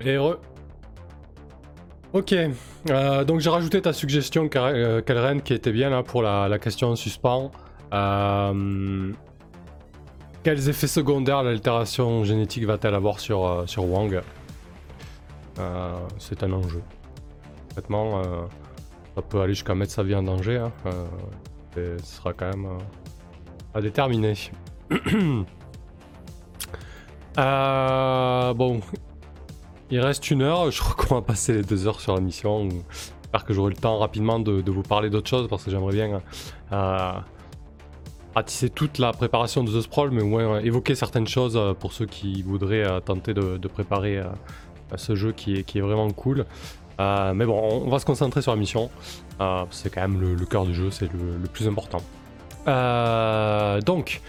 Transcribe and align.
Et 0.00 0.12
heureux. 0.14 0.40
Ok, 2.12 2.32
euh, 2.32 3.24
donc 3.24 3.40
j'ai 3.40 3.50
rajouté 3.50 3.82
ta 3.82 3.92
suggestion, 3.92 4.48
euh, 4.56 5.02
Kalren, 5.02 5.42
qui 5.42 5.52
était 5.52 5.72
bien 5.72 5.90
là 5.90 6.02
pour 6.02 6.22
la, 6.22 6.58
question 6.58 6.88
en 6.88 6.96
suspens. 6.96 7.50
Euh, 7.92 9.12
quels 10.42 10.68
effets 10.70 10.86
secondaires 10.86 11.42
l'altération 11.42 12.24
génétique 12.24 12.64
va-t-elle 12.64 12.94
avoir 12.94 13.20
sur, 13.20 13.64
sur 13.66 13.84
Wang 13.84 14.22
C'est 16.18 16.42
un 16.42 16.52
enjeu. 16.52 16.80
Honnêtement, 17.72 18.22
ça 19.14 19.20
peut 19.20 19.40
aller 19.40 19.52
jusqu'à 19.52 19.74
mettre 19.74 19.92
sa 19.92 20.02
vie 20.02 20.14
en 20.14 20.22
danger. 20.22 20.56
Hein. 20.56 20.72
ce 21.74 21.98
sera 22.02 22.32
quand 22.32 22.48
même 22.48 22.78
à 23.74 23.80
déterminer. 23.82 24.34
bon, 27.36 28.80
il 29.90 30.00
reste 30.00 30.30
une 30.30 30.42
heure, 30.42 30.70
je 30.70 30.80
crois 30.80 30.94
qu'on 30.94 31.14
va 31.16 31.22
passer 31.22 31.52
les 31.52 31.62
deux 31.62 31.86
heures 31.86 32.00
sur 32.00 32.14
la 32.14 32.20
mission. 32.20 32.68
J'espère 33.22 33.44
que 33.44 33.54
j'aurai 33.54 33.70
le 33.70 33.76
temps 33.76 33.98
rapidement 33.98 34.40
de, 34.40 34.70
vous 34.70 34.82
parler 34.82 35.10
d'autres 35.10 35.28
choses 35.28 35.48
parce 35.48 35.64
que 35.64 35.70
j'aimerais 35.70 35.94
bien 35.94 36.20
euh, 36.72 37.12
toute 38.74 38.98
la 38.98 39.12
préparation 39.12 39.64
de 39.64 39.70
The 39.70 39.82
Sprawl, 39.82 40.10
mais 40.10 40.22
au 40.22 40.26
moins 40.26 40.60
évoquer 40.60 40.94
certaines 40.94 41.26
choses 41.26 41.60
pour 41.80 41.92
ceux 41.92 42.06
qui 42.06 42.42
voudraient 42.42 42.84
euh, 42.84 43.00
tenter 43.00 43.34
de, 43.34 43.68
préparer 43.68 44.18
euh, 44.18 44.26
ce 44.96 45.14
jeu 45.14 45.32
qui 45.32 45.54
est, 45.56 45.80
vraiment 45.80 46.10
cool. 46.10 46.44
mais 46.98 47.46
bon, 47.46 47.82
on 47.84 47.90
va 47.90 47.98
se 47.98 48.06
concentrer 48.06 48.42
sur 48.42 48.52
la 48.52 48.58
mission. 48.58 48.90
c'est 49.70 49.90
quand 49.90 50.00
même 50.00 50.20
le, 50.20 50.44
cœur 50.46 50.64
du 50.64 50.74
jeu, 50.74 50.90
c'est 50.90 51.08
le, 51.12 51.48
plus 51.52 51.68
important. 51.68 52.02
donc, 53.84 54.20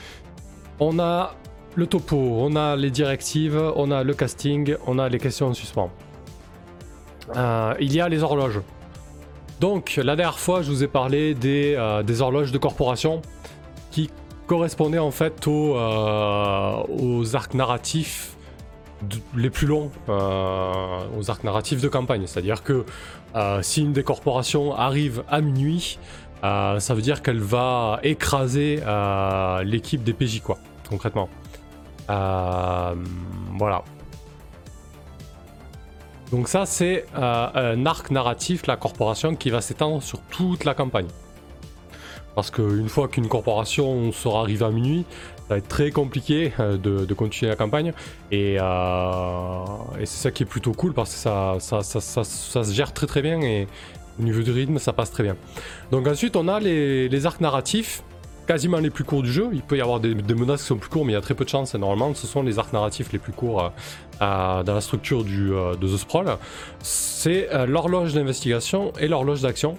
on 0.80 1.00
a 1.00 1.34
le 1.78 1.86
topo, 1.86 2.18
on 2.18 2.56
a 2.56 2.76
les 2.76 2.90
directives, 2.90 3.62
on 3.76 3.92
a 3.92 4.04
le 4.04 4.16
casting, 4.16 4.76
on 4.88 4.98
a 4.98 5.08
les 5.10 5.20
questions 5.20 5.48
en 5.48 5.54
suspens. 5.54 5.92
Euh, 7.36 7.76
il 7.80 7.94
y 7.94 8.02
a 8.02 8.10
les 8.10 8.24
horloges. 8.24 8.62
Donc, 9.60 10.00
la 10.04 10.16
dernière 10.16 10.40
fois, 10.40 10.64
je 10.64 10.72
vous 10.72 10.84
ai 10.84 10.88
parlé 10.88 11.36
des, 11.36 11.76
euh, 11.78 12.20
horloges 12.20 12.52
de 12.52 12.58
corporation 12.58 13.22
qui 13.92 14.10
correspondaient 14.48 14.98
en 14.98 15.12
fait 15.12 15.46
aux, 15.46 15.78
euh, 15.78 16.84
aux 16.90 17.36
arcs 17.36 17.54
narratifs 17.54 18.36
les 19.36 19.52
plus 19.52 19.68
longs, 19.68 19.92
aux 20.08 21.30
arcs 21.30 21.44
narratifs 21.44 21.82
de 21.82 21.88
campagne. 21.88 22.26
C'est-à-dire 22.26 22.64
que 22.64 22.86
si 23.62 23.82
une 23.84 23.94
des 23.94 24.02
corporations 24.02 24.74
arrive 24.74 25.24
à 25.30 25.42
minuit, 25.42 26.00
ça 26.42 26.94
veut 26.96 27.04
dire 27.04 27.22
qu'elle 27.22 27.40
va 27.40 28.00
écraser 28.02 28.82
l'équipe 29.64 30.04
des 30.04 30.14
PJ, 30.14 30.42
quoi, 30.42 30.58
concrètement. 30.90 31.30
Euh, 32.10 32.96
voilà. 33.58 33.84
Donc 36.32 36.48
ça, 36.50 36.66
c'est 36.66 37.06
euh, 37.18 37.74
un 37.74 37.86
arc 37.86 38.12
narratif, 38.12 38.68
la 38.68 38.76
corporation, 38.76 39.36
qui 39.36 39.50
va 39.50 39.62
s'étendre 39.62 40.04
sur 40.04 40.20
toute 40.24 40.66
la 40.66 40.74
campagne. 40.74 41.08
Parce 42.36 42.52
qu'une 42.52 42.90
fois 42.90 43.08
qu'une 43.08 43.28
corporation 43.28 44.12
sera 44.12 44.42
arrivée 44.42 44.66
à 44.66 44.70
minuit, 44.70 45.06
ça 45.38 45.56
va 45.56 45.58
être 45.58 45.68
très 45.68 45.92
compliqué 45.92 46.54
euh, 46.60 46.78
de, 46.78 47.14
continuer 47.14 47.50
la 47.50 47.56
campagne. 47.56 47.94
Et, 48.32 48.58
c'est 50.00 50.06
ça 50.06 50.32
qui 50.32 50.44
est 50.44 50.46
plutôt 50.48 50.74
cool 50.74 50.94
parce 50.94 51.14
que 51.14 51.20
ça, 51.20 51.58
ça, 51.60 52.24
se 52.24 52.74
gère 52.74 52.94
très 52.94 53.08
très 53.08 53.22
bien 53.22 53.42
et 53.42 53.68
au 54.20 54.24
niveau 54.24 54.42
du 54.42 54.52
rythme, 54.52 54.80
ça 54.80 54.94
passe 54.94 55.12
très 55.12 55.24
bien. 55.24 55.38
Donc 55.92 56.08
ensuite, 56.08 56.36
on 56.36 56.48
a 56.48 56.60
les 56.60 57.26
arcs 57.26 57.42
narratifs 57.42 58.04
quasiment 58.48 58.80
les 58.80 58.90
plus 58.90 59.04
courts 59.04 59.22
du 59.22 59.32
jeu. 59.32 59.50
Il 59.52 59.62
peut 59.62 59.78
y 59.78 59.82
avoir 59.82 60.00
des, 60.00 60.16
menaces 60.16 60.62
qui 60.62 60.68
sont 60.68 60.78
plus 60.78 60.90
courtes, 60.90 61.06
mais 61.06 61.12
il 61.12 61.16
y 61.16 61.20
a 61.20 61.22
très 61.22 61.36
peu 61.36 61.44
de 61.44 61.50
chance. 61.50 61.76
Et 61.76 61.78
normalement, 61.78 62.16
ce 62.16 62.26
sont 62.26 62.42
les 62.42 62.58
arcs 62.58 62.74
narratifs 62.74 63.12
les 63.12 63.20
plus 63.20 63.34
courts 63.34 63.66
euh, 63.66 63.70
euh, 64.22 64.64
dans 64.64 64.74
la 64.74 64.82
structure 64.82 65.22
euh, 65.22 65.76
de 65.76 65.88
The 65.88 65.98
Sprawl. 65.98 66.38
C'est 66.82 67.50
l'horloge 67.68 68.14
d'investigation 68.14 68.94
et 69.00 69.08
l'horloge 69.08 69.42
d'action. 69.42 69.78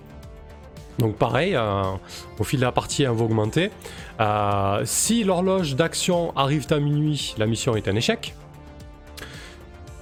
Donc 0.99 1.17
pareil, 1.17 1.57
au 2.41 2.45
fil 2.45 2.59
de 2.59 2.65
la 2.65 2.73
partie, 2.73 3.05
elle 3.05 3.11
va 3.11 3.25
augmenter. 3.25 3.71
si 4.85 5.23
l'horloge 5.23 5.77
d'action 5.77 6.37
arrive 6.37 6.67
à 6.71 6.81
minuit, 6.81 7.37
la 7.39 7.47
mission 7.47 7.77
est 7.77 7.87
un 7.87 7.95
échec. 7.95 8.35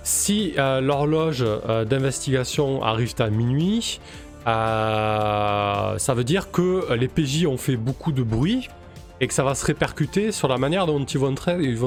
Si 0.02 0.54
l'horloge 0.56 1.44
d'investigation 1.86 2.82
arrive 2.82 3.14
à 3.18 3.28
minuit, 3.28 4.00
euh, 4.46 5.98
ça 5.98 6.14
veut 6.14 6.24
dire 6.24 6.50
que 6.52 6.92
les 6.94 7.08
PJ 7.08 7.46
ont 7.46 7.56
fait 7.56 7.76
beaucoup 7.76 8.12
de 8.12 8.22
bruit 8.22 8.68
et 9.20 9.26
que 9.26 9.34
ça 9.34 9.42
va 9.42 9.54
se 9.54 9.64
répercuter 9.64 10.30
sur 10.30 10.46
la 10.46 10.56
manière 10.56 10.86
dont 10.86 11.02
ils 11.04 11.18
vont, 11.18 11.34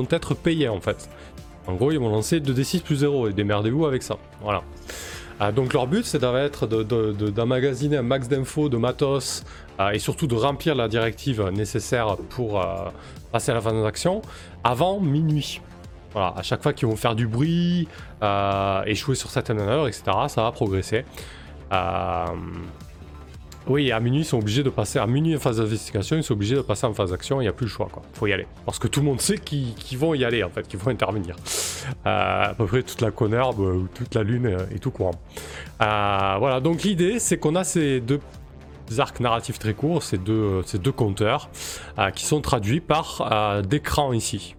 être 0.09 0.33
payés 0.33 0.67
en 0.67 0.81
fait. 0.81 1.09
En 1.67 1.75
gros, 1.75 1.91
ils 1.91 1.99
vont 1.99 2.09
lancer 2.09 2.39
2d6 2.39 2.81
plus 2.81 2.97
0 2.97 3.29
et 3.29 3.33
démerdez-vous 3.33 3.85
avec 3.85 4.03
ça. 4.03 4.17
Voilà. 4.41 4.63
Euh, 5.41 5.51
donc 5.53 5.73
leur 5.73 5.87
but, 5.87 6.03
c'est 6.03 6.19
d'être 6.19 6.67
un 6.67 8.01
max 8.01 8.27
d'infos, 8.27 8.67
de 8.67 8.77
matos 8.77 9.45
euh, 9.79 9.91
et 9.91 9.99
surtout 9.99 10.27
de 10.27 10.35
remplir 10.35 10.75
la 10.75 10.89
directive 10.89 11.41
nécessaire 11.53 12.17
pour 12.29 12.61
passer 13.31 13.51
à 13.51 13.53
la 13.53 13.61
phase 13.61 13.81
d'action 13.81 14.21
avant 14.65 14.99
minuit. 14.99 15.61
Voilà, 16.11 16.33
à 16.35 16.41
chaque 16.41 16.63
fois 16.63 16.73
qu'ils 16.73 16.87
vont 16.87 16.95
faire 16.95 17.15
du 17.15 17.27
bruit, 17.27 17.87
échouer 18.85 19.15
sur 19.15 19.29
certaines 19.29 19.57
manœuvres, 19.57 19.87
etc., 19.87 20.03
ça 20.27 20.41
va 20.41 20.51
progresser. 20.51 21.05
Euh, 21.71 22.25
oui, 23.67 23.91
à 23.91 23.99
minuit, 23.99 24.21
ils 24.21 24.25
sont 24.25 24.39
obligés 24.39 24.63
de 24.63 24.69
passer. 24.69 24.99
À 24.99 25.05
minuit, 25.05 25.35
en 25.35 25.39
phase 25.39 25.57
d'investigation, 25.57 26.15
ils 26.15 26.23
sont 26.23 26.33
obligés 26.33 26.55
de 26.55 26.61
passer 26.61 26.87
en 26.87 26.93
phase 26.93 27.11
d'action. 27.11 27.39
Il 27.39 27.43
n'y 27.43 27.49
a 27.49 27.53
plus 27.53 27.65
le 27.65 27.71
choix, 27.71 27.87
quoi. 27.91 28.01
Faut 28.13 28.27
y 28.27 28.33
aller. 28.33 28.47
Parce 28.65 28.79
que 28.79 28.87
tout 28.87 29.01
le 29.01 29.05
monde 29.05 29.21
sait 29.21 29.37
qu'ils 29.37 29.97
vont 29.97 30.13
y 30.13 30.25
aller, 30.25 30.43
en 30.43 30.49
fait, 30.49 30.67
qu'ils 30.67 30.79
vont 30.79 30.91
intervenir. 30.91 31.35
Euh, 32.05 32.49
à 32.49 32.53
peu 32.55 32.65
près 32.65 32.83
toute 32.83 33.01
la 33.01 33.11
Connerbe, 33.11 33.59
euh, 33.59 33.83
toute 33.93 34.15
la 34.15 34.23
Lune 34.23 34.57
et 34.73 34.79
tout 34.79 34.91
courant. 34.91 35.15
voilà, 35.79 36.59
donc 36.61 36.83
l'idée, 36.83 37.19
c'est 37.19 37.37
qu'on 37.37 37.55
a 37.55 37.63
ces 37.63 37.99
deux 37.99 38.19
arcs 38.97 39.19
narratifs 39.19 39.59
très 39.59 39.75
courts, 39.75 40.01
ces 40.01 40.17
deux, 40.17 40.63
compteurs, 40.95 41.49
qui 42.15 42.25
sont 42.25 42.41
traduits 42.41 42.81
par 42.81 43.61
d'écran 43.63 44.13
ici. 44.13 44.55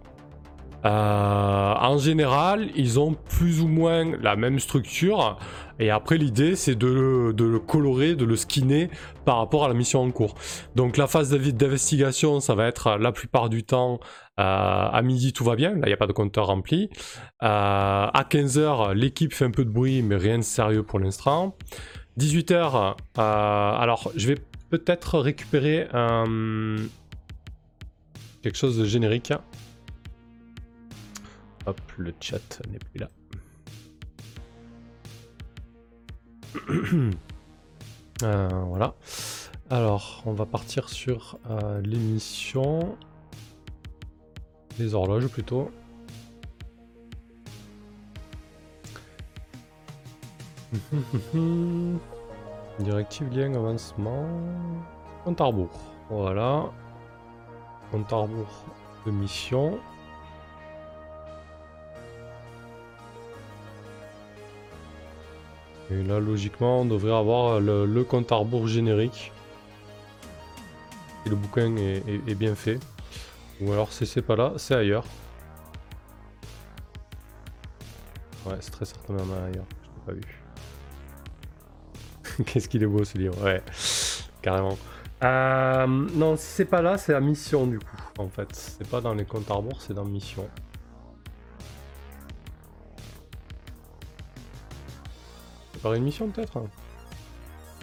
En 0.84 1.98
général, 1.98 2.70
ils 2.74 2.98
ont 2.98 3.14
plus 3.14 3.60
ou 3.60 3.68
moins 3.68 4.16
la 4.20 4.36
même 4.36 4.58
structure. 4.58 5.38
Et 5.80 5.88
après, 5.88 6.18
l'idée, 6.18 6.56
c'est 6.56 6.74
de, 6.74 6.86
le 6.86 7.58
colorer, 7.58 8.14
de 8.14 8.26
le 8.26 8.36
skinner 8.36 8.90
par 9.24 9.38
rapport 9.38 9.64
à 9.64 9.68
la 9.68 9.74
mission 9.74 10.02
en 10.02 10.10
cours. 10.10 10.34
Donc 10.76 10.98
la 10.98 11.06
phase 11.06 11.30
d'investigation, 11.30 12.40
ça 12.40 12.54
va 12.54 12.66
être 12.66 12.98
la 12.98 13.12
plupart 13.12 13.48
du 13.48 13.64
temps 13.64 13.98
euh, 14.38 14.42
à 14.42 15.00
midi, 15.02 15.32
tout 15.32 15.42
va 15.42 15.56
bien. 15.56 15.70
Là, 15.70 15.80
il 15.84 15.88
n'y 15.88 15.94
a 15.94 15.96
pas 15.96 16.06
de 16.06 16.12
compteur 16.12 16.46
rempli. 16.46 16.90
Euh, 17.42 17.46
à 18.12 18.26
15h, 18.28 18.92
l'équipe 18.92 19.32
fait 19.32 19.46
un 19.46 19.50
peu 19.50 19.64
de 19.64 19.70
bruit, 19.70 20.02
mais 20.02 20.16
rien 20.16 20.36
de 20.36 20.42
sérieux 20.42 20.82
pour 20.82 20.98
l'instant. 20.98 21.56
18h, 22.18 22.94
euh, 23.18 23.22
alors 23.22 24.12
je 24.14 24.26
vais 24.28 24.38
peut-être 24.68 25.18
récupérer 25.18 25.88
quelque 28.42 28.56
chose 28.56 28.76
de 28.76 28.84
générique. 28.84 29.32
Hop, 31.66 31.80
le 31.98 32.14
chat 32.20 32.62
n'est 32.68 32.78
plus 32.78 33.00
là. 33.00 33.08
Euh, 38.22 38.48
voilà. 38.66 38.94
Alors, 39.70 40.22
on 40.26 40.34
va 40.34 40.44
partir 40.44 40.90
sur 40.90 41.38
euh, 41.48 41.80
l'émission. 41.80 42.98
Les 44.78 44.94
horloges 44.94 45.28
plutôt. 45.28 45.70
Directive 52.80 53.30
lien 53.30 53.54
avancement. 53.54 54.26
Compte 55.24 55.40
à 55.40 55.44
rebours. 55.44 55.80
Voilà. 56.10 56.70
Compte 57.90 58.12
à 58.12 58.16
rebours 58.16 58.66
de 59.06 59.12
mission. 59.12 59.78
Et 65.90 66.02
là, 66.04 66.20
logiquement, 66.20 66.82
on 66.82 66.84
devrait 66.84 67.14
avoir 67.14 67.60
le, 67.60 68.04
compte 68.04 68.30
à 68.30 68.36
rebours 68.36 68.68
générique. 68.68 69.32
Et 71.26 71.28
le 71.28 71.36
bouquin 71.36 71.74
est, 71.76 72.34
bien 72.34 72.54
fait. 72.54 72.78
Ou 73.60 73.72
alors, 73.72 73.92
si 73.92 74.06
c'est 74.06 74.22
pas 74.22 74.36
là, 74.36 74.52
c'est 74.56 74.74
ailleurs. 74.74 75.04
Ouais, 78.46 78.56
c'est 78.60 78.70
très 78.70 78.84
certainement 78.84 79.22
ailleurs. 79.44 79.66
Je 79.82 79.88
l'ai 79.88 80.06
pas 80.06 80.12
vu. 80.12 80.42
Qu'est-ce 82.46 82.68
qu'il 82.68 82.82
est 82.82 82.86
beau 82.86 83.04
ce 83.04 83.18
livre, 83.18 83.42
ouais, 83.44 83.62
carrément. 84.40 84.78
Euh, 85.22 85.86
non, 85.86 86.36
si 86.36 86.46
c'est 86.46 86.64
pas 86.64 86.80
là, 86.80 86.96
c'est 86.96 87.12
la 87.12 87.20
mission 87.20 87.66
du 87.66 87.78
coup, 87.78 87.96
en 88.18 88.28
fait. 88.28 88.48
C'est 88.52 88.88
pas 88.88 89.00
dans 89.00 89.12
les 89.12 89.24
comptes 89.24 89.50
à 89.50 89.54
rebours, 89.54 89.82
c'est 89.82 89.92
dans 89.92 90.04
mission. 90.04 90.48
Une 95.84 96.02
mission 96.02 96.28
peut-être? 96.28 96.58
Hein. 96.58 96.66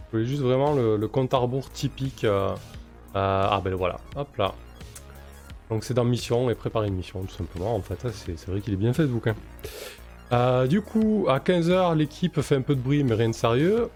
Je 0.08 0.18
voulais 0.18 0.28
juste 0.28 0.42
vraiment 0.42 0.74
le, 0.74 1.08
compte 1.08 1.34
à 1.34 1.38
rebours 1.38 1.70
typique. 1.70 2.24
Euh, 2.24 2.50
euh, 3.16 3.48
ah 3.50 3.62
ben 3.64 3.74
voilà, 3.74 4.00
hop 4.16 4.36
là. 4.38 4.54
Donc 5.70 5.84
c'est 5.84 5.94
dans 5.94 6.06
mission 6.06 6.50
et 6.50 6.56
préparer 6.56 6.88
une 6.88 6.96
mission 6.96 7.22
tout 7.24 7.36
simplement. 7.36 7.76
En 7.76 7.82
fait, 7.82 8.08
c'est 8.10 8.48
vrai 8.48 8.62
qu'il 8.62 8.74
est 8.74 8.78
bien 8.78 8.94
fait 8.94 9.04
ce 9.04 9.08
bouquin. 9.08 9.36
Euh, 10.32 10.68
du 10.68 10.82
coup, 10.82 11.26
à 11.28 11.40
15h, 11.40 11.96
l'équipe 11.96 12.40
fait 12.42 12.56
un 12.56 12.62
peu 12.62 12.76
de 12.76 12.82
bruit, 12.82 13.04
mais 13.04 13.16
rien 13.16 13.30
de 13.30 13.36
sérieux. 13.36 13.90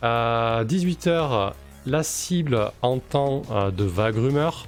À 0.00 0.62
18h, 0.64 1.52
la 1.86 2.02
cible 2.02 2.70
entend 2.82 3.42
de 3.70 3.84
vagues 3.84 4.16
rumeurs. 4.16 4.66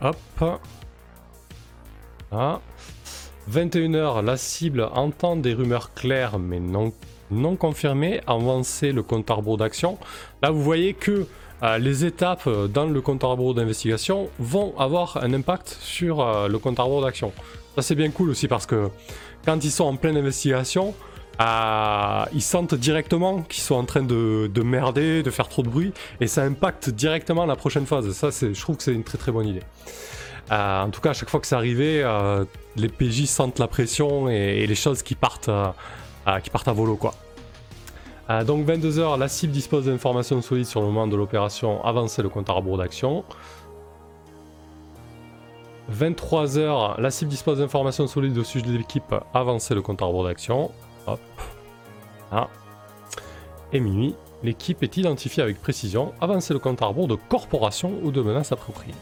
Hop. 0.00 0.16
Ah. 2.30 2.60
21h, 3.50 4.24
la 4.24 4.36
cible 4.36 4.88
entend 4.92 5.36
des 5.36 5.54
rumeurs 5.54 5.94
claires 5.94 6.38
mais 6.38 6.60
non, 6.60 6.92
non 7.30 7.56
confirmées. 7.56 8.20
Avancer 8.26 8.92
le 8.92 9.02
compte 9.02 9.30
à 9.30 9.38
d'action. 9.56 9.98
Là, 10.42 10.50
vous 10.50 10.62
voyez 10.62 10.94
que 10.94 11.26
euh, 11.62 11.78
les 11.78 12.04
étapes 12.04 12.46
euh, 12.46 12.68
dans 12.68 12.86
le 12.86 13.00
compte 13.00 13.24
à 13.24 13.26
rebours 13.26 13.54
d'investigation 13.54 14.30
vont 14.38 14.78
avoir 14.78 15.18
un 15.22 15.34
impact 15.34 15.76
sur 15.80 16.20
euh, 16.20 16.46
le 16.46 16.58
compte 16.58 16.78
à 16.78 16.84
rebours 16.84 17.02
d'action. 17.02 17.32
Ça 17.74 17.82
c'est 17.82 17.96
bien 17.96 18.10
cool 18.10 18.30
aussi 18.30 18.46
parce 18.46 18.64
que 18.64 18.90
quand 19.44 19.64
ils 19.64 19.70
sont 19.70 19.84
en 19.84 19.96
pleine 19.96 20.16
investigation, 20.16 20.94
ils 21.40 22.42
sentent 22.42 22.74
directement 22.74 23.42
qu'ils 23.42 23.62
sont 23.62 23.76
en 23.76 23.84
train 23.84 24.02
de, 24.02 24.62
merder, 24.62 25.22
de 25.22 25.30
faire 25.30 25.48
trop 25.48 25.62
de 25.62 25.68
bruit, 25.68 25.92
et 26.20 26.26
ça 26.26 26.42
impacte 26.42 26.90
directement 26.90 27.46
la 27.46 27.54
prochaine 27.54 27.86
phase. 27.86 28.10
Ça, 28.10 28.30
je 28.30 28.60
trouve 28.60 28.76
que 28.76 28.82
c'est 28.82 28.92
une 28.92 29.04
très 29.04 29.18
très 29.18 29.30
bonne 29.30 29.46
idée. 29.46 29.62
en 30.50 30.90
tout 30.90 31.00
cas, 31.00 31.10
à 31.10 31.12
chaque 31.12 31.30
fois 31.30 31.38
que 31.38 31.46
c'est 31.46 31.54
arrivé, 31.54 32.02
les 32.78 32.88
PJ 32.88 33.26
sentent 33.26 33.58
la 33.58 33.68
pression 33.68 34.28
et, 34.28 34.66
les 34.66 34.74
choses 34.74 35.02
qui 35.02 35.14
partent, 35.14 35.50
qui 36.42 36.50
partent 36.50 36.68
à 36.68 36.72
volo, 36.72 36.96
quoi. 36.96 37.14
Euh, 38.30 38.44
donc 38.44 38.66
22h, 38.66 39.18
la 39.18 39.28
cible 39.28 39.52
dispose 39.52 39.86
d'informations 39.86 40.42
solides 40.42 40.66
sur 40.66 40.80
le 40.80 40.86
moment 40.86 41.06
de 41.06 41.16
l'opération, 41.16 41.82
avancer 41.84 42.22
le 42.22 42.28
compte 42.28 42.50
à 42.50 42.52
rebours 42.52 42.76
d'action. 42.76 43.24
23h, 45.90 47.00
la 47.00 47.10
cible 47.10 47.30
dispose 47.30 47.58
d'informations 47.58 48.06
solides 48.06 48.36
au 48.36 48.44
sujet 48.44 48.66
de 48.66 48.76
l'équipe, 48.76 49.14
avancer 49.32 49.74
le 49.74 49.80
compte 49.80 50.02
à 50.02 50.04
rebours 50.04 50.24
d'action. 50.24 50.70
Ah. 52.30 52.48
Et 53.72 53.80
minuit, 53.80 54.14
l'équipe 54.42 54.82
est 54.82 54.98
identifiée 54.98 55.42
avec 55.42 55.62
précision, 55.62 56.12
avancer 56.20 56.52
le 56.52 56.60
compte 56.60 56.82
à 56.82 56.86
rebours 56.86 57.08
de 57.08 57.16
corporation 57.30 57.94
ou 58.02 58.10
de 58.10 58.20
menace 58.20 58.52
appropriée. 58.52 58.94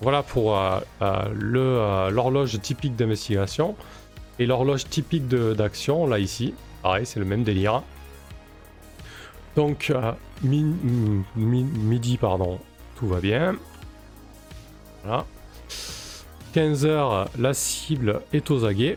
Voilà 0.00 0.22
pour 0.22 0.56
euh, 0.56 0.80
euh, 1.02 2.10
l'horloge 2.10 2.60
typique 2.60 2.96
d'investigation. 2.96 3.76
Et 4.38 4.46
l'horloge 4.46 4.88
typique 4.88 5.28
d'action, 5.28 6.06
là 6.06 6.18
ici, 6.18 6.54
Pareil, 6.82 7.04
c'est 7.04 7.20
le 7.20 7.26
même 7.26 7.44
délire. 7.44 7.82
Donc, 9.54 9.90
euh, 9.90 10.12
midi, 10.42 12.16
pardon, 12.16 12.58
tout 12.96 13.06
va 13.06 13.20
bien. 13.20 13.56
Voilà. 15.04 15.26
15h, 16.54 17.26
la 17.38 17.52
cible 17.52 18.22
est 18.32 18.50
aux 18.50 18.64
aguets. 18.64 18.96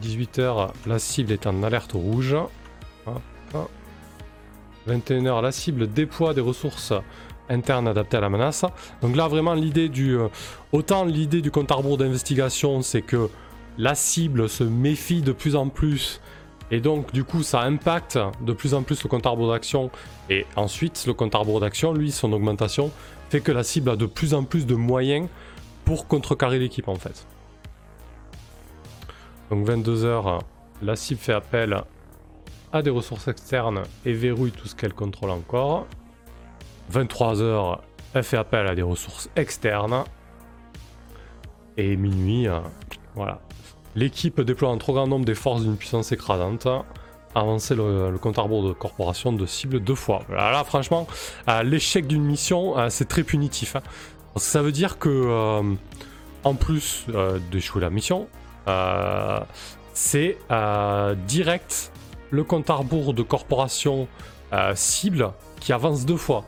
18h, 0.00 0.70
la 0.86 0.98
cible 1.00 1.32
est 1.32 1.46
en 1.48 1.64
alerte 1.64 1.92
rouge. 1.92 2.36
21h, 4.88 5.42
la 5.42 5.52
cible 5.52 5.88
déploie 5.88 6.34
des 6.34 6.40
ressources 6.40 6.92
internes 7.48 7.88
adaptées 7.88 8.16
à 8.16 8.20
la 8.20 8.30
menace. 8.30 8.64
Donc 9.02 9.16
là, 9.16 9.28
vraiment, 9.28 9.54
l'idée 9.54 9.88
du. 9.88 10.16
Euh, 10.16 10.28
autant 10.72 11.04
l'idée 11.04 11.42
du 11.42 11.50
compte 11.50 11.70
à 11.70 11.76
d'investigation, 11.96 12.82
c'est 12.82 13.02
que 13.02 13.28
la 13.78 13.94
cible 13.94 14.48
se 14.48 14.64
méfie 14.64 15.22
de 15.22 15.32
plus 15.32 15.56
en 15.56 15.68
plus 15.68 16.20
et 16.70 16.80
donc 16.80 17.12
du 17.12 17.24
coup 17.24 17.42
ça 17.42 17.62
impacte 17.62 18.18
de 18.40 18.52
plus 18.52 18.74
en 18.74 18.82
plus 18.82 19.02
le 19.02 19.08
compte 19.08 19.26
à 19.26 19.34
d'action 19.34 19.90
et 20.30 20.46
ensuite 20.56 21.04
le 21.06 21.12
compte 21.12 21.34
à 21.34 21.42
d'action 21.60 21.92
lui 21.92 22.10
son 22.10 22.32
augmentation 22.32 22.90
fait 23.30 23.40
que 23.40 23.52
la 23.52 23.64
cible 23.64 23.90
a 23.90 23.96
de 23.96 24.06
plus 24.06 24.32
en 24.32 24.44
plus 24.44 24.64
de 24.64 24.74
moyens 24.74 25.28
pour 25.84 26.06
contrecarrer 26.06 26.58
l'équipe 26.58 26.88
en 26.88 26.94
fait. 26.94 27.26
Donc 29.50 29.66
22h 29.68 30.40
la 30.82 30.96
cible 30.96 31.20
fait 31.20 31.34
appel 31.34 31.82
à 32.72 32.82
des 32.82 32.90
ressources 32.90 33.28
externes 33.28 33.82
et 34.04 34.12
verrouille 34.12 34.50
tout 34.50 34.66
ce 34.66 34.74
qu'elle 34.74 34.94
contrôle 34.94 35.30
encore. 35.30 35.86
23h 36.92 37.78
elle 38.14 38.22
fait 38.22 38.36
appel 38.36 38.66
à 38.66 38.74
des 38.74 38.82
ressources 38.82 39.28
externes 39.36 40.04
et 41.76 41.96
minuit 41.96 42.46
voilà 43.14 43.40
L'équipe 43.96 44.40
déploie 44.40 44.70
un 44.70 44.78
trop 44.78 44.92
grand 44.92 45.06
nombre 45.06 45.24
des 45.24 45.34
forces 45.34 45.62
d'une 45.62 45.76
puissance 45.76 46.10
écrasante. 46.12 46.66
Avancer 47.36 47.74
le, 47.74 48.16
compte 48.20 48.38
à 48.38 48.42
rebours 48.42 48.66
de 48.66 48.72
corporation 48.72 49.32
de 49.32 49.44
cible 49.46 49.80
deux 49.80 49.94
fois. 49.94 50.22
Là, 50.30 50.62
franchement, 50.64 51.06
euh, 51.48 51.62
l'échec 51.62 52.06
d'une 52.06 52.22
mission, 52.22 52.78
euh, 52.78 52.88
c'est 52.90 53.06
très 53.06 53.24
punitif. 53.24 53.76
Hein. 53.76 53.82
ça 54.36 54.62
veut 54.62 54.72
dire 54.72 54.98
que, 54.98 55.08
euh, 55.08 55.74
en 56.44 56.54
plus 56.54 57.06
d'échouer 57.50 57.80
la 57.80 57.90
mission, 57.90 58.28
c'est 59.92 60.38
direct 61.26 61.92
le 62.30 62.44
compte 62.44 62.70
à 62.70 62.74
rebours 62.74 63.14
de 63.14 63.22
corporation 63.22 64.08
cible 64.74 65.32
qui 65.60 65.72
avance 65.72 66.04
deux 66.04 66.16
fois. 66.16 66.44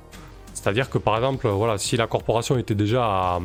C'est-à-dire 0.66 0.90
que 0.90 0.98
par 0.98 1.14
exemple, 1.14 1.46
voilà, 1.46 1.78
si 1.78 1.96
la 1.96 2.08
corporation 2.08 2.58
était 2.58 2.74
déjà 2.74 3.38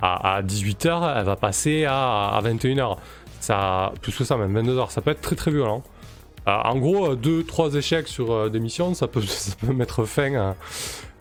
à, 0.00 0.40
18h, 0.40 1.18
elle 1.18 1.24
va 1.26 1.36
passer 1.36 1.84
à, 1.84 2.40
21h. 2.42 2.96
Ça, 3.40 3.92
plus 4.00 4.16
que 4.16 4.24
ça, 4.24 4.38
même 4.38 4.58
22h, 4.58 4.88
ça 4.88 5.02
peut 5.02 5.10
être 5.10 5.20
très 5.20 5.36
très 5.36 5.50
violent. 5.50 5.82
Euh, 6.48 6.52
en 6.52 6.78
gros, 6.78 7.12
euh, 7.12 7.14
2-3 7.14 7.76
échecs 7.76 8.08
sur 8.08 8.32
euh, 8.32 8.48
des 8.48 8.58
missions, 8.58 8.94
ça 8.94 9.06
peut, 9.06 9.20
mettre 9.74 10.06
fin, 10.06 10.54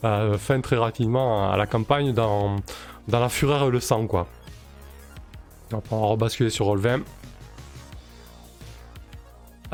fin 0.02 0.62
très 0.62 0.78
rapidement 0.78 1.52
à 1.52 1.58
la 1.58 1.68
campagne 1.68 2.14
dans, 2.14 2.56
dans 3.10 3.20
la 3.20 3.28
fureur 3.28 3.68
et 3.68 3.72
le 3.72 3.82
sang. 3.82 4.08
Quoi. 4.08 4.28
On 5.74 6.00
va 6.00 6.08
rebasculer 6.08 6.50
sur 6.50 6.68
Roll20. 6.68 7.02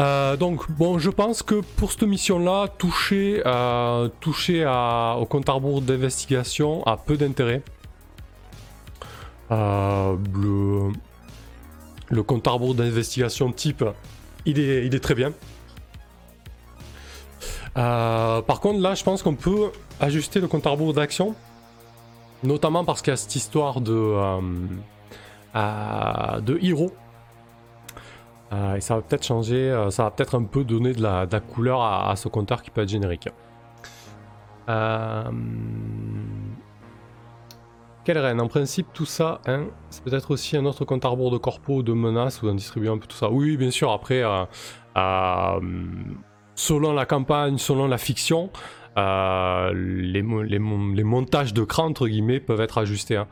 Euh, 0.01 0.36
donc, 0.36 0.71
bon, 0.71 0.98
je 0.98 1.12
pense 1.12 1.44
que 1.44 1.62
pour 1.77 1.92
cette 1.92 2.03
mission-là, 2.03 2.69
toucher, 2.80 3.44
euh, 3.45 4.09
toucher 4.19 4.63
à, 4.65 5.18
au 5.19 5.25
compte 5.25 5.48
à 5.48 5.53
rebours 5.53 5.81
d'investigation 5.81 6.83
a 6.88 6.98
peu 6.98 7.18
d'intérêt. 7.18 7.62
Euh, 9.51 10.15
le, 12.09 12.24
compte 12.24 12.48
à 12.48 12.57
d'investigation 12.57 13.51
type, 13.51 13.83
il 14.45 14.59
est, 14.59 14.88
il 14.88 14.95
est 14.95 15.00
très 15.00 15.13
bien. 15.13 15.33
par 17.75 18.59
contre, 18.59 18.80
là, 18.80 18.95
je 18.95 19.04
pense 19.04 19.21
qu'on 19.21 19.36
peut 19.36 19.71
ajuster 20.00 20.39
le 20.39 20.47
compte 20.47 20.65
à 20.65 20.75
d'action, 20.94 21.36
notamment 22.44 22.83
parce 22.86 23.04
qu'il 23.04 23.12
y 23.12 23.13
a 23.13 23.18
cette 23.18 23.36
histoire 23.36 23.81
de, 23.81 24.16
de 25.54 26.59
héros 26.64 26.92
hero. 28.51 28.75
et 28.75 28.81
ça 28.81 28.95
va 28.95 29.01
peut-être 29.01 29.25
changer, 29.25 29.87
ça 29.89 30.03
va 30.03 30.11
peut-être 30.11 30.35
un 30.35 30.43
peu 30.43 30.63
donner 30.63 30.93
de 30.93 31.01
la, 31.01 31.39
couleur 31.39 31.81
à, 31.81 32.15
ce 32.15 32.27
compteur 32.27 32.61
qui 32.61 32.71
peut 32.71 32.81
être 32.81 32.89
générique. 32.89 33.29
Quelle 38.03 38.17
reine? 38.17 38.41
En 38.41 38.47
principe, 38.47 38.87
tout 38.93 39.05
ça, 39.05 39.41
hein, 39.45 39.67
c'est 39.91 40.03
peut-être 40.03 40.31
aussi 40.31 40.57
un 40.57 40.65
autre 40.65 40.85
compte 40.85 41.05
à 41.05 41.09
rebours 41.09 41.29
de 41.29 41.37
corpo, 41.37 41.83
de 41.83 41.93
menaces 41.93 42.41
ou 42.41 42.47
d'un 42.47 42.55
distribuer 42.55 42.89
un 42.89 42.97
peu 42.97 43.05
tout 43.05 43.15
ça. 43.15 43.29
Oui, 43.29 43.57
bien 43.57 43.69
sûr, 43.69 43.91
après, 43.91 44.23
euh, 44.23 44.43
euh, 44.97 45.59
selon 46.55 46.93
la 46.93 47.05
campagne, 47.05 47.59
selon 47.59 47.87
la 47.87 47.99
fiction, 47.99 48.49
euh, 48.97 49.71
les, 49.75 50.23
montages 51.03 51.53
de 51.53 51.63
cran, 51.63 51.85
entre 51.85 52.07
guillemets, 52.07 52.39
peuvent 52.39 52.61
être 52.61 52.79
ajustés. 52.79 53.17
Hein. 53.17 53.27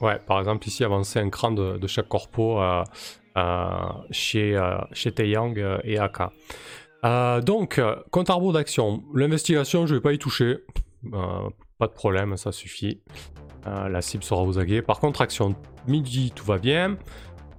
Ouais, 0.00 0.18
par 0.26 0.38
exemple, 0.38 0.66
ici, 0.68 0.84
avancer 0.84 1.18
un 1.18 1.30
cran 1.30 1.52
de, 1.52 1.86
chaque 1.86 2.08
corpo 2.08 2.60
chez, 4.10 4.74
chez 4.92 5.12
Taeyang 5.12 5.56
et. 5.84 5.98
Euh, 7.04 7.42
donc, 7.42 7.80
compte 8.10 8.30
à 8.30 8.34
rebours 8.34 8.54
d'action. 8.54 9.04
L'investigation, 9.14 9.86
je 9.86 9.96
vais 9.96 10.00
pas 10.00 10.12
y 10.12 10.18
toucher. 10.18 10.58
Euh, 11.12 11.50
pas 11.78 11.86
de 11.86 11.92
problème, 11.92 12.36
ça 12.36 12.50
suffit. 12.50 13.00
Euh, 13.66 13.88
la 13.88 14.00
cible 14.00 14.24
sera 14.24 14.42
aux 14.42 14.58
aguets. 14.58 14.82
Par 14.82 15.00
contre, 15.00 15.20
action 15.20 15.54
midi, 15.86 16.32
tout 16.34 16.46
va 16.46 16.58
bien. 16.58 16.96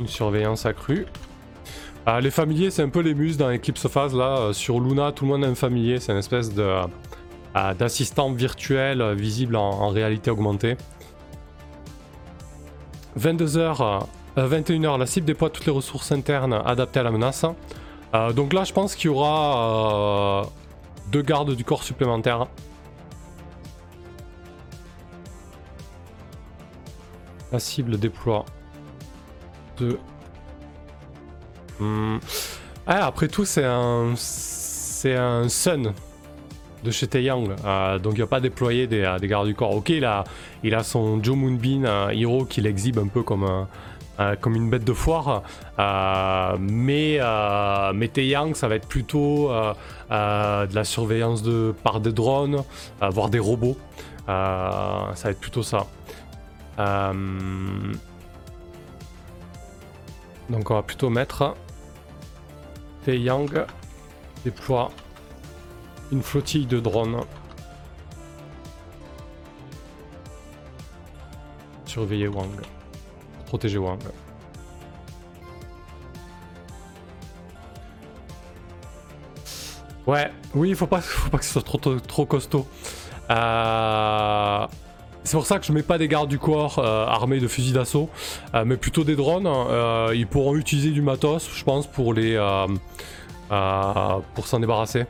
une 0.00 0.06
surveillance 0.06 0.66
accrue. 0.66 1.06
Euh, 2.08 2.20
les 2.20 2.30
familiers, 2.30 2.70
c'est 2.70 2.82
un 2.82 2.88
peu 2.88 3.00
les 3.00 3.14
muses 3.14 3.36
dans 3.36 3.52
Eclipse 3.52 3.86
Phase. 3.88 4.14
Là, 4.14 4.52
sur 4.52 4.80
Luna, 4.80 5.12
tout 5.12 5.24
le 5.24 5.32
monde 5.32 5.44
a 5.44 5.48
un 5.48 5.54
familier. 5.54 6.00
C'est 6.00 6.12
une 6.12 6.18
espèce 6.18 6.52
de 6.52 6.80
d'assistant 7.78 8.32
virtuel 8.32 9.12
visible 9.12 9.56
en, 9.56 9.90
réalité 9.90 10.30
augmentée. 10.30 10.78
22h, 13.20 14.06
21h, 14.38 14.98
la 14.98 15.04
cible 15.04 15.26
déploie 15.26 15.50
toutes 15.50 15.66
les 15.66 15.72
ressources 15.72 16.12
internes 16.12 16.62
adaptées 16.64 17.00
à 17.00 17.02
la 17.02 17.10
menace. 17.10 17.44
Euh, 18.14 18.32
donc 18.32 18.52
là, 18.52 18.64
je 18.64 18.72
pense 18.72 18.94
qu'il 18.94 19.06
y 19.06 19.14
aura 19.14 20.44
euh, 20.44 20.44
deux 21.12 21.22
gardes 21.22 21.54
du 21.54 21.62
corps 21.62 21.84
supplémentaires. 21.84 22.46
La 27.52 27.60
cible 27.60 27.98
déploie 27.98 28.46
deux. 29.76 29.98
Hmm. 31.78 32.16
Ah, 32.86 33.06
après 33.06 33.28
tout, 33.28 33.44
c'est 33.44 33.64
un, 33.64 34.14
c'est 34.16 35.14
un 35.14 35.48
Sun 35.50 35.92
de 36.82 36.90
chez 36.90 37.06
Taeyang. 37.06 37.54
Euh, 37.64 37.98
donc 37.98 38.14
il 38.16 38.20
n'a 38.20 38.26
pas 38.26 38.40
déployé 38.40 38.86
des, 38.86 39.16
des, 39.20 39.28
gardes 39.28 39.46
du 39.46 39.54
corps. 39.54 39.76
Ok, 39.76 39.90
il 39.90 40.06
a, 40.06 40.24
il 40.62 40.74
a 40.74 40.82
son 40.82 41.22
Joe 41.22 41.36
Moonbeam, 41.36 41.84
un 41.84 42.08
héros 42.08 42.46
qui 42.46 42.62
l'exhibe 42.62 42.98
un 42.98 43.08
peu 43.08 43.22
comme 43.22 43.44
un 43.44 43.68
euh, 44.20 44.36
comme 44.38 44.56
une 44.56 44.68
bête 44.68 44.84
de 44.84 44.92
foire. 44.92 45.42
Euh, 45.78 46.56
mais, 46.60 47.16
euh, 47.18 47.92
ça 48.54 48.68
va 48.68 48.74
être 48.74 48.86
plutôt 48.86 49.48
de 49.48 50.74
la 50.74 50.84
surveillance 50.84 51.42
de, 51.42 51.74
par 51.82 52.00
des 52.00 52.12
drones, 52.12 52.62
voire 53.00 53.28
des 53.30 53.38
robots. 53.38 53.76
ça 54.26 55.14
va 55.24 55.30
être 55.30 55.40
plutôt 55.40 55.62
ça. 55.62 55.86
donc 60.50 60.70
on 60.70 60.74
va 60.74 60.82
plutôt 60.82 61.08
mettre 61.08 61.54
Taeyang 63.04 63.64
déploie 64.44 64.90
une 66.10 66.22
flottille 66.22 66.66
de 66.66 66.78
drones. 66.80 67.20
Surveiller 71.86 72.28
Wang 72.28 72.60
protéger 73.52 73.76
Wang. 73.76 73.98
Ouais, 80.06 80.30
oui, 80.54 80.70
il 80.70 80.74
faut 80.74 80.86
pas, 80.86 81.02
faut 81.02 81.28
pas 81.28 81.36
que 81.36 81.44
ce 81.44 81.52
soit 81.52 81.62
trop, 81.62 81.76
trop, 81.76 82.24
costaud. 82.24 82.66
Euh, 83.30 84.66
c'est 85.22 85.36
pour 85.36 85.44
ça 85.44 85.58
que 85.58 85.66
je 85.66 85.72
mets 85.72 85.82
pas 85.82 85.98
des 85.98 86.08
gardes 86.08 86.30
du 86.30 86.38
corps 86.38 86.78
euh, 86.78 87.04
armés 87.04 87.40
de 87.40 87.46
fusils 87.46 87.74
d'assaut, 87.74 88.08
euh, 88.54 88.64
mais 88.64 88.78
plutôt 88.78 89.04
des 89.04 89.16
drones. 89.16 89.46
ils 90.14 90.26
pourront 90.26 90.56
utiliser 90.56 90.90
du 90.90 91.02
matos, 91.02 91.50
je 91.54 91.62
pense, 91.62 91.86
pour 91.86 92.14
les 92.14 92.38
pour 94.34 94.46
s'en 94.46 94.60
débarrasser. 94.60 95.04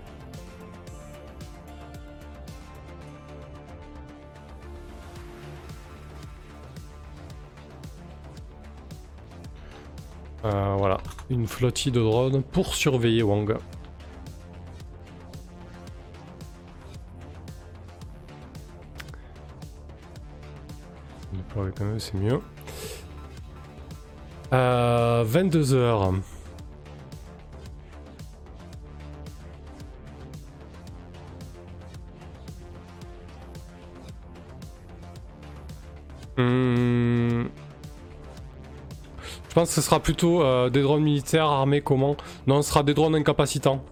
Euh, 10.44 10.74
voilà, 10.76 10.98
une 11.30 11.46
flottille 11.46 11.92
de 11.92 12.00
drones 12.00 12.42
pour 12.42 12.74
surveiller 12.74 13.22
Wang. 13.22 13.56
c'est 21.98 22.14
mieux. 22.14 22.40
Euh, 24.52 25.22
22 25.26 25.74
heures. 25.74 26.12
Je 39.52 39.54
pense 39.54 39.68
que 39.68 39.74
ce 39.74 39.82
sera 39.82 40.00
plutôt 40.00 40.42
euh, 40.42 40.70
des 40.70 40.80
drones 40.80 41.02
militaires 41.02 41.44
armés 41.44 41.82
comment? 41.82 42.16
Non, 42.46 42.62
ce 42.62 42.70
sera 42.70 42.82
des 42.82 42.94
drones 42.94 43.14
incapacitants. 43.14 43.84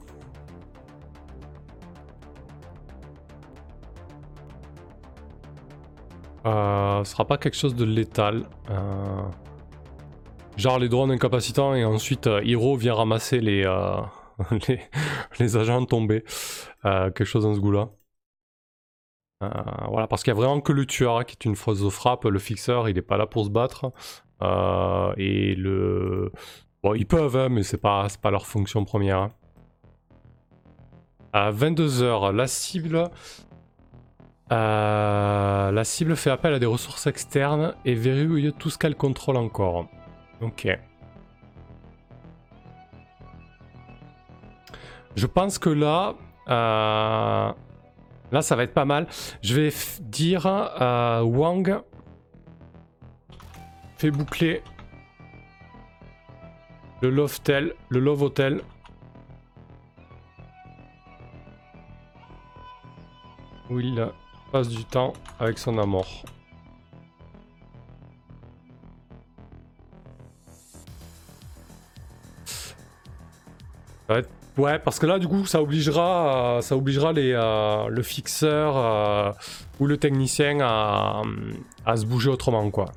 Euh, 6.47 7.05
ce 7.05 7.13
sera 7.13 7.27
pas 7.27 7.37
quelque 7.37 7.59
chose 7.59 7.75
de 7.75 7.85
létal. 7.85 8.49
Euh, 8.71 9.23
genre 10.57 10.79
les 10.79 10.89
drones 10.89 11.11
incapacitants 11.11 11.75
et 11.75 11.85
ensuite 11.85 12.27
euh, 12.27 12.43
Hiro 12.43 12.75
vient 12.77 12.95
ramasser 12.95 13.41
les, 13.41 13.67
les, 15.41 15.57
agents 15.59 15.85
tombés. 15.85 16.25
quelque 16.83 17.25
chose 17.27 17.43
dans 17.45 17.55
ce 17.55 17.61
goût-là. 17.61 17.91
voilà, 19.91 20.07
parce 20.07 20.23
qu'il 20.23 20.31
y 20.31 20.35
a 20.35 20.41
vraiment 20.41 20.63
que 20.63 20.73
le 20.73 20.87
tueur 20.87 21.19
hein, 21.19 21.25
qui 21.25 21.33
est 21.33 21.45
une 21.45 21.55
fausse 21.55 21.87
frappe. 21.91 22.25
Le 22.25 22.39
fixeur, 22.39 22.89
il 22.89 22.97
est 22.97 23.03
pas 23.03 23.19
là 23.19 23.27
pour 23.27 23.45
se 23.45 23.51
battre. 23.51 23.93
Euh, 24.43 25.13
et 25.17 25.55
le. 25.55 26.33
Bon, 26.83 26.95
ils 26.95 27.07
peuvent, 27.07 27.37
hein, 27.37 27.49
mais 27.51 27.63
c'est 27.63 27.81
pas, 27.81 28.07
pas 28.21 28.31
leur 28.31 28.47
fonction 28.47 28.85
première. 28.85 29.29
À 31.33 31.53
22h, 31.53 32.35
la 32.35 32.47
cible. 32.47 33.11
Euh, 34.53 35.71
la 35.71 35.85
cible 35.85 36.17
fait 36.17 36.31
appel 36.31 36.55
à 36.55 36.59
des 36.59 36.67
ressources 36.67 37.07
externes 37.07 37.75
et 37.85 37.95
verrouille 37.95 38.53
tout 38.59 38.71
ce 38.71 38.79
qu'elle 38.79 38.97
contrôle 38.97 39.37
encore. 39.37 39.87
Ok. 40.41 40.67
Je 45.15 45.27
pense 45.27 45.59
que 45.59 45.71
là. 45.71 46.15
Euh, 46.49 47.53
là, 48.33 48.43
ça 48.43 48.57
va 48.57 48.65
être 48.65 48.75
pas 48.75 48.87
mal. 48.87 49.07
Je 49.43 49.55
vais 49.55 49.73
dire 50.01 50.47
Wang 51.25 51.83
fait 54.01 54.11
boucler 54.11 54.63
le 57.03 57.11
Love 57.11 57.39
le 57.91 58.01
Love 58.01 58.23
Hotel. 58.23 58.63
Où 63.69 63.79
il 63.79 64.09
passe 64.53 64.69
du 64.69 64.85
temps 64.87 65.13
avec 65.39 65.59
son 65.59 65.77
amour. 65.77 66.07
Ouais, 74.57 74.79
parce 74.79 74.99
que 74.99 75.07
là, 75.07 75.19
du 75.19 75.29
coup, 75.29 75.47
ça 75.47 75.63
obligera, 75.63 76.57
euh, 76.57 76.61
ça 76.61 76.77
obligera 76.77 77.13
les, 77.13 77.33
euh, 77.33 77.89
le 77.89 78.03
fixeur 78.03 78.77
euh, 78.77 79.33
ou 79.79 79.87
le 79.87 79.97
technicien 79.97 80.59
à, 80.61 81.23
à 81.87 81.97
se 81.97 82.05
bouger 82.05 82.31
autrement, 82.31 82.69
quoi. 82.71 82.93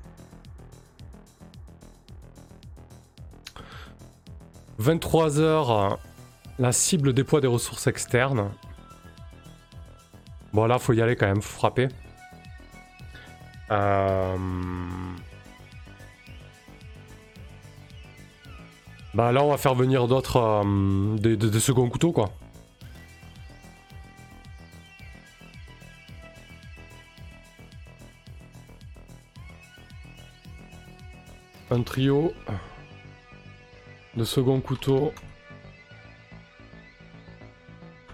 23h, 4.82 5.98
la 6.60 6.72
cible 6.72 7.14
déploie 7.14 7.42
des 7.42 7.48
ressources 7.48 7.88
externes. 7.88 8.50
Bon 10.54 10.66
là, 10.66 10.80
faut 10.80 10.94
y 10.94 11.02
aller 11.02 11.16
quand 11.16 11.28
même, 11.28 11.42
faut 11.42 11.58
frapper. 11.58 11.88
Euh, 13.72 14.38
bah 19.14 19.32
là, 19.32 19.44
on 19.44 19.50
va 19.50 19.58
faire 19.58 19.74
venir 19.74 20.08
d'autres... 20.08 20.38
Euh, 20.38 21.18
des, 21.18 21.38
des 21.38 21.60
seconds 21.60 21.90
couteaux, 21.90 22.12
quoi. 22.12 22.30
Un 31.72 31.82
trio 31.82 32.32
de 34.16 34.24
second 34.24 34.60
couteau 34.62 35.12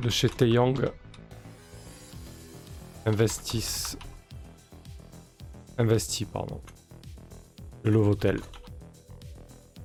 de 0.02 0.10
chez 0.10 0.30
Taeyang. 0.30 0.76
Investis. 3.06 3.98
Investi, 5.78 6.26
pardon. 6.26 6.62
Le 7.84 7.92
Lovotel. 7.92 8.40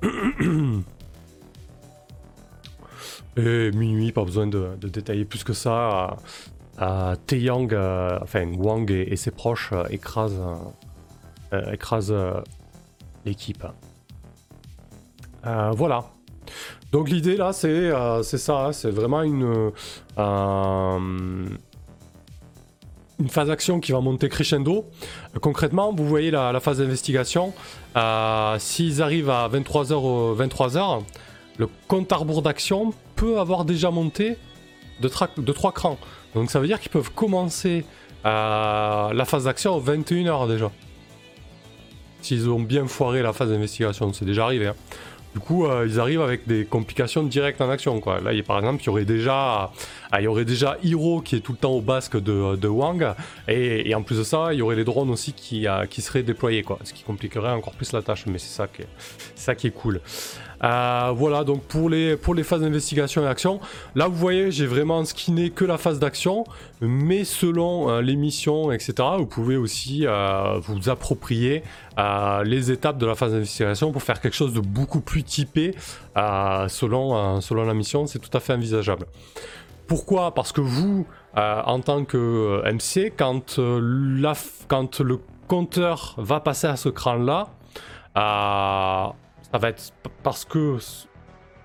Et 3.36 3.72
minuit, 3.72 4.12
pas 4.12 4.24
besoin 4.24 4.46
de, 4.46 4.76
détailler 4.76 5.24
plus 5.24 5.42
que 5.42 5.52
ça. 5.52 6.16
Euh, 6.80 7.16
Taeyang, 7.26 7.72
euh, 7.72 8.18
enfin 8.22 8.46
Wang 8.56 8.90
et, 8.90 9.16
ses 9.16 9.30
proches 9.32 9.70
euh, 9.72 9.84
écrasent, 9.90 10.40
écrasent 11.72 12.14
l'équipe. 13.24 13.64
Euh, 15.46 15.70
voilà. 15.74 16.04
Donc 16.92 17.08
l'idée 17.10 17.36
là, 17.36 17.52
c'est 17.52 17.90
ça, 18.38 18.66
hein, 18.66 18.72
c'est 18.72 18.90
vraiment 18.90 19.22
une, 19.22 19.72
une 23.18 23.28
phase 23.28 23.48
d'action 23.48 23.80
qui 23.80 23.92
va 23.92 24.00
monter 24.00 24.28
crescendo. 24.28 24.84
concrètement, 25.40 25.92
vous 25.92 26.06
voyez 26.06 26.30
la, 26.30 26.58
phase 26.60 26.78
d'investigation. 26.78 27.52
S'ils 28.58 29.02
arrivent 29.02 29.30
à 29.30 29.48
23h, 29.48 30.36
23h, 30.36 31.02
le 31.58 31.68
compte 31.88 32.12
à 32.12 32.16
rebours 32.16 32.42
d'action 32.42 32.92
peut 33.16 33.38
avoir 33.38 33.64
déjà 33.64 33.90
monté 33.90 34.36
de, 35.00 35.10
de 35.40 35.52
3 35.52 35.72
crans. 35.72 35.98
Donc 36.34 36.50
ça 36.50 36.60
veut 36.60 36.66
dire 36.66 36.80
qu'ils 36.80 36.92
peuvent 36.92 37.10
commencer 37.12 37.84
la 38.24 39.24
phase 39.26 39.44
d'action 39.44 39.76
à 39.76 39.80
21h 39.80 40.48
déjà. 40.48 40.70
S'ils 42.22 42.48
ont 42.48 42.60
bien 42.60 42.86
foiré 42.86 43.22
la 43.22 43.34
phase 43.34 43.50
d'investigation, 43.50 44.12
c'est 44.14 44.24
déjà 44.24 44.44
arrivé. 44.44 44.68
Hein. 44.68 44.74
Du 45.34 45.40
coup, 45.40 45.66
euh, 45.66 45.84
ils 45.88 45.98
arrivent 45.98 46.22
avec 46.22 46.46
des 46.46 46.64
complications 46.64 47.24
directes 47.24 47.60
en 47.60 47.68
action. 47.68 48.00
Là, 48.22 48.30
par 48.46 48.58
exemple, 48.58 48.82
il 48.82 48.86
y 48.86 48.88
aurait 48.88 49.04
déjà, 49.04 49.72
ah, 50.12 50.20
il 50.20 50.24
y 50.24 50.26
aurait 50.28 50.44
déjà 50.44 50.78
Hiro 50.84 51.20
qui 51.22 51.34
est 51.34 51.40
tout 51.40 51.52
le 51.52 51.58
temps 51.58 51.72
au 51.72 51.80
basque 51.80 52.16
de, 52.16 52.68
Wang, 52.68 53.14
et, 53.48 53.92
en 53.96 54.02
plus 54.02 54.18
de 54.18 54.22
ça, 54.22 54.52
il 54.52 54.60
y 54.60 54.62
aurait 54.62 54.76
les 54.76 54.84
drones 54.84 55.10
aussi 55.10 55.32
qui, 55.32 55.66
euh, 55.66 55.84
seraient 55.90 56.22
déployés, 56.22 56.64
ce 56.84 56.92
qui 56.92 57.02
compliquerait 57.02 57.50
encore 57.50 57.72
plus 57.72 57.92
la 57.92 58.02
tâche. 58.02 58.26
Mais 58.26 58.38
c'est 58.38 58.68
ça 59.34 59.54
qui 59.56 59.66
est 59.66 59.70
cool. 59.70 60.00
Euh, 60.62 61.12
voilà, 61.14 61.44
donc 61.44 61.62
pour 61.62 61.88
les, 61.90 62.16
pour 62.16 62.34
les 62.34 62.42
phases 62.42 62.60
d'investigation 62.60 63.22
et 63.22 63.26
action, 63.26 63.60
là 63.94 64.08
vous 64.08 64.16
voyez, 64.16 64.50
j'ai 64.50 64.66
vraiment 64.66 65.04
skinné 65.04 65.50
que 65.50 65.64
la 65.64 65.78
phase 65.78 65.98
d'action, 65.98 66.44
mais 66.80 67.24
selon 67.24 67.90
euh, 67.90 68.02
les 68.02 68.16
missions, 68.16 68.70
etc., 68.70 68.94
vous 69.18 69.26
pouvez 69.26 69.56
aussi 69.56 70.06
euh, 70.06 70.58
vous 70.62 70.88
approprier 70.88 71.62
les 72.44 72.72
étapes 72.72 72.98
de 72.98 73.06
la 73.06 73.14
phase 73.14 73.32
d'investigation 73.32 73.92
pour 73.92 74.02
faire 74.02 74.20
quelque 74.20 74.34
chose 74.34 74.52
de 74.52 74.60
beaucoup 74.60 75.00
plus 75.00 75.22
typé 75.22 75.76
selon, 76.16 77.40
la 77.64 77.74
mission, 77.74 78.06
c'est 78.06 78.18
tout 78.18 78.36
à 78.36 78.40
fait 78.40 78.52
envisageable. 78.52 79.06
Pourquoi? 79.86 80.34
Parce 80.34 80.50
que 80.50 80.60
vous, 80.60 81.06
en 81.36 81.78
tant 81.80 82.04
que 82.04 82.62
MC, 82.68 83.12
quand, 83.16 83.60
quand 84.66 85.00
le 85.00 85.20
compteur 85.46 86.16
va 86.18 86.40
passer 86.40 86.66
à 86.66 86.76
ce 86.76 86.88
cran-là, 86.88 87.46
ça 89.54 89.58
va 89.58 89.68
être 89.68 89.92
parce 90.24 90.44
que 90.44 90.78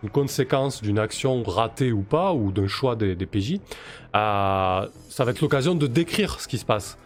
une 0.04 0.12
conséquence 0.12 0.84
d'une 0.84 1.00
action 1.00 1.42
ratée 1.42 1.92
ou 1.92 2.04
pas, 2.04 2.34
ou 2.34 2.52
d'un 2.52 2.68
choix 2.68 2.96
des, 2.96 3.16
PJ, 3.16 3.54
euh, 4.16 4.88
ça 5.10 5.24
va 5.24 5.32
être 5.32 5.42
l'occasion 5.42 5.74
de 5.74 5.88
décrire 5.88 6.40
ce 6.40 6.48
qui 6.48 6.60
se 6.60 6.66
passe. 6.66 7.00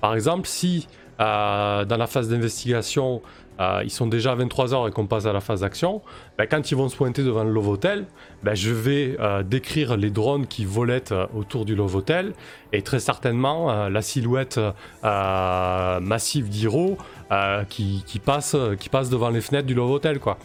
Par 0.00 0.14
exemple, 0.14 0.48
si 0.48 0.88
euh, 1.20 1.84
dans 1.84 1.98
la 1.98 2.06
phase 2.06 2.30
d'investigation, 2.30 3.20
euh, 3.62 3.82
ils 3.84 3.90
sont 3.90 4.06
déjà 4.06 4.32
à 4.32 4.36
23h 4.36 4.88
et 4.88 4.92
qu'on 4.92 5.06
passe 5.06 5.26
à 5.26 5.32
la 5.32 5.40
phase 5.40 5.60
d'action, 5.60 6.02
ben, 6.38 6.46
quand 6.46 6.70
ils 6.70 6.76
vont 6.76 6.88
se 6.88 6.96
pointer 6.96 7.22
devant 7.22 7.44
le 7.44 7.52
Love 7.52 7.68
Hotel, 7.68 8.06
ben, 8.42 8.54
je 8.54 8.70
vais 8.70 9.16
décrire 9.44 9.96
les 9.96 10.10
drones 10.10 10.46
qui 10.46 10.64
volettent 10.64 11.14
autour 11.34 11.64
du 11.64 11.74
Love 11.74 11.96
Hotel 11.96 12.32
et 12.72 12.82
très 12.82 13.00
certainement 13.00 13.88
la 13.88 14.02
silhouette 14.02 14.58
massive 15.02 16.48
d'Hiro 16.48 16.96
euh, 17.32 17.64
qui, 17.64 18.20
passe, 18.22 18.54
devant 18.54 19.30
les 19.30 19.40
fenêtres 19.40 19.66
du 19.66 19.72
Love 19.74 19.92
Hotel. 19.92 20.18
Quoi. 20.18 20.36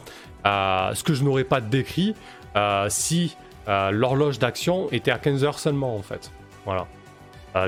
Euh, 0.46 0.94
ce 0.94 1.04
que 1.04 1.14
je 1.14 1.22
n'aurais 1.22 1.44
pas 1.44 1.60
décrit 1.60 2.16
euh, 2.56 2.88
si 2.90 3.36
l'horloge 3.68 4.40
d'action 4.40 4.90
était 4.94 5.12
à 5.12 5.18
15h 5.18 5.58
seulement 5.58 5.98
en 5.98 6.02
fait. 6.02 6.32
Voilà. 6.64 6.88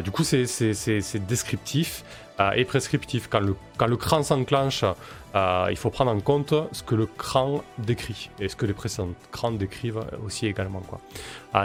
du 0.01 0.11
coup, 0.11 0.23
c'est 0.23 1.27
descriptif 1.27 2.05
et 2.55 2.65
prescriptif. 2.65 3.27
Quand 3.29 3.39
le, 3.39 3.55
quand 3.77 3.87
le 3.87 3.97
cran 3.97 4.23
s'enclenche, 4.23 4.83
il 5.35 5.75
faut 5.75 5.89
prendre 5.89 6.11
en 6.11 6.19
compte 6.19 6.53
ce 6.71 6.83
que 6.83 6.95
le 6.95 7.05
cran 7.05 7.63
décrit 7.77 8.29
et 8.39 8.47
ce 8.47 8.55
que 8.55 8.65
les 8.65 8.73
précédents 8.73 9.09
crans 9.31 9.51
décrivent 9.51 10.03
aussi 10.25 10.47
également. 10.47 10.81
quoi. 10.81 10.99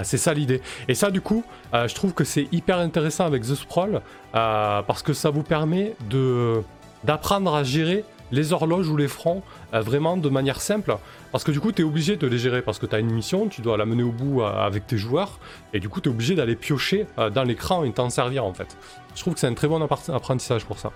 c'est 0.05 0.19
ça 0.19 0.35
l'idée. 0.35 0.61
Et 0.89 0.95
ça, 0.95 1.11
du 1.11 1.21
coup, 1.21 1.45
je 1.73 1.95
trouve 1.95 2.13
que 2.13 2.25
c'est 2.25 2.49
hyper 2.53 2.79
intéressant 2.79 3.25
avec 3.25 3.43
The 3.43 3.55
Sprawl 3.55 4.03
parce 4.33 5.03
que 5.03 5.13
ça 5.13 5.31
vous 5.31 5.43
permet 5.45 5.95
de 6.11 6.63
d'apprendre 7.05 7.55
à 7.55 7.63
gérer 7.63 8.05
les 8.35 8.53
horloges 8.53 8.89
ou 8.89 8.97
les 8.97 9.09
fronts 9.09 9.43
euh, 9.73 9.81
vraiment 9.81 10.17
de 10.17 10.29
manière 10.29 10.61
simple. 10.61 10.97
Parce 11.33 11.45
que 11.45 11.51
du 11.51 11.61
coup, 11.61 11.73
tu 11.73 11.83
es 11.83 11.85
obligé 11.85 12.17
de 12.17 12.27
les 12.27 12.39
gérer 12.39 12.63
parce 12.63 12.79
que 12.79 12.87
tu 12.87 12.95
as 12.95 12.99
une 12.99 13.11
mission, 13.11 13.49
tu 13.49 13.63
dois 13.63 13.77
la 13.77 13.87
mener 13.87 14.03
au 14.03 14.13
bout 14.13 14.43
euh, 14.43 14.47
avec 14.47 14.87
tes 14.87 14.99
joueurs, 14.99 15.39
et 15.73 15.81
du 15.81 15.89
coup, 15.89 16.01
tu 16.01 16.09
es 16.09 16.13
obligé 16.13 16.35
d'aller 16.35 16.57
piocher 16.57 17.07
euh, 17.19 17.31
dans 17.31 17.45
l'écran 17.45 17.85
et 17.85 17.93
t'en 17.93 18.11
servir 18.11 18.45
en 18.45 18.53
fait. 18.53 18.77
Je 19.15 19.21
trouve 19.21 19.35
que 19.35 19.41
c'est 19.41 19.47
un 19.47 19.55
très 19.55 19.69
bon 19.69 19.81
apprentissage 19.83 20.65
pour 20.65 20.79
ça. 20.79 20.93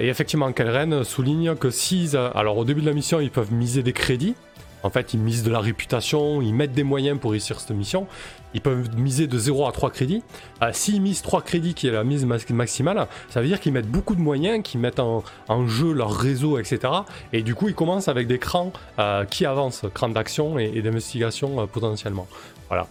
et 0.00 0.08
effectivement, 0.08 0.52
Kelren 0.52 1.04
souligne 1.04 1.54
que 1.54 1.70
si, 1.70 2.14
alors 2.34 2.58
au 2.58 2.64
début 2.64 2.82
de 2.82 2.86
la 2.86 2.92
mission, 2.92 3.20
ils 3.20 3.30
peuvent 3.30 3.52
miser 3.52 3.82
des 3.82 3.92
crédits, 3.92 4.34
en 4.82 4.90
fait, 4.90 5.14
ils 5.14 5.20
misent 5.20 5.42
de 5.42 5.50
la 5.50 5.60
réputation, 5.60 6.40
ils 6.40 6.54
mettent 6.54 6.72
des 6.72 6.84
moyens 6.84 7.18
pour 7.18 7.32
réussir 7.32 7.58
cette 7.58 7.76
mission. 7.76 8.06
Ils 8.54 8.60
peuvent 8.60 8.96
miser 8.96 9.26
de 9.26 9.38
0 9.38 9.66
à 9.66 9.72
3 9.72 9.90
crédits. 9.90 10.22
Euh, 10.62 10.70
s'ils 10.72 11.00
misent 11.00 11.22
3 11.22 11.42
crédits, 11.42 11.74
qui 11.74 11.86
est 11.86 11.90
la 11.90 12.04
mise 12.04 12.24
maximale, 12.24 13.06
ça 13.28 13.40
veut 13.40 13.46
dire 13.46 13.60
qu'ils 13.60 13.72
mettent 13.72 13.90
beaucoup 13.90 14.14
de 14.14 14.20
moyens, 14.20 14.62
qu'ils 14.62 14.80
mettent 14.80 15.00
en, 15.00 15.22
jeu 15.66 15.92
leur 15.92 16.12
réseau, 16.12 16.58
etc. 16.58 16.92
Et 17.32 17.42
du 17.42 17.54
coup, 17.54 17.68
ils 17.68 17.74
commencent 17.74 18.08
avec 18.08 18.26
des 18.26 18.38
crans 18.38 18.72
euh, 18.98 19.24
qui 19.24 19.44
avancent, 19.44 19.84
crans 19.92 20.08
d'action 20.08 20.58
et, 20.58 20.80
d'investigation 20.82 21.60
euh, 21.60 21.66
potentiellement. 21.66 22.26
Voilà. 22.68 22.86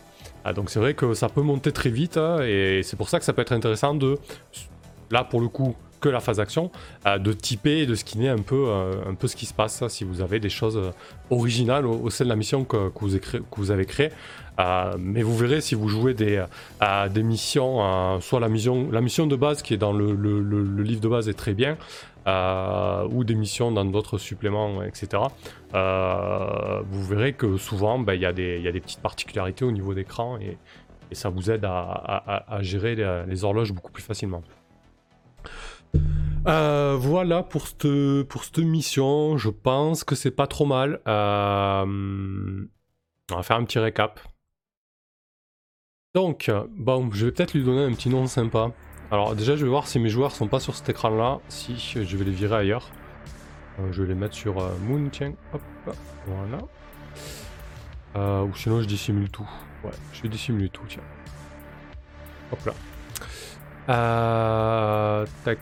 donc 0.54 0.70
c'est 0.70 0.80
vrai 0.80 0.94
que 0.94 1.14
ça 1.14 1.30
peut 1.30 1.42
monter 1.42 1.72
très 1.72 1.90
vite, 1.90 2.18
hein, 2.18 2.40
et 2.42 2.82
c'est 2.84 2.98
pour 2.98 3.10
ça 3.10 3.20
que 3.20 3.26
ça 3.26 3.34
peut 3.34 3.42
être 3.42 3.52
intéressant 3.52 3.94
de, 3.94 4.18
là 5.12 5.24
pour 5.24 5.40
le 5.40 5.48
coup, 5.48 5.76
que 6.00 6.10
la 6.10 6.20
phase 6.20 6.38
d'action, 6.38 6.72
euh, 7.06 7.18
de 7.18 7.34
typer 7.34 7.80
et 7.82 7.86
de 7.86 7.96
skinner 7.96 8.30
un 8.30 8.38
peu, 8.38 8.72
un 9.08 9.14
peu 9.16 9.28
ce 9.28 9.36
qui 9.36 9.46
se 9.46 9.54
passe 9.54 9.88
si 9.88 10.04
vous 10.04 10.22
avez 10.22 10.40
des 10.40 10.50
choses 10.50 10.80
originales 11.30 11.86
au, 11.86 12.10
sein 12.10 12.24
de 12.24 12.30
la 12.30 12.36
mission 12.36 12.64
que 12.66 12.92
vous, 13.58 13.72
avez 13.72 13.86
créée. 13.86 14.12
Mais 14.58 15.22
vous 15.22 15.36
verrez 15.36 15.62
si 15.62 15.76
vous 15.76 15.88
jouez 15.88 16.14
des, 16.14 16.44
missions, 17.24 18.20
soit 18.22 18.40
la 18.40 18.50
mission, 18.50 19.28
de 19.28 19.36
base 19.36 19.62
qui 19.62 19.74
est 19.74 19.78
dans 19.78 19.94
le, 19.94 20.14
livre 20.84 21.02
de 21.02 21.08
base 21.08 21.30
est 21.30 21.34
très 21.34 21.54
bien, 21.54 21.78
ou 22.26 23.24
des 23.24 23.36
missions 23.36 23.72
dans 23.72 23.86
d'autres 23.86 24.18
suppléments, 24.18 24.84
etc. 24.84 25.24
vous 25.74 27.04
verrez 27.06 27.34
que 27.34 27.58
souvent 27.58 28.00
ben, 28.00 28.14
il 28.14 28.22
y, 28.22 28.26
a 28.26 28.34
des 28.34 28.82
petites 28.82 29.02
particularités 29.02 29.66
au 29.66 29.72
niveau 29.72 29.94
d'écran 29.94 30.38
et, 30.40 30.58
ça 31.14 31.30
vous 31.30 31.50
aide 31.50 31.64
à, 31.64 32.58
gérer 32.62 32.96
les 33.28 33.44
horloges 33.46 33.72
beaucoup 33.72 33.92
plus 33.92 34.04
facilement. 34.04 34.44
Euh, 36.48 36.96
voilà 36.98 37.44
pour 37.44 37.68
cette, 37.68 38.58
mission. 38.60 39.38
Je 39.38 39.50
pense 39.50 40.04
que 40.04 40.16
c'est 40.16 40.32
pas 40.32 40.48
trop 40.48 40.66
mal. 40.66 41.02
Euh, 41.08 42.66
on 43.32 43.36
va 43.36 43.44
faire 43.44 43.58
un 43.58 43.66
petit 43.66 43.80
récap. 43.80 44.20
Donc, 46.18 46.50
bon, 46.76 47.12
je 47.14 47.28
vais 47.28 47.32
peut-être 47.32 47.54
lui 47.54 47.64
donner 47.64 47.84
un 47.84 47.94
petit 47.94 48.10
nom 48.10 48.26
sympa. 48.26 48.72
Alors 49.12 49.36
déjà, 49.36 49.56
je 49.56 49.64
vais 49.64 49.70
voir 49.70 49.86
si 49.86 50.00
mes 50.00 50.10
joueurs 50.10 50.32
sont 50.32 50.48
pas 50.48 50.60
sur 50.60 50.74
cet 50.74 50.90
écran-là. 50.90 51.38
Si, 51.48 51.78
je 51.78 52.18
vais 52.18 52.26
les 52.26 52.32
virer 52.32 52.56
ailleurs. 52.56 52.90
Euh, 53.80 53.92
je 53.92 54.02
vais 54.02 54.08
les 54.08 54.16
mettre 54.16 54.34
sur 54.34 54.56
Moon, 54.82 55.10
tiens. 55.12 55.34
Hop, 55.54 55.62
voilà. 56.26 56.58
ou 58.46 58.56
sinon, 58.56 58.82
je 58.82 58.88
dissimule 58.88 59.30
tout. 59.30 59.48
Ouais, 59.84 59.92
je 60.12 60.24
vais 60.24 60.30
dissimuler 60.30 60.70
tout, 60.70 60.82
tiens. 60.90 61.04
Hop 62.52 62.66
là. 62.66 62.74
Euh, 63.94 65.24
tac. 65.46 65.60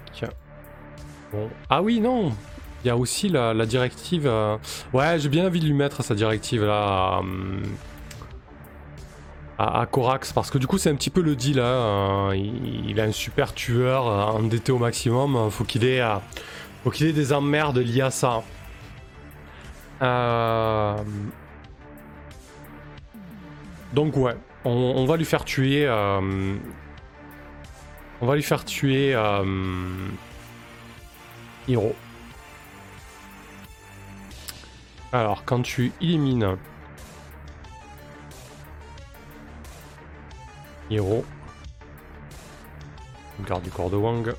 Bon. 1.34 1.50
Ah 1.70 1.82
oui, 1.82 2.00
non 2.00 2.32
Il 2.86 2.88
y 2.88 2.92
a 2.92 2.96
aussi 2.96 3.28
la, 3.28 3.66
directive... 3.66 4.26
Euh, 4.26 4.56
ouais, 4.94 5.20
j'ai 5.20 5.28
bien 5.28 5.48
envie 5.48 5.60
de 5.60 5.66
lui 5.66 5.74
mettre 5.74 6.02
sa 6.02 6.16
directive 6.16 6.64
là... 6.64 7.22
À, 9.58 9.82
à, 9.82 9.86
Corax, 9.86 10.34
parce 10.34 10.52
que 10.52 10.58
du 10.58 10.68
coup 10.68 10.78
c'est 10.78 10.90
un 10.90 10.96
petit 10.96 11.10
peu 11.10 11.22
le 11.22 11.36
deal. 11.36 11.60
Hein. 11.60 12.32
Il, 12.34 13.00
a 13.00 13.04
un 13.04 13.12
super 13.12 13.54
tueur 13.54 14.08
euh, 14.08 14.24
endetté 14.24 14.72
au 14.72 14.78
maximum. 14.78 15.50
Faut 15.50 15.64
qu'il 15.64 15.86
ait, 15.86 16.02
faut 16.84 16.92
qu'il 16.92 17.08
ait 17.08 17.14
des 17.14 17.32
emmerdes 17.34 17.78
liées 17.78 18.02
à 18.02 18.12
ça. 18.12 18.44
Donc 23.94 24.18
ouais, 24.18 24.36
on, 24.66 25.06
va 25.06 25.16
lui 25.16 25.24
faire 25.24 25.46
tuer 25.46 25.88
on 28.22 28.28
va 28.28 28.36
lui 28.36 28.44
faire 28.44 28.64
tuer 28.64 29.14
euh, 29.14 29.44
Hiro. 31.68 31.96
Alors, 35.12 35.44
quand 35.46 35.62
tu 35.62 35.92
élimines 36.02 36.58
Hiro, 40.90 41.26
garde 43.48 43.64
du 43.64 43.72
corps 43.72 43.90
de 43.90 43.96
Wang, 43.98 44.34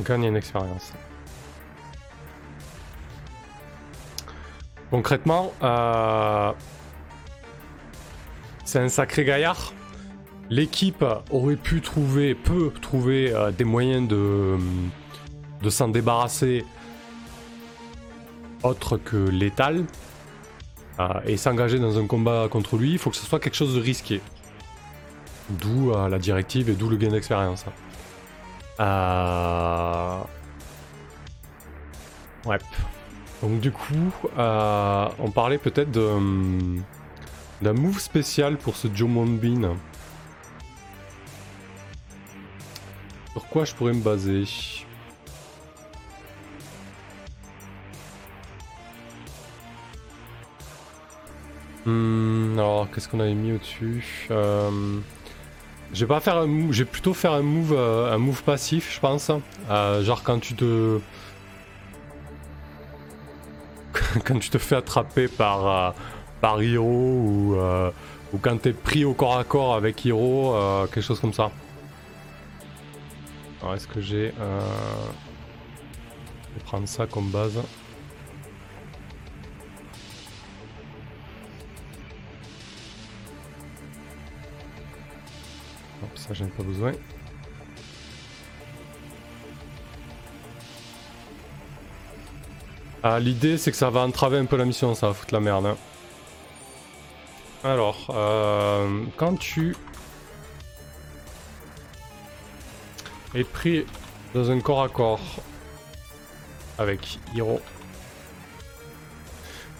gagne 0.00 0.24
une 0.24 0.36
expérience. 0.36 0.92
Concrètement, 4.90 5.52
euh, 5.62 6.52
c'est 8.64 8.80
un 8.80 8.88
sacré 8.88 9.24
gaillard. 9.24 9.72
L'équipe 10.50 11.04
aurait 11.30 11.56
pu 11.56 11.80
trouver, 11.80 12.34
peut 12.34 12.70
trouver 12.80 13.32
euh, 13.32 13.50
des 13.50 13.64
moyens 13.64 14.06
de, 14.06 14.56
de 15.62 15.70
s'en 15.70 15.88
débarrasser 15.88 16.64
autre 18.62 18.96
que 18.96 19.16
létal 19.16 19.84
et 21.26 21.36
s'engager 21.36 21.78
dans 21.78 21.98
un 21.98 22.06
combat 22.06 22.48
contre 22.50 22.76
lui, 22.76 22.92
il 22.92 22.98
faut 22.98 23.10
que 23.10 23.16
ce 23.16 23.26
soit 23.26 23.40
quelque 23.40 23.56
chose 23.56 23.74
de 23.74 23.80
risqué. 23.80 24.20
D'où 25.50 25.92
la 25.92 26.18
directive 26.18 26.70
et 26.70 26.74
d'où 26.74 26.88
le 26.88 26.96
gain 26.96 27.10
d'expérience. 27.10 27.64
Ouais. 32.46 32.58
Donc 33.42 33.60
du 33.60 33.72
coup, 33.72 34.12
on 34.36 35.30
parlait 35.34 35.58
peut-être 35.58 35.90
d'un 35.90 37.72
move 37.72 37.98
spécial 37.98 38.56
pour 38.56 38.76
ce 38.76 38.88
Joe 38.94 39.10
Bean. 39.10 39.76
Sur 43.32 43.46
quoi 43.48 43.64
je 43.64 43.74
pourrais 43.74 43.92
me 43.92 44.00
baser? 44.00 44.44
Hmm, 51.86 52.58
alors, 52.58 52.88
qu'est-ce 52.90 53.08
qu'on 53.08 53.20
avait 53.20 53.34
mis 53.34 53.52
au-dessus 53.52 54.28
euh, 54.30 54.98
Je 55.92 56.00
vais 56.04 56.08
pas 56.08 56.20
faire 56.20 56.36
un 56.36 56.46
move, 56.46 56.84
plutôt 56.84 57.14
faire 57.14 57.32
un 57.32 57.42
move, 57.42 57.74
euh, 57.76 58.14
un 58.14 58.18
move 58.18 58.42
passif, 58.42 58.94
je 58.94 59.00
pense. 59.00 59.30
Euh, 59.70 60.02
genre 60.02 60.22
quand 60.22 60.38
tu 60.40 60.54
te, 60.54 60.98
quand 64.24 64.38
tu 64.38 64.50
te 64.50 64.58
fais 64.58 64.76
attraper 64.76 65.28
par 65.28 65.94
par 66.40 66.62
Hiro 66.62 66.84
ou 66.84 67.56
ou 68.32 68.38
quand 68.38 68.60
t'es 68.60 68.72
pris 68.72 69.04
au 69.04 69.14
corps 69.14 69.38
à 69.38 69.44
corps 69.44 69.74
avec 69.74 70.04
Hiro, 70.04 70.54
quelque 70.92 71.04
chose 71.04 71.20
comme 71.20 71.32
ça. 71.32 71.50
Alors 73.64 73.76
est-ce 73.76 73.88
que 73.88 74.00
j'ai... 74.00 74.34
Euh... 74.38 74.60
Je 76.54 76.58
vais 76.58 76.64
prendre 76.66 76.86
ça 76.86 77.06
comme 77.06 77.30
base. 77.30 77.58
Ça 86.26 86.34
j'en 86.34 86.46
ai 86.46 86.48
pas 86.48 86.62
besoin. 86.62 86.92
Ah, 93.02 93.20
L'idée 93.20 93.58
c'est 93.58 93.70
que 93.70 93.76
ça 93.76 93.90
va 93.90 94.00
entraver 94.00 94.38
un 94.38 94.46
peu 94.46 94.56
la 94.56 94.64
mission, 94.64 94.94
ça 94.94 95.08
va 95.08 95.14
foutre 95.14 95.34
la 95.34 95.40
merde. 95.40 95.66
Hein. 95.66 95.76
Alors, 97.62 98.06
euh, 98.10 99.04
quand 99.16 99.38
tu 99.38 99.76
est 103.34 103.44
pris 103.44 103.84
dans 104.34 104.50
un 104.50 104.60
corps 104.60 104.82
à 104.82 104.88
corps 104.88 105.20
avec 106.78 107.18
Hiro. 107.34 107.60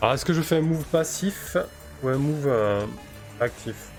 Alors 0.01 0.15
est-ce 0.15 0.25
que 0.25 0.33
je 0.33 0.43
fais 0.43 0.57
un 0.57 0.63
move 0.63 0.85
passif 0.85 1.57
ou 2.03 2.09
un 2.09 2.19
move 2.19 2.47
euh, 2.47 2.85
actif? 3.41 3.94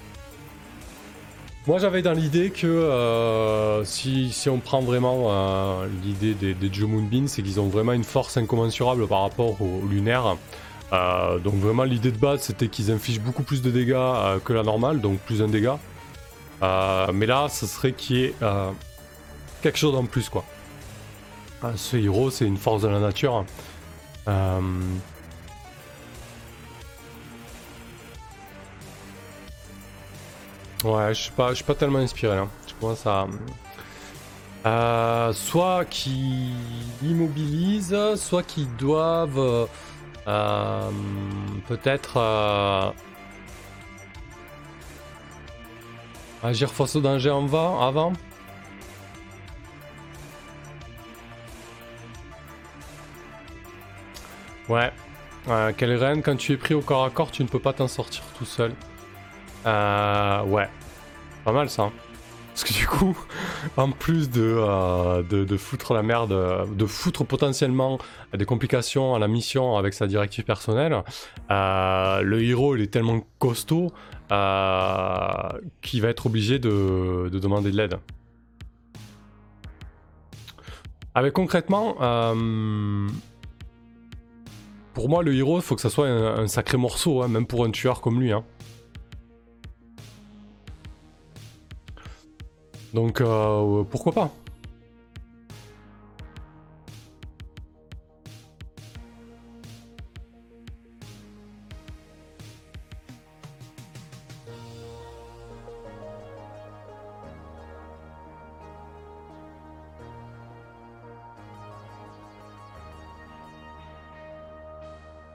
Moi 1.67 1.79
j'avais 1.79 2.03
dans 2.03 2.13
l'idée 2.13 2.51
que 2.51 2.67
euh, 2.67 3.83
si, 3.85 4.31
on 4.47 4.59
prend 4.59 4.81
vraiment 4.81 5.27
euh, 5.29 5.87
l'idée 6.03 6.35
des, 6.35 6.53
des 6.53 6.71
Joe 6.71 6.87
Moonbeam, 6.87 7.27
c'est 7.27 7.41
qu'ils 7.41 7.59
ont 7.59 7.69
vraiment 7.69 7.93
une 7.93 8.03
force 8.03 8.37
incommensurable 8.37 9.07
par 9.07 9.21
rapport 9.21 9.59
aux 9.61 9.81
lunaires. 9.89 10.37
donc 10.91 11.55
vraiment 11.55 11.83
l'idée 11.83 12.11
de 12.11 12.17
base 12.17 12.41
c'était 12.41 12.67
qu'ils 12.67 12.91
infligent 12.91 13.21
beaucoup 13.21 13.41
plus 13.41 13.63
de 13.63 13.71
dégâts 13.71 14.39
que 14.43 14.53
la 14.53 14.61
normale, 14.61 15.01
donc 15.01 15.17
plus 15.19 15.41
un 15.41 15.47
dégât. 15.47 15.79
mais 16.61 17.25
là 17.25 17.47
ce 17.49 17.65
serait 17.65 17.93
qu'il 17.93 18.17
y 18.17 18.23
ait 18.25 18.35
quelque 19.65 19.79
chose 19.79 19.95
en 19.95 20.05
plus, 20.05 20.29
quoi. 20.29 20.45
Ce 21.75 21.97
héros, 21.97 22.29
c'est 22.29 22.45
une 22.45 22.57
force 22.57 22.83
de 22.83 22.87
la 22.87 22.99
nature. 22.99 23.43
Ouais, 30.85 31.13
je 31.13 31.21
suis 31.21 31.31
pas, 31.31 31.49
je 31.49 31.55
suis 31.55 31.63
pas 31.63 31.75
tellement 31.75 31.99
inspiré 31.99 32.35
là. 32.35 32.47
Je 32.67 32.73
commence 32.75 33.05
à. 33.05 33.27
Euh, 34.65 35.33
soit 35.33 35.85
qui 35.85 36.53
immobilise, 37.03 37.95
soit 38.15 38.43
qui 38.43 38.65
doivent 38.79 39.67
euh, 40.27 40.89
peut-être 41.67 42.93
agir 46.43 46.71
face 46.71 46.95
au 46.95 47.01
danger 47.01 47.29
en 47.29 47.45
va 47.45 47.77
avant. 47.81 48.13
Ouais. 54.67 54.91
Euh, 55.47 55.71
reine, 55.79 56.23
quand 56.23 56.35
tu 56.35 56.53
es 56.53 56.57
pris 56.57 56.73
au 56.73 56.81
corps 56.81 57.05
à 57.05 57.09
corps, 57.11 57.29
tu 57.29 57.43
ne 57.43 57.47
peux 57.47 57.59
pas 57.59 57.73
t'en 57.73 57.87
sortir 57.87 58.23
tout 58.37 58.45
seul. 58.45 58.73
Euh, 59.65 60.43
ouais. 60.43 60.67
Pas 61.43 61.51
mal 61.51 61.69
ça. 61.69 61.83
Hein. 61.83 61.91
Parce 62.53 62.63
que 62.63 62.73
du 62.73 62.87
coup, 62.87 63.17
en 63.77 63.91
plus 63.91 64.29
de, 64.29 64.41
euh, 64.41 65.23
de, 65.23 65.57
foutre 65.57 65.93
la 65.93 66.03
merde, 66.03 66.33
de 66.73 66.85
foutre 66.85 67.25
potentiellement 67.25 67.97
des 68.33 68.45
complications 68.45 69.13
à 69.13 69.19
la 69.19 69.27
mission 69.27 69.75
avec 69.77 69.93
sa 69.93 70.07
directive 70.07 70.45
personnelle, 70.45 71.03
euh, 71.51 72.21
le 72.21 72.43
héros 72.43 72.75
il 72.75 72.81
est 72.81 72.87
tellement 72.87 73.19
costaud 73.39 73.91
qu'il 74.29 76.01
va 76.01 76.09
être 76.09 76.25
obligé 76.25 76.57
de, 76.57 77.29
de 77.29 77.39
demander 77.39 77.71
de 77.71 77.77
l'aide. 77.77 77.99
Avec 81.13 81.33
concrètement, 81.33 81.95
pour 84.95 85.09
moi, 85.09 85.23
le 85.23 85.35
héros, 85.35 85.57
il 85.57 85.61
faut 85.61 85.75
que 85.75 85.81
ça 85.81 85.89
soit 85.89 86.07
un, 86.07 86.47
sacré 86.47 86.77
morceau, 86.77 87.21
hein, 87.21 87.27
même 87.27 87.45
pour 87.45 87.65
un 87.65 87.71
tueur 87.71 87.99
comme 87.99 88.21
lui. 88.21 88.31
Hein. 88.31 88.43
Donc, 92.95 93.19
euh, 93.19 93.83
pourquoi 93.83 94.13
pas 94.13 94.31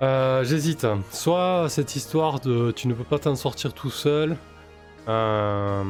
Euh, 0.03 0.45
j'hésite. 0.45 0.87
Soit 1.11 1.67
cette 1.69 1.95
histoire 1.95 2.41
de 2.41 2.71
tu 2.71 2.89
ne 2.89 2.95
peux 2.95 3.05
pas 3.05 3.19
t'en 3.19 3.35
sortir 3.35 3.75
tout 3.75 3.91
seul. 3.91 4.39
Euh, 5.09 5.85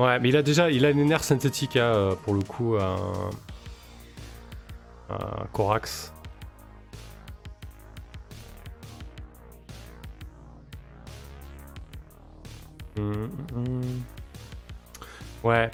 ouais, 0.00 0.18
mais 0.18 0.28
il 0.28 0.36
a 0.36 0.42
déjà 0.42 0.70
il 0.70 0.84
a 0.84 0.90
une 0.90 1.04
nerf 1.04 1.22
synthétique 1.24 1.76
hein, 1.76 2.16
pour 2.24 2.34
le 2.34 2.42
coup. 2.42 2.76
Euh... 2.76 2.96
Corax. 5.52 6.12
Hum, 12.96 13.30
hum, 13.54 13.66
hum. 13.66 14.02
Ouais. 15.42 15.70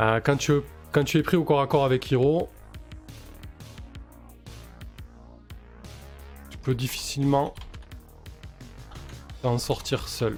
Euh, 0.00 0.20
quand, 0.20 0.36
tu, 0.36 0.52
quand 0.92 1.04
tu 1.04 1.18
es 1.18 1.22
pris 1.22 1.36
au 1.36 1.44
corps 1.44 1.60
à 1.60 1.66
corps 1.66 1.84
avec 1.84 2.10
Hiro, 2.10 2.50
peut 6.64 6.74
difficilement 6.74 7.54
en 9.42 9.58
sortir 9.58 10.08
seul. 10.08 10.36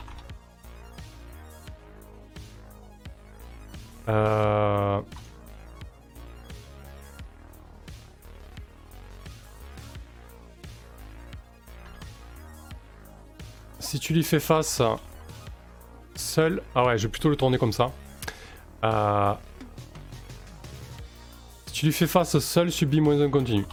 Euh, 4.08 5.00
si 13.80 13.98
tu 13.98 14.12
lui 14.14 14.22
fais 14.22 14.40
face 14.40 14.80
seul... 16.14 16.62
Ah 16.74 16.84
ouais, 16.84 16.98
je 16.98 17.06
vais 17.06 17.10
plutôt 17.10 17.28
le 17.28 17.36
tourner 17.36 17.58
comme 17.58 17.72
ça. 17.72 17.90
Euh, 18.84 19.34
si 21.66 21.72
tu 21.72 21.86
lui 21.86 21.92
fais 21.92 22.06
face 22.06 22.38
seul, 22.38 22.70
subis 22.70 23.00
moins 23.00 23.20
un 23.20 23.30
continu. 23.30 23.64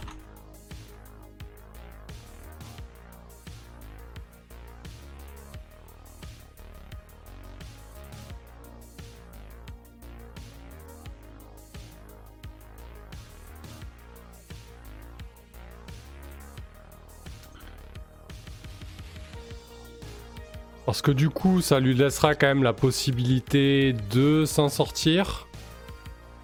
Parce 20.86 21.00
que 21.00 21.10
du 21.10 21.30
coup, 21.30 21.60
ça 21.60 21.80
lui 21.80 21.94
laissera 21.94 22.34
quand 22.34 22.46
même 22.46 22.62
la 22.62 22.72
possibilité 22.72 23.94
de 24.10 24.44
s'en 24.44 24.68
sortir. 24.68 25.46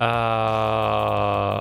Euh, 0.00 1.61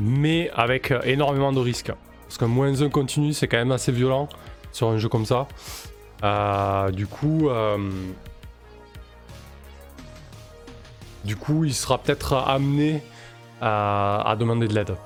mais 0.00 0.50
avec 0.54 0.92
énormément 1.04 1.52
de 1.52 1.60
risques. 1.60 1.92
Parce 2.26 2.38
qu'un 2.38 2.48
moins 2.48 2.82
1 2.82 2.88
continu, 2.90 3.32
c'est 3.32 3.46
quand 3.46 3.56
même 3.56 3.72
assez 3.72 3.92
violent 3.92 4.28
sur 4.72 4.88
un 4.88 4.98
jeu 4.98 5.08
comme 5.08 5.26
ça. 5.26 5.46
Euh, 6.24 6.90
du 6.90 7.06
coup... 7.06 7.48
du 11.24 11.36
coup, 11.36 11.64
il 11.64 11.74
sera 11.74 11.98
peut-être 11.98 12.34
amené 12.34 13.02
à, 13.60 14.36
demander 14.38 14.68
de 14.68 14.74
l'aide. 14.74 14.96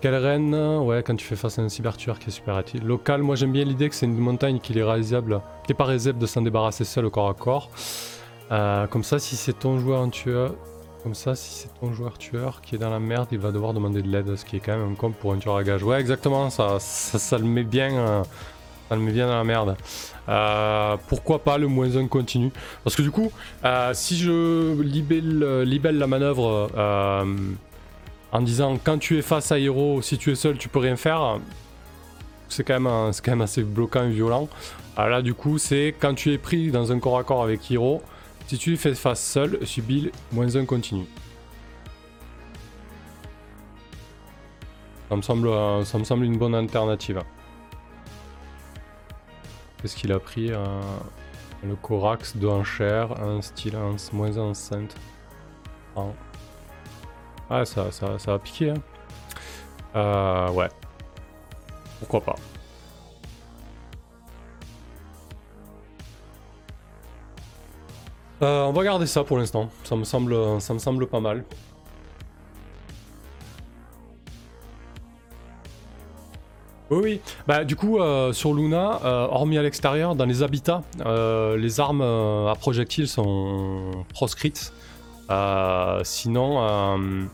Quelle 0.00 0.14
reine 0.14 0.54
Ouais, 0.54 1.02
quand 1.02 1.16
tu 1.16 1.26
fais 1.26 1.34
face 1.34 1.58
à 1.58 1.62
un 1.62 1.68
cybertueur 1.68 2.20
qui 2.20 2.28
est 2.28 2.32
super 2.32 2.56
utile. 2.60 2.84
Local, 2.84 3.20
moi 3.22 3.34
j'aime 3.34 3.50
bien 3.50 3.64
l'idée 3.64 3.88
que 3.88 3.96
c'est 3.96 4.06
une 4.06 4.16
montagne 4.16 4.60
qu'il 4.60 4.78
est 4.78 4.84
réalisable, 4.84 5.40
qui 5.64 5.72
est 5.72 5.74
pas 5.74 5.86
réalisable 5.86 6.20
de 6.20 6.26
s'en 6.26 6.40
débarrasser 6.40 6.84
seul 6.84 7.06
au 7.06 7.10
corps 7.10 7.28
à 7.28 7.34
corps. 7.34 7.68
Euh, 8.52 8.86
comme 8.86 9.02
ça, 9.02 9.18
si 9.18 9.34
c'est 9.34 9.58
ton 9.58 9.80
joueur 9.80 10.08
tueur, 10.10 10.54
comme 11.02 11.14
ça, 11.14 11.34
si 11.34 11.50
c'est 11.50 11.80
ton 11.80 11.92
joueur 11.92 12.16
tueur 12.16 12.60
qui 12.60 12.76
est 12.76 12.78
dans 12.78 12.90
la 12.90 13.00
merde, 13.00 13.26
il 13.32 13.38
va 13.38 13.50
devoir 13.50 13.74
demander 13.74 14.00
de 14.00 14.08
l'aide, 14.08 14.36
ce 14.36 14.44
qui 14.44 14.56
est 14.56 14.60
quand 14.60 14.78
même 14.78 14.92
un 14.92 14.94
compte 14.94 15.16
pour 15.16 15.32
un 15.32 15.38
tueur 15.38 15.56
à 15.56 15.64
gage. 15.64 15.82
Ouais, 15.82 15.98
exactement, 15.98 16.48
ça, 16.48 16.78
ça, 16.78 17.36
le 17.36 17.44
met 17.44 17.64
bien, 17.64 17.92
euh, 17.92 18.22
ça 18.88 18.94
le 18.94 19.02
met 19.02 19.10
bien 19.10 19.26
dans 19.26 19.36
la 19.36 19.44
merde. 19.44 19.76
Euh, 20.28 20.96
pourquoi 21.08 21.40
pas 21.40 21.58
le 21.58 21.66
moins 21.66 21.96
1 21.96 22.06
continu? 22.06 22.52
Parce 22.84 22.94
que 22.94 23.02
du 23.02 23.10
coup, 23.10 23.32
si 23.94 24.16
je 24.16 24.80
libelle, 24.80 25.62
libelle 25.62 25.98
la 25.98 26.06
manœuvre 26.06 26.70
en 28.32 28.42
disant 28.42 28.78
quand 28.82 28.98
tu 28.98 29.18
es 29.18 29.22
face 29.22 29.52
à 29.52 29.58
Hero, 29.58 30.02
si 30.02 30.18
tu 30.18 30.30
es 30.30 30.34
seul, 30.34 30.58
tu 30.58 30.68
peux 30.68 30.78
rien 30.78 30.96
faire, 30.96 31.38
c'est 32.48 32.64
quand, 32.64 32.80
même, 32.80 33.12
quand 33.22 33.32
même 33.32 33.42
assez 33.42 33.62
bloquant 33.62 34.04
et 34.04 34.10
violent. 34.10 34.48
Alors 34.96 35.10
là, 35.10 35.22
du 35.22 35.34
coup, 35.34 35.58
c'est 35.58 35.94
quand 35.98 36.14
tu 36.14 36.32
es 36.32 36.38
pris 36.38 36.70
dans 36.70 36.92
un 36.92 36.98
corps 36.98 37.18
à 37.18 37.24
corps 37.24 37.42
avec 37.42 37.70
Hero, 37.70 38.02
si 38.46 38.58
tu 38.58 38.76
fais 38.76 38.94
face 38.94 39.22
seul, 39.22 39.58
subis 39.66 40.10
moins 40.32 40.56
1 40.56 40.64
continu. 40.64 41.04
Ça 45.08 45.16
me 45.16 45.22
semble, 45.22 45.50
ça 45.86 45.98
me 45.98 46.04
semble 46.04 46.24
une 46.24 46.36
bonne 46.36 46.54
alternative. 46.54 47.22
Qu'est-ce 49.80 49.96
qu'il 49.96 50.12
a 50.12 50.18
pris 50.18 50.50
euh, 50.50 50.80
Le 51.62 51.76
Corax, 51.76 52.36
2 52.36 52.48
en 52.48 52.64
chair, 52.64 53.22
un 53.22 53.40
style, 53.40 53.76
moins 54.12 54.36
1 54.36 54.40
enceinte. 54.40 54.96
Ah, 57.50 57.64
ça, 57.64 57.90
ça, 57.90 58.18
ça 58.18 58.32
va 58.32 58.38
piquer. 58.38 58.70
Hein. 58.70 58.82
Euh, 59.96 60.50
ouais. 60.50 60.68
Pourquoi 61.98 62.20
pas. 62.20 62.36
Euh, 68.42 68.64
on 68.64 68.72
va 68.72 68.84
garder 68.84 69.06
ça 69.06 69.24
pour 69.24 69.38
l'instant. 69.38 69.70
Ça 69.82 69.96
me 69.96 70.04
semble, 70.04 71.06
pas 71.06 71.20
mal. 71.20 71.44
Oui, 76.90 77.00
oui. 77.02 77.20
Bah, 77.46 77.64
du 77.64 77.76
coup, 77.76 77.98
euh, 77.98 78.32
sur 78.32 78.54
Luna, 78.54 79.00
hormis 79.02 79.58
à 79.58 79.62
l'extérieur, 79.62 80.14
dans 80.14 80.26
les 80.26 80.42
habitats, 80.42 80.82
les 81.04 81.80
armes 81.80 82.02
à 82.02 82.54
projectiles 82.58 83.08
sont 83.08 84.04
proscrites. 84.12 84.72
Euh, 85.30 86.00
sinon, 86.04 86.62
euh, 86.62 87.24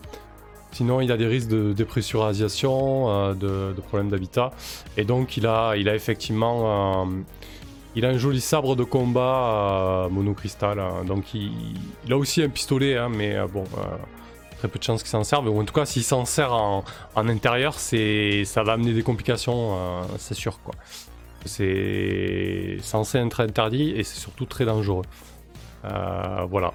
sinon, 0.72 1.00
il 1.00 1.12
a 1.12 1.16
des 1.16 1.26
risques 1.26 1.48
de 1.48 1.72
dépressurisation, 1.72 3.09
euh, 3.09 3.35
de, 3.72 3.80
problèmes 3.80 4.11
d'habitat. 4.11 4.52
Et 4.96 5.04
donc, 5.04 5.37
il 5.37 5.46
a, 5.46 5.74
il 5.76 5.88
a 5.88 5.94
effectivement 5.94 7.09
il 7.96 8.04
a 8.04 8.09
un 8.09 8.18
joli 8.18 8.40
sabre 8.40 8.74
de 8.74 8.83
combat 8.83 10.09
monocristal. 10.11 10.83
donc, 11.07 11.33
il, 11.35 12.12
a 12.12 12.16
aussi 12.16 12.42
un 12.42 12.48
pistolet, 12.48 12.96
hein, 12.96 13.09
mais 13.09 13.37
bon, 13.46 13.62
très 14.59 14.66
peu 14.66 14.80
de 14.80 14.85
chances 14.85 15.02
qu'il 15.02 15.11
s'en 15.11 15.22
serve. 15.22 15.48
Ou 15.48 15.61
en 15.61 15.64
tout 15.64 15.74
cas, 15.74 15.87
s'il 15.87 16.02
s'en 16.02 16.24
sert 16.24 16.52
en, 16.52 16.83
intérieur, 17.14 17.74
ça 17.74 18.62
va 18.64 18.72
amener 18.72 18.94
des 18.94 19.04
complications, 19.04 19.78
c'est 20.18 20.35
sûr. 20.35 20.59
quoi. 20.64 20.74
C'est 21.44 22.78
censé 22.80 23.18
être 23.18 23.40
interdit 23.40 23.90
et 23.90 24.02
c'est 24.02 24.18
surtout 24.18 24.46
très 24.46 24.64
dangereux. 24.64 25.04
voilà. 25.85 26.74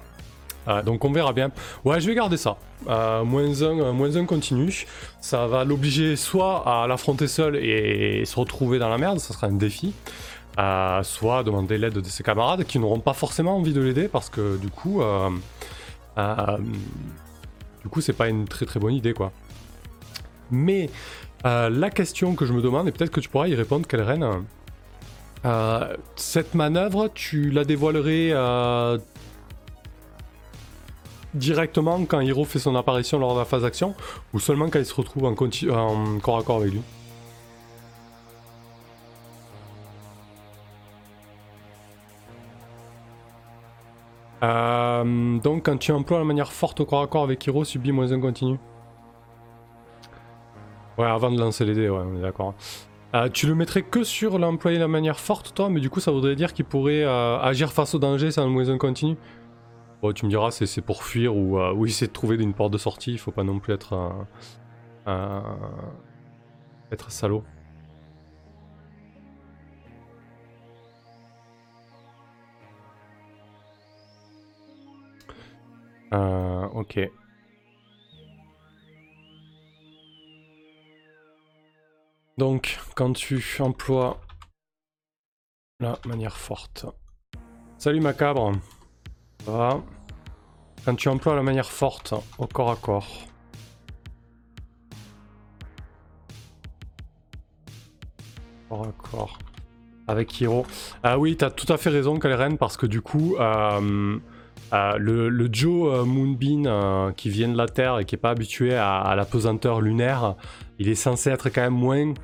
Euh, 0.68 0.82
donc 0.82 1.04
on 1.04 1.12
verra 1.12 1.32
bien. 1.32 1.50
Ouais, 1.84 2.00
je 2.00 2.06
vais 2.06 2.14
garder 2.14 2.36
ça. 2.36 2.56
Euh, 2.88 3.24
moins, 3.24 3.62
un, 3.62 3.78
euh, 3.78 3.92
moins 3.92 4.16
un 4.16 4.24
continu. 4.24 4.86
Ça 5.20 5.46
va 5.46 5.64
l'obliger 5.64 6.16
soit 6.16 6.62
à 6.66 6.86
l'affronter 6.86 7.28
seul 7.28 7.56
et 7.56 8.24
se 8.24 8.36
retrouver 8.38 8.78
dans 8.78 8.88
la 8.88 8.98
merde, 8.98 9.18
ça 9.18 9.34
sera 9.34 9.46
un 9.46 9.52
défi. 9.52 9.94
soit 10.56 11.38
à 11.38 11.42
demander 11.42 11.78
l'aide 11.78 11.94
de 11.94 12.08
ses 12.08 12.22
camarades 12.22 12.64
qui 12.64 12.78
n'auront 12.78 13.00
pas 13.00 13.14
forcément 13.14 13.56
envie 13.56 13.72
de 13.72 13.80
l'aider 13.80 14.08
parce 14.08 14.28
que 14.28 14.56
du 14.58 14.68
coup, 14.68 15.02
du 16.16 17.88
coup, 17.88 18.00
c'est 18.00 18.12
pas 18.12 18.28
une 18.28 18.46
très 18.46 18.66
très 18.66 18.80
bonne 18.80 18.94
idée 18.94 19.14
quoi. 19.14 19.32
Mais 20.50 20.90
la 21.44 21.90
question 21.90 22.34
que 22.34 22.44
je 22.44 22.52
me 22.52 22.60
demande, 22.60 22.88
et 22.88 22.92
peut-être 22.92 23.10
que 23.10 23.20
tu 23.20 23.28
pourras 23.28 23.48
y 23.48 23.54
répondre, 23.54 23.86
quelle 23.86 24.02
reine, 24.02 24.26
cette 26.16 26.54
manœuvre, 26.54 27.08
tu 27.14 27.50
la 27.50 27.64
dévoilerais 27.64 28.32
directement 31.34 32.04
quand 32.04 32.20
Hiro 32.20 32.44
fait 32.44 32.58
son 32.58 32.74
apparition 32.74 33.18
lors 33.18 33.34
de 33.34 33.38
la 33.38 33.44
phase 33.44 33.62
d'action 33.62 33.94
ou 34.32 34.40
seulement 34.40 34.68
quand 34.68 34.78
il 34.78 34.86
se 34.86 34.94
retrouve 34.94 35.24
en, 35.24 35.32
en 35.32 36.18
corps 36.18 36.38
à 36.38 36.42
corps 36.42 36.56
avec 36.56 36.72
lui 36.72 36.82
euh, 44.42 45.38
donc 45.38 45.66
quand 45.66 45.76
tu 45.76 45.92
emploies 45.92 46.18
la 46.18 46.24
manière 46.24 46.52
forte 46.52 46.80
au 46.80 46.86
corps 46.86 47.02
à 47.02 47.06
corps 47.06 47.24
avec 47.24 47.46
Hiro, 47.46 47.64
subis 47.64 47.92
moins 47.92 48.12
un 48.12 48.20
continu. 48.20 48.58
Ouais, 50.98 51.06
avant 51.06 51.30
de 51.30 51.40
lancer 51.40 51.64
les 51.64 51.74
dés, 51.74 51.88
ouais, 51.88 52.02
on 52.04 52.18
est 52.18 52.22
d'accord. 52.22 52.54
Euh, 53.14 53.28
tu 53.28 53.46
le 53.46 53.54
mettrais 53.54 53.82
que 53.82 54.04
sur 54.04 54.38
l'employer 54.38 54.78
la 54.78 54.86
manière 54.86 55.18
forte, 55.18 55.54
toi, 55.54 55.68
mais 55.68 55.80
du 55.80 55.90
coup, 55.90 55.98
ça 55.98 56.12
voudrait 56.12 56.36
dire 56.36 56.52
qu'il 56.52 56.64
pourrait 56.64 57.02
euh, 57.02 57.38
agir 57.40 57.72
face 57.72 57.94
au 57.94 57.98
danger 57.98 58.30
sans 58.30 58.44
le 58.44 58.50
moins 58.50 58.68
un 58.68 58.78
continu. 58.78 59.16
Tu 60.14 60.24
me 60.24 60.30
diras, 60.30 60.50
c'est 60.50 60.80
pour 60.80 61.04
fuir 61.04 61.36
ou, 61.36 61.58
euh, 61.58 61.84
essayer 61.84 62.06
de 62.06 62.12
trouver 62.12 62.36
une 62.36 62.54
porte 62.54 62.72
de 62.72 62.78
sortie. 62.78 63.12
Il 63.12 63.18
faut 63.18 63.32
pas 63.32 63.44
non 63.44 63.58
plus 63.58 63.74
être 63.74 63.92
un, 65.06 65.56
être 66.90 67.10
salaud. 67.10 67.44
Euh, 76.12 76.66
ok. 76.74 76.98
Donc, 82.38 82.78
quand 82.96 83.12
tu 83.12 83.44
emploies 83.60 84.18
la 85.78 85.98
manière 86.06 86.36
forte. 86.36 86.86
Salut 87.78 88.00
macabre. 88.00 88.52
Quand 89.46 90.94
tu 90.96 91.08
emploies 91.08 91.34
la 91.34 91.42
manière 91.42 91.70
forte 91.70 92.14
au 92.38 92.46
corps 92.46 92.70
à 92.70 92.76
corps. 92.76 93.08
Corps 98.68 98.86
à 98.86 98.92
corps. 98.92 99.38
Avec 100.08 100.40
Hiro. 100.40 100.66
Ah 101.02 101.18
oui, 101.18 101.36
t'as 101.36 101.50
tout 101.50 101.70
à 101.72 101.76
fait 101.76 101.90
raison, 101.90 102.18
Kaleren, 102.18 102.58
parce 102.58 102.76
que 102.76 102.86
du 102.86 103.00
coup, 103.00 103.36
euh, 103.38 104.18
euh, 104.72 104.98
le, 104.98 105.48
Joe 105.52 105.92
euh, 105.92 106.04
Moonbeam 106.04 107.12
qui 107.16 107.30
vient 107.30 107.48
de 107.48 107.56
la 107.56 107.68
Terre 107.68 107.98
et 107.98 108.04
qui 108.04 108.14
n'est 108.14 108.20
pas 108.20 108.30
habitué 108.30 108.74
à, 108.74 109.14
la 109.16 109.24
pesanteur 109.24 109.80
lunaire, 109.80 110.34
il 110.78 110.88
est 110.88 110.94
censé 110.94 111.30
être 111.30 111.48
quand 111.50 111.62
même 111.62 111.74
moins 111.74 112.14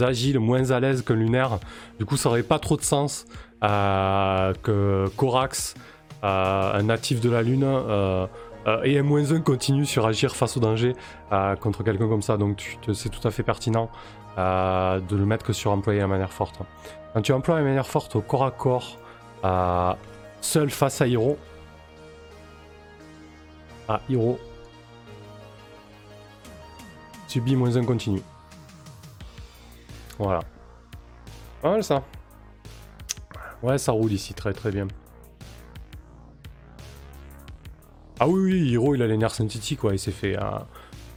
agile, 0.00 0.38
moins 0.38 0.70
à 0.70 0.80
l'aise 0.80 1.02
que 1.02 1.12
lunaire. 1.12 1.58
Du 1.98 2.06
coup, 2.06 2.16
ça 2.16 2.28
aurait 2.28 2.42
pas 2.42 2.58
trop 2.58 2.76
de 2.76 2.82
sens 2.82 3.26
que 3.60 5.08
Corax 5.16 5.74
euh, 5.74 5.80
un 6.22 6.82
natif 6.82 7.20
de 7.20 7.30
la 7.30 7.42
Lune 7.42 7.64
euh, 7.64 8.26
euh, 8.66 8.82
et 8.84 8.98
un 8.98 9.02
moins 9.02 9.32
1 9.32 9.40
continue 9.40 9.86
sur 9.86 10.06
agir 10.06 10.36
face 10.36 10.56
au 10.56 10.60
danger 10.60 10.94
contre 11.60 11.82
quelqu'un 11.82 12.08
comme 12.08 12.22
ça. 12.22 12.36
Donc 12.36 12.78
c'est 12.92 13.08
tout 13.08 13.26
à 13.26 13.30
fait 13.30 13.42
pertinent 13.42 13.90
de 14.36 15.16
le 15.16 15.26
mettre 15.26 15.44
que 15.44 15.52
sur 15.52 15.70
employer 15.70 16.00
la 16.00 16.06
manière 16.06 16.32
forte. 16.32 16.60
Quand 17.12 17.22
tu 17.22 17.32
emploies 17.32 17.56
la 17.56 17.64
manière 17.64 17.86
forte 17.86 18.16
au 18.16 18.20
corps 18.20 18.44
à 18.44 18.50
corps, 18.50 18.98
seul 20.40 20.70
face 20.70 21.00
à 21.00 21.06
Hiro, 21.06 21.38
à 23.88 24.00
Hiro, 24.08 24.38
subit 27.26 27.56
moins 27.56 27.76
1 27.76 27.84
continu. 27.84 28.20
Voilà. 30.18 30.40
Voilà 31.62 31.82
ça. 31.82 32.02
Ouais, 33.62 33.78
ça 33.78 33.92
roule 33.92 34.12
ici 34.12 34.34
très 34.34 34.52
très 34.52 34.70
bien. 34.70 34.86
Ah 38.22 38.28
oui, 38.28 38.52
oui, 38.52 38.70
Hiro, 38.72 38.94
il 38.94 39.00
a 39.00 39.06
les 39.06 39.16
nerfs 39.16 39.34
synthétiques, 39.34 39.80
quoi. 39.80 39.94
Il 39.94 39.98
s'est 39.98 40.12
fait 40.12 40.36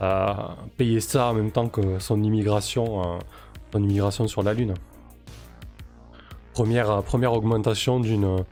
euh, 0.02 0.34
payer 0.78 1.02
ça 1.02 1.28
en 1.28 1.34
même 1.34 1.52
temps 1.52 1.68
que 1.68 2.00
son 2.00 2.24
immigration, 2.24 3.02
euh, 3.02 3.20
son 3.74 3.84
immigration 3.84 4.26
sur 4.30 4.42
la 4.42 4.54
Lune. 4.54 4.74
Première, 6.54 6.90
euh, 6.90 7.02
première 7.02 7.34
augmentation 7.34 8.00
d'une 8.00 8.46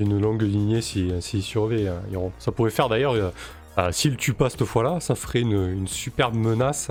longue 0.00 0.42
lignée 0.42 0.80
s'il 0.80 1.22
si, 1.22 1.42
survit, 1.42 1.86
Hiro. 2.10 2.32
Ça 2.40 2.50
pourrait 2.50 2.72
faire 2.72 2.88
d'ailleurs, 2.88 3.32
s'il 3.92 4.16
tue 4.16 4.34
pas 4.34 4.50
cette 4.50 4.64
fois-là, 4.64 4.98
ça 4.98 5.14
ferait 5.14 5.42
une, 5.42 5.86
superbe 5.86 6.34
menace 6.34 6.90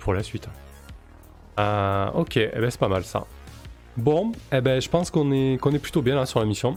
pour 0.00 0.14
la 0.14 0.24
suite. 0.24 0.48
ok, 1.56 2.36
eh 2.36 2.50
ben, 2.52 2.70
c'est 2.70 2.80
pas 2.80 2.88
mal 2.88 3.04
ça. 3.04 3.24
Bon, 3.96 4.32
eh 4.50 4.60
ben, 4.60 4.82
je 4.82 4.88
pense 4.88 5.12
qu'on 5.12 5.30
est, 5.30 5.60
qu'on 5.60 5.70
est 5.70 5.78
plutôt 5.78 6.02
bien 6.02 6.16
là 6.16 6.26
sur 6.26 6.40
la 6.40 6.46
mission. 6.46 6.76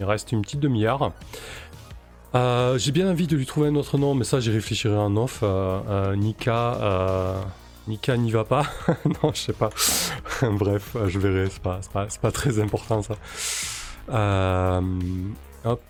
Il 0.00 0.04
reste 0.04 0.30
une 0.32 0.42
petite 0.42 0.60
demi-heure. 0.60 1.12
J'ai 2.34 2.92
bien 2.92 3.10
envie 3.10 3.26
de 3.26 3.36
lui 3.36 3.46
trouver 3.46 3.68
un 3.68 3.74
autre 3.74 3.98
nom, 3.98 4.14
mais 4.14 4.24
ça 4.24 4.40
j'y 4.40 4.50
réfléchirai 4.50 4.96
en 4.96 5.16
off. 5.16 5.42
Nika. 6.16 7.44
Nika 7.88 8.16
n'y 8.18 8.30
va 8.30 8.44
pas 8.44 8.66
Non, 9.04 9.32
je 9.32 9.40
sais 9.40 9.52
pas. 9.52 9.70
Bref, 10.42 10.96
je 11.06 11.18
verrai, 11.18 11.48
c'est 11.50 11.62
pas, 11.62 11.80
pas, 11.92 12.06
pas, 12.20 12.30
très 12.30 12.60
important 12.60 13.02
ça. 13.02 13.16
Euh, 14.10 14.80
hop. 15.64 15.82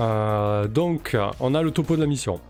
Euh, 0.00 0.66
donc, 0.68 1.16
on 1.40 1.54
a 1.54 1.62
le 1.62 1.70
topo 1.70 1.96
de 1.96 2.00
la 2.00 2.06
mission. 2.06 2.40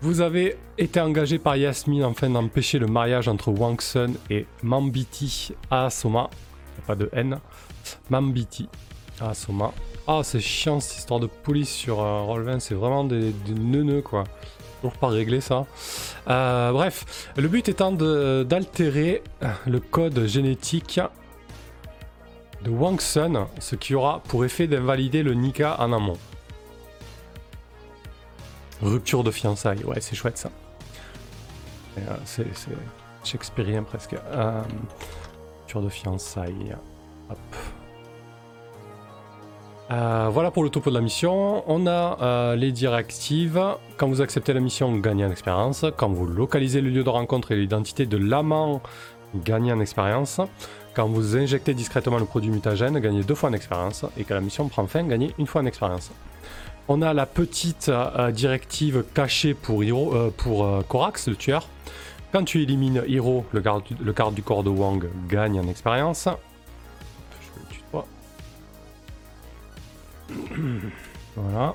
Vous 0.00 0.20
avez 0.20 0.56
été 0.78 1.00
engagé 1.00 1.38
par 1.38 1.56
Yasmine 1.56 2.04
afin 2.04 2.30
d'empêcher 2.30 2.78
le 2.78 2.86
mariage 2.86 3.28
entre 3.28 3.50
Wang 3.50 3.80
Sun 3.80 4.14
et 4.30 4.46
Mambiti 4.62 5.52
Asoma. 5.70 6.30
Pas 6.86 6.94
de 6.94 7.08
N. 7.12 7.38
Mambiti 8.10 8.68
Asoma. 9.20 9.72
Ah, 10.08 10.20
c'est 10.22 10.40
chiant 10.40 10.80
cette 10.80 10.98
histoire 10.98 11.20
de 11.20 11.26
police 11.26 11.70
sur 11.70 12.00
euh, 12.00 12.22
Roll20, 12.22 12.60
c'est 12.60 12.74
vraiment 12.74 13.04
des, 13.04 13.32
des 13.32 13.54
neuneux 13.54 14.02
quoi 14.02 14.24
pas 14.94 15.08
réglé 15.08 15.40
ça. 15.40 15.66
Euh, 16.28 16.72
bref, 16.72 17.30
le 17.36 17.48
but 17.48 17.68
étant 17.68 17.92
d'altérer 17.92 19.22
le 19.66 19.80
code 19.80 20.26
génétique 20.26 21.00
de 22.62 22.70
Wang 22.70 23.00
Sun, 23.00 23.46
ce 23.58 23.76
qui 23.76 23.94
aura 23.94 24.20
pour 24.20 24.44
effet 24.44 24.66
d'invalider 24.66 25.22
le 25.22 25.34
Nika 25.34 25.80
en 25.80 25.92
amont. 25.92 26.18
Rupture 28.82 29.24
de 29.24 29.30
fiançailles, 29.30 29.84
ouais, 29.84 30.00
c'est 30.00 30.16
chouette 30.16 30.38
ça. 30.38 30.50
Euh, 31.98 32.16
c'est 32.24 32.46
shakespearien 33.24 33.82
presque. 33.82 34.14
Euh, 34.14 34.62
rupture 35.60 35.82
de 35.82 35.88
fiançailles. 35.88 36.76
Hop. 37.30 37.38
Euh, 39.90 40.28
voilà 40.32 40.50
pour 40.50 40.64
le 40.64 40.70
topo 40.70 40.90
de 40.90 40.94
la 40.94 41.00
mission. 41.00 41.62
On 41.68 41.86
a 41.86 42.18
euh, 42.20 42.56
les 42.56 42.72
directives. 42.72 43.62
Quand 43.96 44.08
vous 44.08 44.20
acceptez 44.20 44.52
la 44.52 44.60
mission, 44.60 44.94
gagnez 44.96 45.24
en 45.24 45.30
expérience. 45.30 45.84
Quand 45.96 46.08
vous 46.08 46.26
localisez 46.26 46.80
le 46.80 46.90
lieu 46.90 47.04
de 47.04 47.08
rencontre 47.08 47.52
et 47.52 47.56
l'identité 47.56 48.04
de 48.04 48.16
l'amant, 48.16 48.82
gagnez 49.36 49.72
en 49.72 49.80
expérience. 49.80 50.40
Quand 50.94 51.06
vous 51.06 51.36
injectez 51.36 51.74
discrètement 51.74 52.18
le 52.18 52.24
produit 52.24 52.50
mutagène, 52.50 52.98
gagnez 52.98 53.22
deux 53.22 53.34
fois 53.34 53.50
en 53.50 53.52
expérience. 53.52 54.04
Et 54.16 54.24
quand 54.24 54.34
la 54.34 54.40
mission 54.40 54.68
prend 54.68 54.86
fin, 54.86 55.04
gagnez 55.04 55.32
une 55.38 55.46
fois 55.46 55.60
en 55.62 55.66
expérience. 55.66 56.10
On 56.88 57.02
a 57.02 57.12
la 57.12 57.26
petite 57.26 57.88
euh, 57.88 58.30
directive 58.32 59.04
cachée 59.14 59.54
pour, 59.54 59.84
pour 60.36 60.84
Corax, 60.88 61.28
le 61.28 61.36
tueur. 61.36 61.68
Quand 62.32 62.44
tu 62.44 62.62
élimines 62.62 63.02
Hiro, 63.06 63.44
le 63.52 63.60
garde, 63.60 63.84
le 64.00 64.32
du 64.32 64.42
corps 64.42 64.64
de 64.64 64.68
Wang 64.68 65.08
gagne 65.28 65.60
en 65.60 65.68
expérience. 65.68 66.28
voilà. 71.36 71.74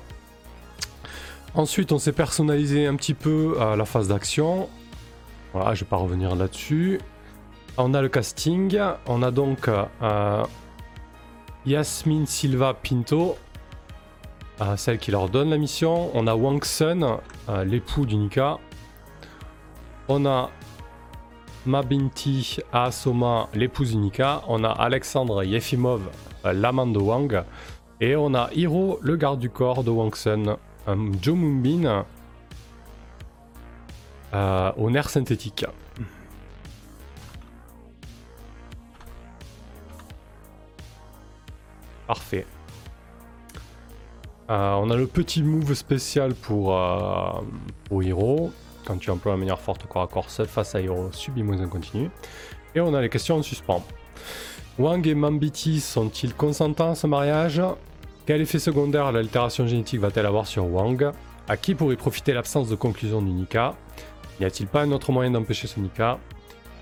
Ensuite, 1.54 1.92
on 1.92 1.98
s'est 1.98 2.12
personnalisé 2.12 2.86
un 2.86 2.96
petit 2.96 3.14
peu 3.14 3.60
à 3.60 3.76
la 3.76 3.84
phase 3.84 4.08
d'action. 4.08 4.68
Voilà, 5.52 5.74
je 5.74 5.80
vais 5.80 5.88
pas 5.88 5.96
revenir 5.96 6.34
là-dessus. 6.34 6.98
On 7.76 7.92
a 7.94 8.00
le 8.00 8.08
casting. 8.08 8.78
On 9.06 9.22
a 9.22 9.30
donc 9.30 9.68
euh, 9.68 10.44
Yasmine 11.66 12.26
Silva 12.26 12.74
Pinto, 12.74 13.36
euh, 14.60 14.76
celle 14.76 14.98
qui 14.98 15.10
leur 15.10 15.28
donne 15.28 15.50
la 15.50 15.58
mission. 15.58 16.10
On 16.14 16.26
a 16.26 16.34
Wang 16.34 16.64
Sun, 16.64 17.18
euh, 17.48 17.64
l'époux 17.64 18.06
d'Unika. 18.06 18.58
On 20.08 20.24
a 20.26 20.50
Mabinti 21.66 22.58
Asoma, 22.72 23.48
l'épouse 23.54 23.92
d'Unika. 23.92 24.42
On 24.48 24.64
a 24.64 24.70
Alexandre 24.70 25.44
Yefimov, 25.44 26.02
l'amant 26.44 26.86
de 26.86 26.98
Wang. 26.98 27.44
Et 28.02 28.16
on 28.16 28.34
a 28.34 28.50
Hiro, 28.52 28.98
le 29.00 29.14
garde 29.14 29.38
du 29.38 29.48
corps 29.48 29.84
de 29.84 29.90
Wang 29.90 30.12
Sun, 30.16 30.56
un 30.88 31.12
Joe 31.22 31.36
Moonbin 31.36 32.04
euh, 34.34 34.72
au 34.76 34.90
nerf 34.90 35.08
synthétique. 35.08 35.64
Parfait. 42.08 42.44
Euh, 44.50 44.72
on 44.72 44.90
a 44.90 44.96
le 44.96 45.06
petit 45.06 45.44
move 45.44 45.72
spécial 45.74 46.34
pour, 46.34 46.76
euh, 46.76 47.40
Hiro. 47.92 48.50
Quand 48.84 48.98
tu 48.98 49.10
emploies 49.10 49.34
la 49.34 49.38
manière 49.38 49.60
forte 49.60 49.86
corps 49.86 50.02
à 50.02 50.08
corps 50.08 50.28
seul 50.28 50.48
face 50.48 50.74
à 50.74 50.80
Hiro, 50.80 51.12
subis 51.12 51.44
moins 51.44 51.60
un 51.60 51.68
continu. 51.68 52.10
Et 52.74 52.80
on 52.80 52.94
a 52.94 53.00
les 53.00 53.08
questions 53.08 53.36
en 53.36 53.42
suspens. 53.42 53.84
Wang 54.76 55.06
et 55.06 55.14
Mambiti 55.14 55.78
sont-ils 55.78 56.34
consentants 56.34 56.90
à 56.90 56.94
ce 56.96 57.06
mariage? 57.06 57.62
Quel 58.26 58.40
effet 58.40 58.58
secondaire 58.58 59.10
l'altération 59.10 59.66
génétique 59.66 60.00
va-t-elle 60.00 60.26
avoir 60.26 60.46
sur 60.46 60.66
Wang? 60.66 61.12
À 61.48 61.56
qui 61.56 61.74
pourrait 61.74 61.96
profiter 61.96 62.32
l'absence 62.32 62.68
de 62.68 62.76
conclusion 62.76 63.20
du 63.20 63.30
Nika? 63.30 63.74
N'y 64.38 64.46
a-t-il 64.46 64.68
pas 64.68 64.82
un 64.82 64.92
autre 64.92 65.10
moyen 65.10 65.32
d'empêcher 65.32 65.66
ce 65.66 65.80
Nika? 65.80 66.18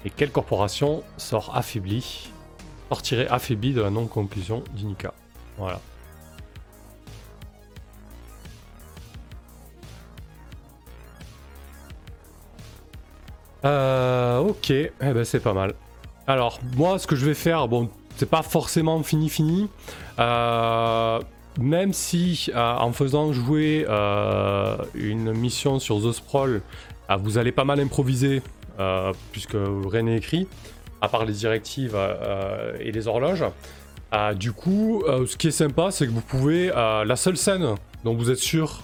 Et 0.05 0.11
quelle 0.11 0.31
corporation 0.31 1.03
sort 1.17 1.57
affaiblie 1.57 2.31
Sortirait 2.91 3.29
affaiblie 3.29 3.73
de 3.73 3.81
la 3.81 3.91
non-conclusion 3.91 4.63
du 4.77 4.85
Nika? 4.85 5.15
Voilà. 5.57 5.81
Euh, 13.65 14.39
ok, 14.39 14.71
eh 14.71 14.93
ben 15.01 15.25
c'est 15.25 15.41
pas 15.41 15.53
mal. 15.53 15.75
Alors, 16.27 16.61
moi, 16.77 16.99
ce 16.99 17.07
que 17.07 17.17
je 17.17 17.27
vais 17.27 17.35
faire, 17.35 17.69
bon, 17.69 17.91
c'est 18.21 18.27
pas 18.27 18.43
forcément 18.43 19.03
fini 19.03 19.31
fini. 19.31 19.71
Euh, 20.19 21.21
même 21.59 21.95
si 21.95 22.51
euh, 22.55 22.75
en 22.75 22.93
faisant 22.93 23.33
jouer 23.33 23.87
euh, 23.89 24.77
une 24.95 25.33
mission 25.33 25.79
sur 25.79 26.03
The 26.03 26.13
Sprawl, 26.13 26.61
vous 27.19 27.39
allez 27.39 27.51
pas 27.51 27.65
mal 27.65 27.81
improviser 27.81 28.43
puisque 29.33 29.57
rien 29.91 30.03
n'est 30.03 30.17
écrit, 30.17 30.47
à 31.03 31.09
part 31.09 31.27
les 31.27 31.35
directives 31.35 31.99
et 32.79 32.93
les 32.93 33.09
horloges. 33.09 33.45
du 34.37 34.53
coup, 34.53 35.03
ce 35.07 35.37
qui 35.37 35.49
est 35.49 35.51
sympa, 35.51 35.91
c'est 35.91 36.07
que 36.07 36.13
vous 36.13 36.23
pouvez 36.23 36.69
la 36.69 37.17
seule 37.17 37.37
scène 37.37 37.75
dont 38.05 38.15
vous 38.15 38.31
êtes 38.31 38.39
sûr 38.39 38.81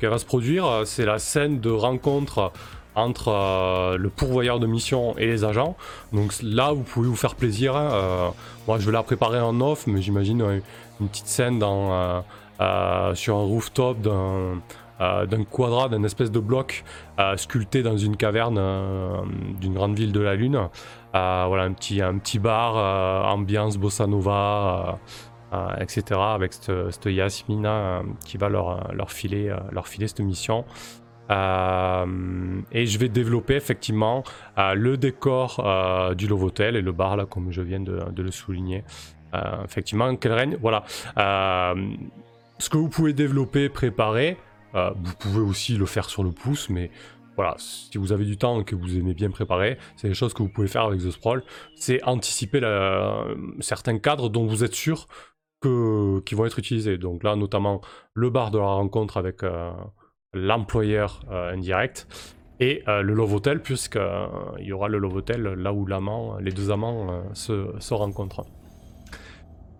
qu'elle 0.00 0.10
va 0.10 0.18
se 0.18 0.24
produire, 0.24 0.82
c'est 0.86 1.04
la 1.04 1.18
scène 1.18 1.60
de 1.60 1.68
rencontre 1.68 2.52
entre 2.98 3.28
euh, 3.28 3.96
le 3.96 4.10
pourvoyeur 4.10 4.58
de 4.58 4.66
mission 4.66 5.16
et 5.18 5.26
les 5.26 5.44
agents. 5.44 5.76
Donc 6.12 6.34
là, 6.42 6.72
vous 6.72 6.82
pouvez 6.82 7.08
vous 7.08 7.16
faire 7.16 7.34
plaisir. 7.34 7.76
Hein. 7.76 7.90
Euh, 7.92 8.28
moi, 8.66 8.78
je 8.78 8.86
vais 8.86 8.92
la 8.92 9.02
préparer 9.02 9.40
en 9.40 9.60
off, 9.60 9.86
mais 9.86 10.02
j'imagine 10.02 10.42
euh, 10.42 10.60
une 11.00 11.08
petite 11.08 11.28
scène 11.28 11.60
sur 13.14 13.36
un 13.36 13.42
rooftop 13.42 13.98
d'un 14.00 15.44
quadrat, 15.50 15.88
d'un 15.88 16.02
espèce 16.02 16.32
de 16.32 16.40
bloc 16.40 16.84
sculpté 17.36 17.84
dans 17.84 17.96
une 17.96 18.16
caverne 18.16 18.60
d'une 19.60 19.74
grande 19.74 19.96
ville 19.96 20.10
de 20.10 20.20
la 20.20 20.34
Lune. 20.34 20.68
voilà, 21.12 21.62
un 21.62 21.72
petit, 21.72 22.02
un 22.02 22.18
petit 22.18 22.40
bar, 22.40 23.32
ambiance 23.32 23.76
bossa 23.76 24.08
nova, 24.08 24.98
etc. 25.78 26.02
avec 26.20 26.52
cette, 26.52 27.06
Yasmina 27.06 28.02
qui 28.24 28.38
va 28.38 28.48
leur, 28.48 28.92
leur, 28.92 29.12
filer, 29.12 29.54
leur 29.70 29.86
filer 29.86 30.08
cette 30.08 30.18
mission. 30.18 30.64
Euh, 31.30 32.60
et 32.72 32.86
je 32.86 32.98
vais 32.98 33.08
développer 33.08 33.54
effectivement 33.54 34.24
euh, 34.56 34.74
le 34.74 34.96
décor 34.96 35.60
euh, 35.60 36.14
du 36.14 36.26
Lovotel 36.26 36.76
et 36.76 36.82
le 36.82 36.92
bar 36.92 37.16
là 37.16 37.26
comme 37.26 37.50
je 37.52 37.60
viens 37.60 37.80
de, 37.80 38.22
le 38.22 38.30
souligner. 38.30 38.84
effectivement, 39.64 40.14
quel 40.16 40.32
règne, 40.32 40.56
voilà. 40.60 40.84
ce 41.16 42.68
que 42.70 42.76
vous 42.76 42.88
pouvez 42.88 43.12
développer, 43.12 43.68
préparer, 43.68 44.36
vous 44.74 45.14
pouvez 45.18 45.40
aussi 45.40 45.76
le 45.76 45.86
faire 45.86 46.08
sur 46.08 46.24
le 46.24 46.32
pouce, 46.32 46.68
mais 46.70 46.90
voilà, 47.36 47.54
si 47.58 47.98
vous 47.98 48.12
avez 48.12 48.24
du 48.24 48.36
temps 48.36 48.60
et 48.60 48.64
que 48.64 48.74
vous 48.74 48.96
aimez 48.96 49.14
bien 49.14 49.30
préparer, 49.30 49.78
c'est 49.96 50.08
des 50.08 50.14
choses 50.14 50.34
que 50.34 50.42
vous 50.42 50.48
pouvez 50.48 50.66
faire 50.66 50.82
avec 50.82 51.00
The 51.00 51.10
Sprawl. 51.10 51.44
C'est 51.76 52.02
anticiper 52.02 52.60
certains 53.60 53.98
cadres 53.98 54.28
dont 54.28 54.46
vous 54.46 54.64
êtes 54.64 54.74
sûr 54.74 55.06
que, 55.60 56.20
qui 56.20 56.34
vont 56.34 56.46
être 56.46 56.58
utilisés. 56.58 56.98
Donc 56.98 57.22
là, 57.22 57.36
notamment 57.36 57.80
le 58.14 58.30
bar 58.30 58.50
de 58.50 58.58
la 58.58 58.64
rencontre 58.64 59.18
avec 59.18 59.42
l'employeur 60.34 61.20
euh, 61.30 61.52
indirect 61.54 62.06
et 62.60 62.82
euh, 62.88 63.02
le 63.02 63.14
love 63.14 63.34
hotel 63.34 63.62
puisqu'il 63.62 64.00
euh, 64.00 64.26
y 64.58 64.72
aura 64.72 64.88
le 64.88 64.98
love 64.98 65.16
hotel 65.16 65.42
là 65.42 65.72
où 65.72 65.86
l'amant, 65.86 66.36
les 66.38 66.52
deux 66.52 66.70
amants 66.70 67.22
se, 67.32 67.94
rencontrent. 67.94 68.44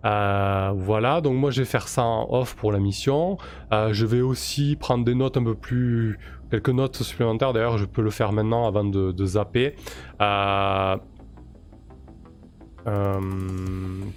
voilà, 0.01 1.21
donc 1.21 1.35
moi 1.35 1.51
je 1.51 1.61
vais 1.61 1.67
faire 1.67 1.87
ça 1.87 2.03
en 2.03 2.27
off 2.31 2.55
pour 2.55 2.71
la 2.71 2.79
mission. 2.79 3.37
je 3.71 4.05
vais 4.05 4.21
aussi 4.21 4.75
prendre 4.75 5.05
des 5.05 5.15
notes 5.15 5.37
un 5.37 5.43
peu 5.43 5.55
plus. 5.55 6.17
quelques 6.49 6.69
notes 6.69 7.03
supplémentaires. 7.03 7.53
D'ailleurs, 7.53 7.77
je 7.77 7.85
peux 7.85 8.01
le 8.01 8.09
faire 8.09 8.31
maintenant 8.31 8.65
avant 8.65 8.85
de, 8.85 9.11
de 9.11 9.25
zapper. 9.25 9.75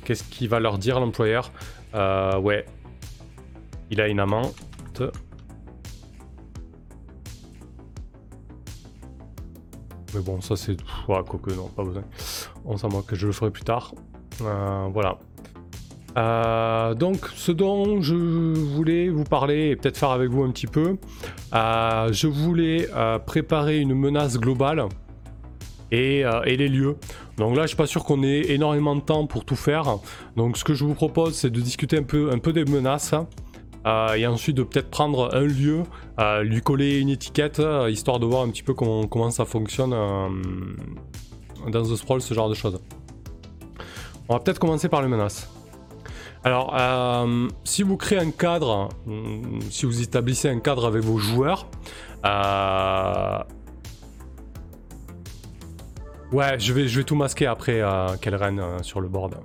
Qu'est-ce 0.05 0.25
qu'il 0.31 0.49
va 0.49 0.61
leur 0.61 0.79
dire 0.79 0.99
l'employeur? 1.01 1.51
Ouais, 1.95 2.65
il 3.91 4.01
a 4.01 4.09
une 4.09 4.21
amante. 4.21 5.03
Mais 10.15 10.21
bon, 10.21 10.41
ça 10.41 10.57
c'est. 10.57 10.77
Ouais, 11.09 11.21
quoique, 11.27 11.51
non, 11.53 11.69
pas 11.69 11.85
besoin. 11.85 12.03
On 12.65 12.77
s'en 12.77 12.89
moque, 12.89 13.15
je 13.15 13.27
le 13.27 13.33
ferai 13.33 13.51
plus 13.51 13.65
tard. 13.65 13.95
voilà. 14.41 15.19
donc, 16.95 17.27
ce 17.35 17.53
dont 17.53 18.01
je 18.01 18.15
voulais 18.15 19.09
vous 19.09 19.25
parler 19.25 19.71
et 19.71 19.77
peut-être 19.77 19.97
faire 19.97 20.11
avec 20.11 20.31
vous 20.31 20.43
un 20.43 20.51
petit 20.51 20.67
peu, 20.67 20.97
je 21.53 22.27
voulais 22.27 22.89
préparer 23.27 23.81
une 23.81 23.95
menace 23.95 24.39
globale 24.39 24.87
et, 25.91 26.25
et, 26.45 26.57
les 26.57 26.69
lieux. 26.69 26.97
Donc 27.39 27.57
là, 27.57 27.63
je 27.63 27.69
suis 27.69 27.77
pas 27.77 27.87
sûr 27.87 28.05
qu'on 28.05 28.23
ait 28.23 28.51
énormément 28.51 28.95
de 28.97 29.01
temps 29.01 29.27
pour 29.27 29.45
tout 29.45 29.57
faire. 29.57 29.99
Donc, 30.37 30.57
ce 30.57 30.65
que 30.65 30.75
je 30.75 30.85
vous 30.85 30.95
propose, 30.95 31.35
c'est 31.35 31.51
de 31.51 31.61
discuter 31.61 31.99
un 31.99 32.03
peu, 32.03 32.31
un 32.33 32.39
peu 32.39 32.53
des 32.53 32.65
menaces. 32.65 33.15
Euh, 33.87 34.15
et 34.15 34.27
ensuite 34.27 34.57
de 34.57 34.63
peut-être 34.63 34.91
prendre 34.91 35.35
un 35.35 35.41
lieu, 35.43 35.83
euh, 36.21 36.43
lui 36.43 36.61
coller 36.61 36.99
une 37.01 37.09
étiquette, 37.09 37.59
euh, 37.59 37.91
histoire 37.91 38.21
de 38.21 38.27
voir 38.27 38.43
un 38.43 38.51
petit 38.51 38.63
peu 38.63 38.75
comment, 38.75 39.31
ça 39.31 39.45
fonctionne 39.45 39.91
dans 39.91 41.83
The 41.83 41.97
Sprawl, 41.97 42.21
ce 42.21 42.35
genre 42.35 42.49
de 42.49 42.55
choses. 42.55 42.81
On 44.29 44.35
va 44.35 44.41
peut-être 44.41 44.59
commencer 44.59 44.89
par 44.89 45.03
les 45.03 45.09
menaces. 45.09 45.51
Alors, 46.45 46.75
si 47.65 47.83
vous 47.85 47.97
créez 47.97 48.19
un 48.19 48.31
cadre, 48.33 48.89
si 49.71 49.87
vous 49.87 50.03
établissez 50.03 50.49
un 50.49 50.59
cadre 50.59 50.87
avec 50.87 51.03
vos 51.03 51.19
joueurs, 51.19 51.67
ouais, 56.33 56.59
je 56.59 56.73
vais, 56.73 56.89
je 56.89 56.99
vais 56.99 57.05
tout 57.05 57.15
masquer 57.15 57.47
après 57.47 57.81
qu'elle 58.21 58.35
reine 58.35 58.61
sur 58.83 59.01
le 59.01 59.09
board 59.09 59.37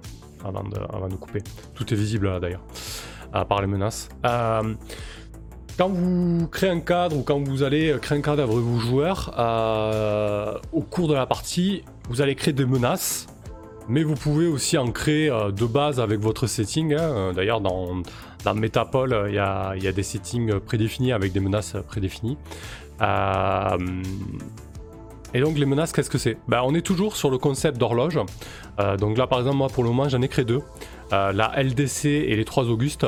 avant 0.44 0.64
de, 0.64 0.78
avant 0.92 1.08
de 1.08 1.16
couper. 1.16 1.44
Tout 1.76 1.94
est 1.94 1.98
visible 1.98 2.40
d'ailleurs 2.40 2.64
à 3.34 3.46
part 3.46 3.62
les 3.62 3.68
menaces. 3.68 4.10
Euh, 4.26 4.74
quand 5.78 5.90
vous 5.90 6.48
créez 6.48 6.70
un 6.70 6.80
cadre 6.80 7.18
ou 7.18 7.24
quand 7.24 7.40
vous 7.40 7.64
allez 7.64 7.96
créer 8.02 8.18
un 8.18 8.22
cadre 8.22 8.44
avec 8.44 8.56
vos 8.56 8.80
joueurs, 8.80 9.34
euh, 9.38 10.54
au 10.72 10.82
cours 10.82 11.08
de 11.08 11.14
la 11.14 11.26
partie, 11.26 11.84
vous 12.10 12.22
allez 12.22 12.36
créer 12.36 12.54
des 12.54 12.66
menaces, 12.66 13.28
mais 13.88 14.04
vous 14.04 14.16
pouvez 14.16 14.48
aussi 14.48 14.78
en 14.78 14.92
créer 14.92 15.30
euh, 15.30 15.52
de 15.52 15.66
base 15.66 16.00
avec 16.00 16.20
votre 16.20 16.48
setting. 16.48 16.94
Hein. 16.94 17.34
D'ailleurs, 17.36 17.62
dans, 17.62 18.02
dans 18.44 18.56
Metapol, 18.56 19.26
il 19.30 19.36
y 19.36 19.40
a, 19.40 19.76
y 19.76 19.88
a, 19.88 19.92
des 19.92 20.04
settings 20.04 20.60
prédéfinis 20.60 21.12
avec 21.12 21.32
des 21.32 21.40
menaces 21.40 21.76
prédéfinies. 21.88 22.38
et 25.34 25.40
donc 25.40 25.58
les 25.60 25.66
menaces, 25.66 25.92
qu'est-ce 25.92 26.10
que 26.10 26.18
c'est? 26.18 26.38
Ben, 26.48 26.62
On 26.66 26.74
est 26.74 26.82
toujours 26.82 27.16
sur 27.16 27.30
le 27.30 27.38
concept 27.38 27.78
d'horloge. 27.78 28.20
donc 28.98 29.18
là, 29.18 29.28
par 29.28 29.40
exemple, 29.40 29.58
moi, 29.58 29.68
pour 29.68 29.84
le 29.84 29.90
moment, 29.90 30.10
j'en 30.10 30.22
ai 30.24 30.28
créé 30.28 30.44
deux. 30.44 30.62
Euh, 31.14 31.32
la 31.32 31.54
LDC 31.62 32.06
et 32.06 32.36
les 32.36 32.46
trois 32.46 32.66
Augustes. 32.66 33.08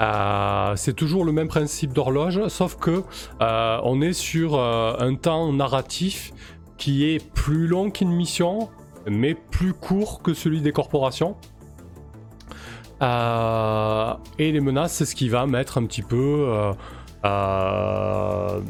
Euh, 0.00 0.72
c'est 0.76 0.94
toujours 0.94 1.24
le 1.24 1.32
même 1.32 1.48
principe 1.48 1.92
d'horloge, 1.92 2.46
sauf 2.48 2.76
que 2.76 3.02
euh, 3.42 3.80
on 3.82 4.00
est 4.00 4.12
sur 4.12 4.58
un 4.58 5.14
temps 5.14 5.52
narratif 5.52 6.32
qui 6.76 7.04
est 7.04 7.18
plus 7.34 7.66
long 7.66 7.90
qu'une 7.90 8.12
mission, 8.12 8.70
mais 9.06 9.34
plus 9.34 9.74
court 9.74 10.22
que 10.22 10.32
celui 10.34 10.60
des 10.60 10.72
corporations. 10.72 11.36
et 13.02 14.52
les 14.52 14.60
menaces, 14.60 14.92
c'est 14.92 15.04
ce 15.04 15.14
qui 15.14 15.28
va 15.28 15.46
mettre 15.46 15.78
un 15.78 15.84
petit 15.84 16.02
peu 16.02 16.72
euh, 17.24 18.60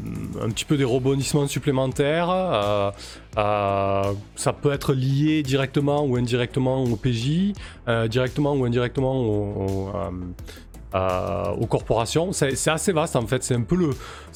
un 0.41 0.49
petit 0.49 0.65
peu 0.65 0.75
des 0.77 0.83
rebondissements 0.83 1.47
supplémentaires. 1.47 2.29
Euh, 2.29 2.91
euh, 3.37 4.13
ça 4.35 4.53
peut 4.53 4.71
être 4.71 4.93
lié 4.93 5.43
directement 5.43 6.03
ou 6.03 6.15
indirectement 6.15 6.83
au 6.83 6.95
PJ, 6.95 7.53
directement 8.07 8.53
ou 8.53 8.65
indirectement 8.65 9.91
aux 10.93 11.65
corporations. 11.67 12.31
C'est 12.33 12.69
assez 12.69 12.91
vaste 12.91 13.15
en 13.15 13.27
fait. 13.27 13.43
C'est 13.43 13.55
un 13.55 13.61
peu 13.61 13.75
le, 13.75 13.91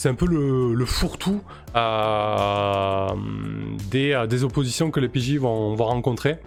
un 0.05 0.13
peu 0.13 0.27
le, 0.27 0.85
fourre-tout 0.85 1.41
des, 3.89 4.43
oppositions 4.43 4.91
que 4.91 4.99
les 4.99 5.09
PJ 5.09 5.37
vont, 5.37 5.75
rencontrer. 5.75 6.37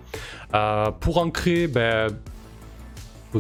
pour 1.01 1.19
en 1.19 1.31
créer, 1.31 1.67
ben, 1.67 2.11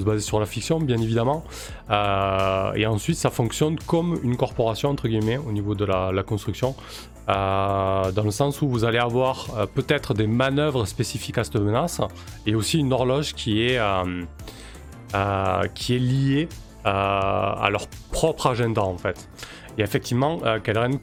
se 0.00 0.04
baser 0.04 0.20
sur 0.20 0.40
la 0.40 0.46
fiction, 0.46 0.80
bien 0.80 0.98
évidemment. 0.98 1.44
Euh, 1.90 2.72
et 2.74 2.86
ensuite, 2.86 3.16
ça 3.16 3.30
fonctionne 3.30 3.78
comme 3.78 4.18
une 4.22 4.36
corporation, 4.36 4.90
entre 4.90 5.08
guillemets, 5.08 5.38
au 5.38 5.52
niveau 5.52 5.74
de 5.74 5.84
la, 5.84 6.22
construction. 6.22 6.74
Euh, 7.28 8.12
dans 8.12 8.22
le 8.22 8.30
sens 8.30 8.62
où 8.62 8.68
vous 8.68 8.84
allez 8.84 8.98
avoir 8.98 9.48
euh, 9.56 9.66
peut-être 9.66 10.14
des 10.14 10.26
manœuvres 10.26 10.86
spécifiques 10.86 11.38
à 11.38 11.44
cette 11.44 11.56
menace 11.56 12.00
et 12.46 12.54
aussi 12.54 12.78
une 12.78 12.92
horloge 12.92 13.34
qui 13.34 13.62
est, 13.62 13.80
qui 15.74 15.94
est 15.94 15.98
liée 15.98 16.48
à 16.84 17.68
leur 17.70 17.88
propre 18.12 18.46
agenda 18.46 18.82
en 18.82 18.96
fait. 18.96 19.28
Et 19.78 19.82
effectivement, 19.82 20.40
Kelren 20.62 20.98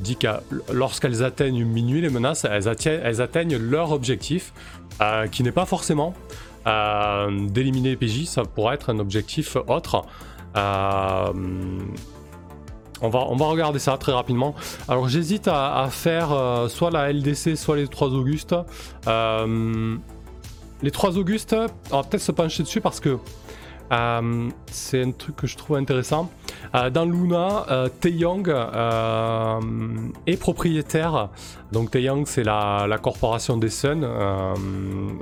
dit 0.00 0.16
que 0.16 0.26
lorsqu'elles 0.72 1.22
atteignent 1.22 1.64
minuit, 1.64 2.00
les 2.00 2.10
menaces, 2.10 2.44
elles 2.44 2.68
atteignent, 2.68 3.00
elles 3.02 3.22
atteignent 3.22 3.56
leur 3.56 3.92
objectif, 3.92 4.52
qui 5.30 5.42
n'est 5.44 5.52
pas 5.52 5.66
forcément 5.66 6.12
d'éliminer 6.64 7.90
les 7.90 7.96
PJ, 7.96 8.24
ça 8.24 8.42
pourrait 8.44 8.74
être 8.74 8.90
un 8.90 8.98
objectif 8.98 9.56
autre. 9.68 10.04
Euh, 10.56 11.32
on 13.00 13.08
va, 13.08 13.20
on 13.28 13.36
va 13.36 13.46
regarder 13.46 13.78
ça 13.78 13.96
très 13.96 14.12
rapidement. 14.12 14.54
Alors 14.88 15.08
j'hésite 15.08 15.48
à, 15.48 15.86
faire 15.90 16.32
euh, 16.32 16.68
soit 16.68 16.90
la 16.90 17.12
LDC, 17.12 17.56
soit 17.56 17.76
les 17.76 17.86
3 17.86 18.08
Augustes. 18.08 18.56
Euh, 19.06 19.96
les 20.82 20.90
3 20.90 21.16
Augustes, 21.18 21.56
on 21.90 21.96
va 21.98 22.02
peut-être 22.02 22.22
se 22.22 22.32
pencher 22.32 22.62
dessus 22.62 22.80
parce 22.80 23.00
que 23.00 23.18
euh, 23.92 24.48
c'est 24.70 25.02
un 25.02 25.12
truc 25.12 25.36
que 25.36 25.46
je 25.46 25.56
trouve 25.56 25.76
intéressant. 25.76 26.30
Euh, 26.74 26.90
dans 26.90 27.04
Luna, 27.04 27.64
euh, 27.70 27.88
euh, 28.04 29.60
est 30.26 30.36
propriétaire. 30.36 31.28
Donc 31.72 31.90
Taeyong, 31.90 32.24
c'est 32.26 32.44
la, 32.44 32.98
corporation 33.00 33.56
des 33.56 33.68
Sun, 33.68 34.06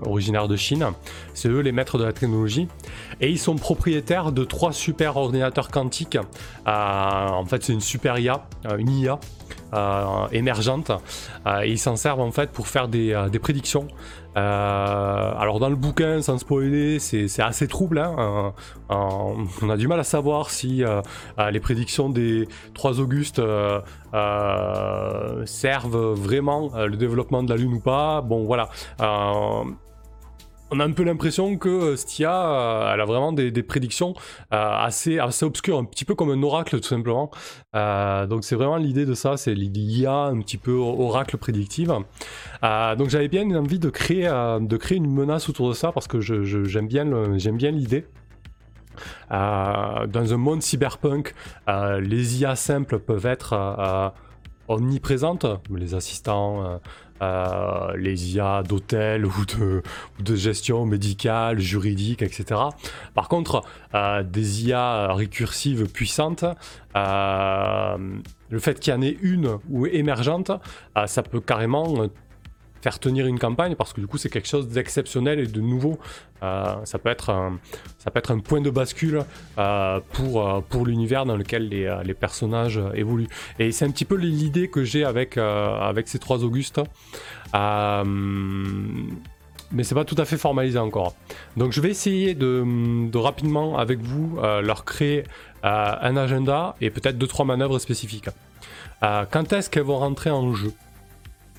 originaire 0.03 0.49
de 0.49 0.57
Chine. 0.57 0.87
C'est 1.35 1.49
eux 1.49 1.61
les 1.61 1.73
maîtres 1.73 1.99
de 1.99 2.05
la 2.05 2.13
technologie. 2.13 2.69
Et 3.21 3.31
ils 3.31 3.39
sont 3.39 3.57
propriétaires 3.57 4.33
de 4.33 4.45
trois 4.45 4.73
super 4.73 5.17
ordinateurs 5.17 5.69
quantiques. 5.69 6.19
en 6.67 7.45
fait, 7.47 7.65
c'est 7.65 7.73
une 7.73 7.81
super 7.81 8.19
IA, 8.19 8.47
une 8.79 8.91
IA. 8.91 9.19
Émergente 10.33 10.91
et 11.63 11.71
ils 11.71 11.79
s'en 11.79 11.97
servent 11.97 12.21
en 12.21 12.31
fait 12.31 12.51
pour 12.51 12.69
faire 12.69 12.89
des, 12.89 13.27
des 13.31 13.39
prédictions 13.39 13.89
euh, 14.37 15.33
alors 15.39 15.61
dans 15.61 15.71
le 15.71 15.77
bouquin, 15.77 16.21
sans 16.21 16.39
spoiler, 16.39 16.99
c'est 16.99 17.41
assez 17.41 17.67
trouble. 17.69 17.99
Hein. 17.99 18.53
on 18.91 19.71
a 19.71 19.77
du 19.77 19.89
mal 19.89 19.99
à 19.99 20.05
savoir 20.05 20.51
si 20.51 20.85
euh, 20.85 21.01
euh, 21.39 21.51
les 21.51 21.61
prédictions 21.61 22.11
des 22.11 22.47
trois 22.75 23.01
Augustes 23.01 23.41
servent 25.47 26.15
vraiment 26.15 26.71
le 26.77 26.97
développement 26.97 27.43
de 27.43 27.51
la 27.51 27.57
Lune 27.57 27.75
ou 27.75 27.81
pas. 27.81 28.21
Bon 28.21 28.45
voilà 28.45 28.69
on 30.71 30.81
a 30.81 30.85
un 30.85 30.93
peu 30.93 31.05
l'impression 31.05 31.57
que 31.57 31.69
euh, 31.69 31.97
Stia, 31.97 32.51
euh, 32.51 32.95
elle 32.95 33.01
a 33.01 33.05
vraiment 33.05 33.33
des, 33.33 33.51
prédictions 33.63 34.15
euh, 34.53 34.57
assez, 34.57 35.19
assez 35.19 35.45
obscures, 35.45 35.79
un 35.79 35.85
petit 35.85 36.05
peu 36.05 36.15
comme 36.15 36.31
un 36.31 36.43
oracle 36.43 36.81
tout 36.81 36.89
simplement. 36.89 37.31
donc 37.75 38.45
c'est 38.45 38.55
vraiment 38.55 38.77
l'idée 38.77 39.07
de 39.07 39.15
ça, 39.15 39.37
c'est 39.37 39.55
l'IA 39.55 40.13
un 40.13 40.41
petit 40.41 40.59
peu 40.59 40.73
oracle 40.73 41.37
prédictive. 41.37 41.89
donc 42.63 43.09
j'avais 43.09 43.29
bien 43.29 43.51
envie 43.55 43.79
de 43.79 43.91
créer, 43.91 44.27
une 44.27 45.13
menace 45.13 45.49
autour 45.49 45.69
de 45.69 45.75
ça 45.75 45.93
parce 45.93 46.07
que 46.07 46.21
j'aime 46.21 46.87
bien 46.87 47.71
l'idée. 47.71 48.07
dans 49.31 50.33
un 50.33 50.37
monde 50.37 50.63
cyberpunk, 50.63 51.35
les 51.67 52.41
IA 52.41 52.57
simples 52.57 52.99
peuvent 52.99 53.27
être 53.27 54.13
omniprésentes, 54.69 55.47
les 55.71 55.95
assistants 55.95 56.81
euh, 57.23 57.97
les 57.97 58.37
IA 58.37 58.63
d'hôtel 58.63 59.27
ou 59.27 59.33
de, 60.21 60.35
gestion 60.37 60.85
médicale, 60.87 61.59
juridique, 61.59 62.23
etc. 62.23 62.61
Par 63.15 63.29
contre, 63.29 63.63
euh, 63.95 64.23
des 64.23 64.67
IA 64.67 65.13
récursives 65.15 65.91
puissantes, 65.91 66.45
euh, 66.97 67.97
le 68.51 68.59
fait 68.59 68.81
qu'il 68.81 68.93
y 68.93 68.97
en 68.97 69.03
ait 69.03 69.17
une 69.23 69.59
ou 69.71 69.87
émergente, 69.87 70.51
ça 71.07 71.23
peut 71.23 71.41
carrément 71.41 72.09
faire 72.87 73.01
tenir 73.01 73.27
une 73.27 73.41
campagne 73.41 73.75
parce 73.75 73.93
que 73.93 74.01
du 74.01 74.07
coup 74.07 74.17
c'est 74.17 74.29
quelque 74.29 74.47
chose 74.47 74.69
d'exceptionnel 74.69 75.41
et 75.41 75.49
de 75.49 75.61
nouveau. 75.61 75.99
Euh, 76.45 76.77
ça, 76.85 77.01
peut 77.01 77.09
être 77.09 77.31
un, 77.31 77.59
ça 77.99 78.13
peut 78.13 78.21
être 78.21 78.31
un 78.31 78.39
point 78.39 78.61
de 78.61 78.71
bascule 78.71 79.25
euh, 79.59 79.99
pour, 80.13 80.49
euh, 80.49 80.61
pour 80.61 80.87
l'univers 80.87 81.27
dans 81.27 81.37
lequel 81.37 81.69
les, 81.69 82.15
personnages 82.15 82.81
évoluent. 82.95 83.27
Et 83.59 83.73
c'est 83.73 83.85
un 83.87 83.91
petit 83.91 84.05
peu 84.05 84.15
l'idée 84.15 84.69
que 84.69 84.85
j'ai 84.85 85.03
avec, 85.03 85.37
avec 85.37 86.07
ces 86.07 86.21
trois 86.21 86.45
Augustes. 86.45 86.81
mais 89.73 89.83
c'est 89.83 89.97
pas 89.97 90.05
tout 90.05 90.19
à 90.19 90.25
fait 90.25 90.39
formalisé 90.39 90.79
encore. 90.79 91.17
Donc 91.57 91.73
je 91.73 91.81
vais 91.81 91.91
essayer 91.91 92.37
de 92.37 93.19
rapidement 93.19 93.79
avec 93.79 93.99
vous 93.99 94.39
leur 94.41 94.85
créer 94.85 95.25
un 95.65 96.17
agenda 96.17 96.77
et 96.81 96.91
peut-être 96.91 97.19
deux 97.19 97.27
trois 97.27 97.45
manœuvres 97.45 97.81
spécifiques. 97.81 98.31
quand 99.01 99.53
est-ce 99.53 99.69
qu'elles 99.71 99.83
vont 99.83 99.99
rentrer 99.99 100.31
en 100.31 100.55
jeu? 100.55 100.73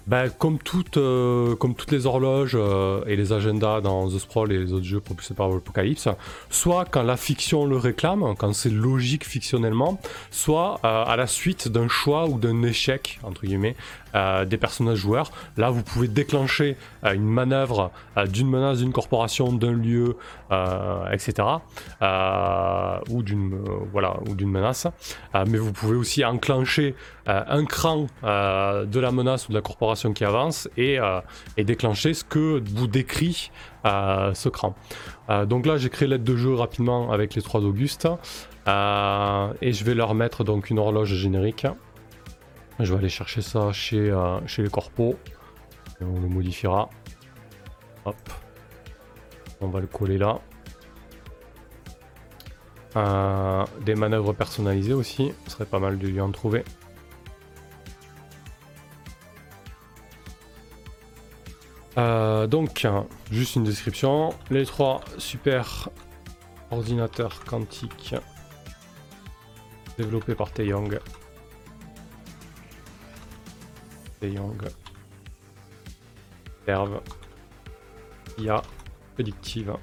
Ben, 0.07 0.29
comme, 0.29 0.57
toutes, 0.57 0.97
euh, 0.97 1.55
comme 1.55 1.75
toutes 1.75 1.91
les 1.91 2.05
horloges 2.05 2.55
euh, 2.55 3.03
et 3.07 3.17
les 3.17 3.33
agendas 3.33 3.81
dans 3.81 4.07
The 4.07 4.17
Sprawl 4.17 4.53
et 4.53 4.57
les 4.57 4.71
autres 4.71 4.85
jeux 4.85 5.01
propulsés 5.01 5.33
par 5.33 5.49
l'Apocalypse, 5.49 6.07
soit 6.49 6.85
quand 6.85 7.03
la 7.03 7.17
fiction 7.17 7.65
le 7.65 7.75
réclame, 7.75 8.33
quand 8.37 8.53
c'est 8.53 8.69
logique 8.69 9.25
fictionnellement, 9.25 9.99
soit 10.31 10.79
euh, 10.85 11.03
à 11.05 11.17
la 11.17 11.27
suite 11.27 11.67
d'un 11.67 11.89
choix 11.89 12.25
ou 12.27 12.39
d'un 12.39 12.63
échec, 12.63 13.19
entre 13.23 13.45
guillemets, 13.45 13.75
des 14.47 14.57
personnages 14.57 14.97
joueurs. 14.97 15.31
Là, 15.57 15.69
vous 15.69 15.83
pouvez 15.83 16.07
déclencher 16.07 16.75
une 17.03 17.27
manœuvre 17.27 17.91
d'une 18.29 18.49
menace 18.49 18.79
d'une 18.79 18.91
corporation, 18.91 19.53
d'un 19.53 19.73
lieu, 19.73 20.17
etc. 21.11 21.47
ou 23.11 23.21
d'une 23.21 23.59
voilà, 23.91 24.17
ou 24.27 24.33
d'une 24.33 24.49
menace. 24.49 24.87
mais 25.35 25.59
vous 25.59 25.71
pouvez 25.71 25.95
aussi 25.95 26.25
enclencher 26.25 26.95
un 27.27 27.65
cran 27.65 28.07
de 28.23 28.99
la 28.99 29.11
menace 29.11 29.47
ou 29.47 29.51
de 29.51 29.57
la 29.57 29.61
corporation 29.61 30.13
qui 30.13 30.23
avance 30.23 30.69
et, 30.77 30.99
euh, 30.99 31.21
déclencher 31.57 32.13
ce 32.13 32.23
que 32.23 32.61
vous 32.65 32.87
décrit 32.87 33.51
euh, 33.85 34.33
ce 34.33 34.49
cran. 34.49 34.75
Euh, 35.29 35.45
donc 35.45 35.65
là, 35.65 35.77
j'ai 35.77 35.89
créé 35.89 36.07
l'aide 36.07 36.23
de 36.23 36.35
jeu 36.35 36.53
rapidement 36.53 37.11
avec 37.11 37.35
les 37.35 37.41
trois 37.41 37.61
Augustes 37.61 38.07
et 38.67 39.73
je 39.73 39.83
vais 39.83 39.93
leur 39.93 40.13
mettre 40.13 40.43
donc 40.43 40.69
une 40.69 40.79
horloge 40.79 41.13
générique. 41.13 41.67
Je 42.79 42.93
vais 42.93 42.99
aller 42.99 43.09
chercher 43.09 43.41
ça 43.41 43.71
chez, 43.71 44.13
chez 44.45 44.61
les 44.61 44.69
corpos 44.69 45.15
et 46.01 46.03
on 46.03 46.19
le 46.19 46.27
modifiera. 46.27 46.89
Hop, 48.05 48.15
on 49.61 49.67
va 49.67 49.79
le 49.79 49.87
coller 49.87 50.17
là. 50.17 50.39
des 53.85 53.95
manœuvres 53.95 54.33
personnalisées 54.33 54.93
aussi, 54.93 55.31
ce 55.45 55.53
serait 55.53 55.65
pas 55.65 55.79
mal 55.79 55.97
de 55.97 56.07
lui 56.07 56.19
en 56.19 56.31
trouver. 56.31 56.63
Euh, 61.97 62.45
donc, 62.45 62.87
juste 63.31 63.55
une 63.55 63.63
description. 63.63 64.33
Les 64.49 64.65
trois 64.65 65.01
super 65.17 65.89
ordinateurs 66.69 67.43
quantiques 67.43 68.13
développés 69.97 70.35
par 70.35 70.51
Taeyong. 70.51 70.99
Taeyong 74.19 74.57
servent 76.65 77.01
IA 78.37 78.61
prédictive. 79.15 79.73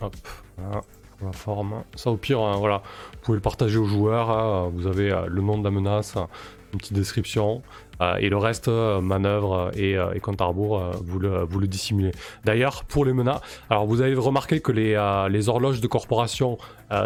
Hop, 0.00 0.16
voilà, 0.56 0.80
la 1.22 1.32
forme. 1.32 1.84
Ça 1.94 2.10
au 2.10 2.16
pire, 2.16 2.40
hein, 2.40 2.56
voilà, 2.56 2.82
vous 3.12 3.18
pouvez 3.22 3.36
le 3.36 3.42
partager 3.42 3.78
aux 3.78 3.86
joueurs. 3.86 4.30
Hein. 4.30 4.70
vous 4.74 4.86
avez 4.86 5.10
euh, 5.10 5.26
le 5.26 5.42
nom 5.42 5.58
de 5.58 5.64
la 5.64 5.70
menace, 5.70 6.16
une 6.74 6.78
petite 6.78 6.94
description. 6.94 7.62
Euh, 8.00 8.16
et 8.16 8.28
le 8.28 8.36
reste, 8.36 8.68
euh, 8.68 9.00
manœuvre 9.00 9.70
et, 9.76 9.96
euh, 9.96 10.12
et 10.14 10.20
compte 10.20 10.40
à 10.40 10.46
rebours, 10.46 10.80
vous, 11.04 11.18
le, 11.18 11.66
dissimulez. 11.66 12.12
D'ailleurs, 12.44 12.84
pour 12.84 13.04
les 13.04 13.12
menaces, 13.12 13.40
alors 13.70 13.86
vous 13.86 14.00
avez 14.02 14.14
remarqué 14.14 14.60
que 14.60 14.72
les, 14.72 15.48
horloges 15.48 15.80
de 15.80 15.86
corporation 15.86 16.58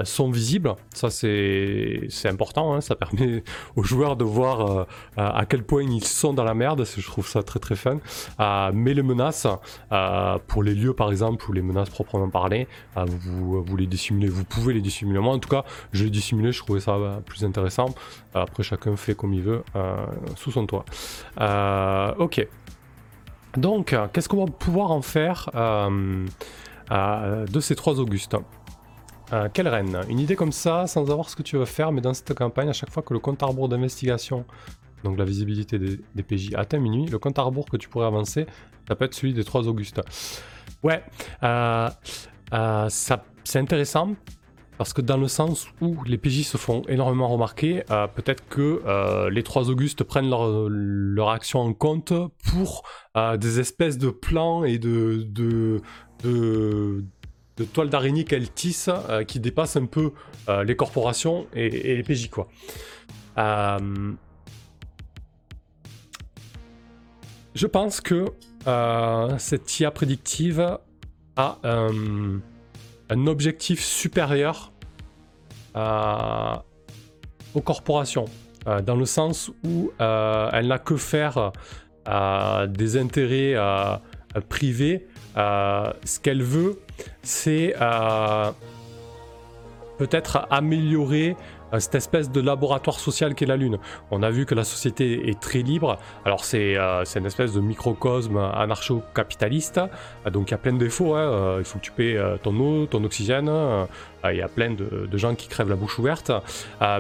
sont 0.05 0.31
visibles. 0.31 0.75
Ça, 0.93 1.09
c'est 1.09 2.09
important. 2.25 2.75
Hein. 2.75 2.81
Ça 2.81 2.95
permet 2.95 3.43
aux 3.77 3.83
joueurs 3.83 4.17
de 4.17 4.25
voir 4.25 4.87
à 5.17 5.47
quel 5.47 5.63
point 5.63 5.83
ils 5.83 6.05
sont 6.05 6.35
dans 6.35 6.45
la 6.45 6.55
merde. 6.55 6.85
Je 6.85 7.07
trouve 7.07 7.27
ça 7.27 7.43
très 7.43 7.59
très 7.59 7.77
fun. 7.77 7.99
mais 8.73 8.95
les 8.95 9.03
menaces, 9.03 9.47
pour 10.47 10.63
les 10.63 10.75
lieux 10.75 10.93
par 10.93 11.11
exemple, 11.11 11.49
ou 11.49 11.53
les 11.53 11.63
menaces 11.63 11.91
proprement 11.91 12.29
parlées, 12.29 12.67
vous, 12.97 13.77
les 13.77 13.87
dissimulez. 13.87 14.29
Vous 14.29 14.45
pouvez 14.45 14.75
les 14.75 14.83
dissimuler. 14.83 15.21
Moi, 15.21 15.33
en 15.33 15.39
tout 15.39 15.49
cas, 15.49 15.65
je 15.93 16.05
les 16.05 16.11
dissimulé. 16.11 16.53
Je 16.53 16.59
trouvais 16.59 16.81
ça 16.81 16.97
plus 17.25 17.45
intéressant. 17.45 17.95
Après, 18.35 18.63
chacun 18.63 18.97
fait 18.97 19.15
comme 19.15 19.35
il 19.35 19.43
veut 19.43 19.63
sous 20.37 20.51
son 20.51 20.67
toit. 20.67 20.85
Euh, 21.41 22.15
ok. 22.19 22.47
Donc, 23.57 23.97
qu'est-ce 24.13 24.29
qu'on 24.29 24.45
va 24.45 24.53
pouvoir 24.53 24.91
en 24.91 25.03
faire 25.03 25.51
euh, 25.55 26.27
euh, 26.91 27.47
de 27.47 27.61
ces 27.61 27.75
trois 27.75 27.99
Augustes? 27.99 28.37
Quelle 29.53 29.69
reine? 29.69 30.01
Une 30.09 30.21
idée 30.21 30.37
comme 30.37 30.53
ça, 30.53 30.87
sans 30.87 31.07
savoir 31.07 31.29
ce 31.29 31.37
que 31.37 31.43
tu 31.43 31.59
veux 31.59 31.67
faire, 31.67 31.93
mais 31.93 32.01
dans 32.01 32.15
cette 32.15 32.33
campagne, 32.33 32.71
à 32.71 32.73
chaque 32.73 32.91
fois 32.91 33.03
que 33.03 33.13
le 33.13 33.21
compte 33.21 33.43
à 33.43 33.47
d'investigation, 33.69 34.47
donc 35.05 35.19
la 35.19 35.25
visibilité 35.27 35.79
des, 35.79 36.01
des, 36.15 36.23
PJ, 36.23 36.55
atteint 36.55 36.79
minuit, 36.79 37.05
le 37.05 37.19
compte 37.19 37.39
à 37.39 37.43
rebours 37.43 37.67
que 37.67 37.77
tu 37.77 37.91
pourrais 37.91 38.07
avancer, 38.07 38.47
ça 38.89 38.97
peut 38.97 39.05
être 39.05 39.13
celui 39.13 39.35
des 39.35 39.45
trois 39.45 39.69
Augustes. 39.69 40.01
Ouais, 40.83 41.05
c'est 42.89 43.59
intéressant 43.59 44.15
parce 44.79 44.93
que 44.93 45.03
dans 45.03 45.17
le 45.17 45.27
sens 45.27 45.67
où 45.81 45.97
les 46.05 46.17
PJ 46.17 46.45
se 46.45 46.57
font 46.57 46.83
énormément 46.89 47.29
remarquer, 47.29 47.83
euh, 47.91 48.07
peut-être 48.07 48.49
que 48.49 48.81
euh, 48.87 49.29
les 49.29 49.43
trois 49.43 49.69
Augustes 49.71 50.05
prennent 50.05 50.31
leur, 50.31 50.69
leur 50.69 51.31
action 51.31 51.59
en 51.61 51.75
compte 51.75 52.13
pour 52.49 52.85
euh, 53.17 53.37
des 53.37 53.59
espèces 53.59 53.99
de 53.99 54.09
plans 54.09 54.63
et 54.63 54.79
de, 54.79 55.27
de, 55.29 55.83
de, 56.23 57.05
toiles 57.73 57.91
d'araignée 57.91 58.23
qu'elles 58.23 58.51
tissent 58.51 58.91
qui 59.27 59.41
dépassent 59.41 59.77
un 59.77 59.87
peu 59.87 60.13
les 60.65 60.77
corporations 60.77 61.49
et, 61.55 61.97
les 61.97 62.03
PJ. 62.05 62.31
Quoi. 62.31 62.47
je 67.57 67.67
pense 67.67 68.01
que 68.01 68.27
cette 69.39 69.81
IA 69.81 69.91
prédictive 69.91 70.79
a 71.37 71.59
objectif 73.27 73.83
supérieur 73.83 74.73
euh, 75.77 76.55
aux 77.55 77.61
corporations, 77.61 78.27
euh, 78.67 78.81
dans 78.83 78.97
le 78.97 79.07
sens 79.07 79.51
où 79.65 79.91
euh, 80.01 80.51
elle 80.53 80.69
n'a 80.69 80.79
que 80.79 80.97
faire 80.97 81.53
des 82.69 82.97
intérêts 82.97 83.55
privés. 84.49 85.07
ce 85.37 86.21
qu'elle 86.21 86.43
veut, 86.43 86.81
c'est 87.23 87.75
peut-être 89.99 90.47
améliorer 90.51 91.33
euh, 91.33 91.35
cette 91.79 91.95
espèce 91.95 92.31
de 92.31 92.41
laboratoire 92.41 92.99
social 92.99 93.35
qu'est 93.35 93.47
la 93.47 93.57
Lune. 93.57 93.79
On 94.11 94.23
a 94.23 94.31
vu 94.31 94.47
que 94.47 94.55
la 94.55 94.65
société 94.65 95.29
est 95.29 95.41
très 95.41 95.61
libre. 95.61 95.99
Alors 96.25 96.45
c'est 96.45 96.77
euh, 96.77 97.05
une 97.17 97.27
espèce 97.27 97.53
de 97.53 97.61
microcosme 97.61 98.39
anarcho-capitaliste. 98.39 99.79
Euh, 99.79 100.31
donc 100.31 100.49
il 100.49 100.53
y 100.53 100.55
a 100.55 100.59
plein 100.59 100.73
de 100.73 100.79
défauts. 100.79 101.15
Hein. 101.15 101.57
il 101.59 101.65
faut 101.65 101.79
que 101.79 101.85
tu 101.85 101.93
payes 101.93 102.19
ton 102.43 102.59
eau, 102.59 102.87
ton 102.87 103.05
oxygène. 103.05 103.51
il 104.25 104.37
y 104.37 104.43
a 104.43 104.49
plein 104.49 104.71
de, 104.71 105.09
gens 105.17 105.35
qui 105.35 105.49
crèvent 105.49 105.69
la 105.69 105.77
bouche 105.77 105.99
ouverte. 105.99 106.33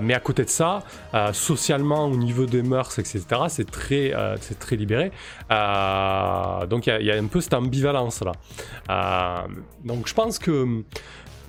mais 0.02 0.14
à 0.14 0.20
côté 0.20 0.44
de 0.44 0.48
ça, 0.48 0.82
socialement, 1.32 2.06
au 2.06 2.16
niveau 2.16 2.46
des 2.46 2.62
mœurs, 2.62 2.98
etc., 2.98 3.24
c'est 3.48 3.70
très, 3.70 4.12
c'est 4.40 4.58
très 4.58 4.76
libéré. 4.76 5.10
donc 6.68 6.86
il 6.86 6.98
y, 7.00 7.04
y, 7.04 7.10
a 7.10 7.16
un 7.16 7.26
peu 7.26 7.40
cette 7.40 7.54
ambivalence 7.54 8.22
là. 8.22 9.46
donc 9.84 10.08
je 10.08 10.14
pense 10.14 10.38
que 10.38 10.82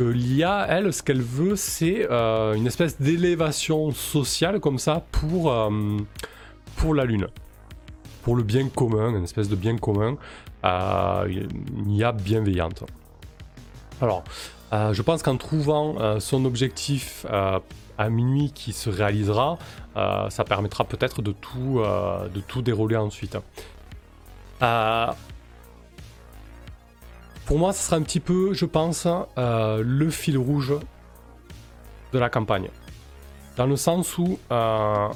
l'IA, 0.04 0.66
elle, 0.70 0.94
ce 0.94 1.04
qu'elle 1.04 1.22
veut, 1.22 1.56
c'est 1.56 2.08
euh, 2.10 2.54
une 2.54 2.68
espèce 2.68 3.00
d'élévation 3.00 3.92
sociale 3.92 4.60
comme 4.60 4.80
ça 4.80 5.04
pour, 5.12 5.52
euh, 5.52 5.98
pour 6.78 6.94
la 6.94 7.06
Lune. 7.06 7.28
Pour 8.24 8.36
le 8.36 8.44
bien 8.44 8.68
commun, 8.70 9.16
une 9.16 9.24
espèce 9.24 9.50
de 9.50 9.56
bien 9.56 9.78
commun, 9.78 10.16
euh, 10.66 11.26
une 11.28 12.12
bienveillante. 12.14 12.84
Alors, 14.02 14.24
je 14.72 15.02
pense 15.02 15.24
qu'en 15.24 15.36
trouvant 15.36 16.20
son 16.20 16.46
objectif 16.46 17.26
à 17.30 18.10
minuit 18.10 18.52
qui 18.54 18.72
se 18.72 18.90
réalisera, 18.90 19.58
ça 19.96 20.44
permettra 20.48 20.84
peut-être 20.84 21.22
de, 21.22 21.32
tout 21.32 21.82
de 21.82 22.40
tout 22.42 22.62
dérouler 22.62 22.98
ensuite. 22.98 23.38
Pour 27.50 27.58
moi, 27.58 27.74
ce 27.74 27.82
sera 27.82 27.96
un 27.96 28.04
petit 28.04 28.20
peu, 28.20 28.54
je 28.54 28.66
pense, 28.66 29.08
euh, 29.40 29.82
le 29.84 30.12
fil 30.12 30.38
rouge 30.38 30.76
de 32.14 32.20
la 32.20 32.30
campagne. 32.30 32.70
Dans 33.58 33.66
le 33.66 33.76
sens 33.76 34.20
où 34.20 34.38
euh, 34.52 35.08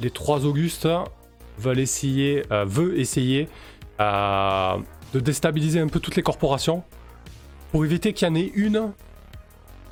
les 0.00 0.10
trois 0.10 0.44
Augustes 0.44 0.86
veulent 1.56 1.78
essayer, 1.78 2.42
euh, 2.52 2.66
veut 2.66 2.98
essayer 2.98 3.48
de 3.98 5.20
déstabiliser 5.20 5.80
un 5.80 5.88
peu 5.88 6.00
toutes 6.00 6.16
les 6.16 6.22
corporations 6.22 6.82
pour 7.72 7.86
éviter 7.86 8.12
qu'il 8.12 8.28
y 8.28 8.30
en 8.30 8.34
ait 8.34 8.52
une 8.54 8.92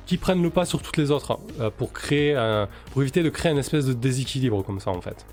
qui 0.05 0.17
prenne 0.17 0.43
le 0.43 0.51
pas 0.51 0.65
sur 0.65 0.83
toutes 0.83 0.97
les 0.97 1.09
autres 1.09 1.39
pour 1.79 1.91
créer 1.91 2.35
pour 2.91 3.01
éviter 3.01 3.23
de 3.23 3.29
créer 3.29 3.51
une 3.51 3.57
espèce 3.57 3.85
de 3.85 3.93
déséquilibre 3.93 4.61
comme 4.63 4.79
ça 4.79 4.91
en 4.91 5.01
fait. 5.01 5.25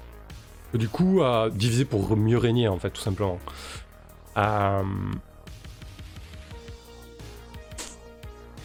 du 0.72 0.88
coup, 0.88 1.20
diviser 1.52 1.84
pour 1.84 2.16
mieux 2.16 2.38
régner 2.38 2.68
en 2.68 2.78
fait 2.78 2.90
tout 2.90 3.02
simplement. 3.02 3.38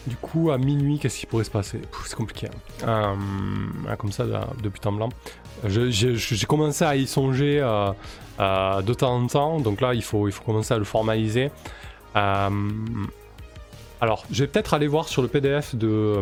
Du 0.06 0.16
coup, 0.16 0.50
à 0.50 0.58
minuit, 0.58 0.98
qu'est-ce 1.00 1.18
qui 1.18 1.26
pourrait 1.26 1.44
se 1.44 1.50
passer 1.50 1.80
C'est 2.04 2.14
compliqué. 2.14 2.48
Hein. 2.84 3.16
Euh, 3.88 3.96
comme 3.96 4.12
ça, 4.12 4.24
de, 4.24 4.68
but 4.68 4.86
en 4.86 4.92
blanc. 4.92 5.08
J'ai 5.66 6.46
commencé 6.46 6.84
à 6.84 6.94
y 6.94 7.06
songer 7.08 7.58
euh, 7.60 7.90
euh, 8.38 8.82
de 8.82 8.94
temps 8.94 9.16
en 9.16 9.26
temps, 9.26 9.60
donc 9.60 9.80
là, 9.80 9.94
il 9.94 10.02
faut, 10.02 10.28
il 10.28 10.32
faut 10.32 10.44
commencer 10.44 10.74
à 10.74 10.78
le 10.78 10.84
formaliser. 10.84 11.50
alors, 12.14 12.54
je 14.30 14.44
vais 14.44 14.46
peut-être 14.48 14.74
aller 14.74 14.86
voir 14.86 15.08
sur 15.08 15.22
le 15.22 15.28
PDF 15.28 15.74
de, 15.74 16.20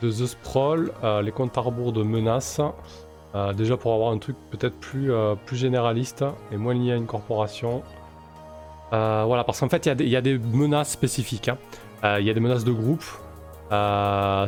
de 0.00 0.10
The 0.10 0.26
Sprawl, 0.26 0.92
les 1.22 1.32
comptes 1.32 1.58
à 1.58 1.60
rebours 1.60 1.92
de 1.92 2.02
menaces. 2.02 2.62
déjà 3.54 3.76
pour 3.76 3.92
avoir 3.92 4.12
un 4.12 4.18
truc 4.18 4.36
peut-être 4.50 4.80
plus, 4.80 5.12
plus 5.44 5.58
généraliste 5.58 6.24
et 6.52 6.56
moins 6.56 6.72
lié 6.72 6.92
à 6.92 6.96
une 6.96 7.06
corporation. 7.06 7.82
Voilà, 8.92 9.44
parce 9.44 9.60
qu'en 9.60 9.68
fait, 9.68 9.86
il 9.86 10.08
y, 10.08 10.16
a 10.16 10.20
des 10.20 10.38
menaces 10.38 10.92
spécifiques. 10.92 11.48
Hein. 11.48 11.58
Il 12.20 12.24
y 12.24 12.30
a 12.30 12.34
des 12.34 12.40
menaces 12.40 12.64
de 12.64 12.72
groupe, 12.72 13.04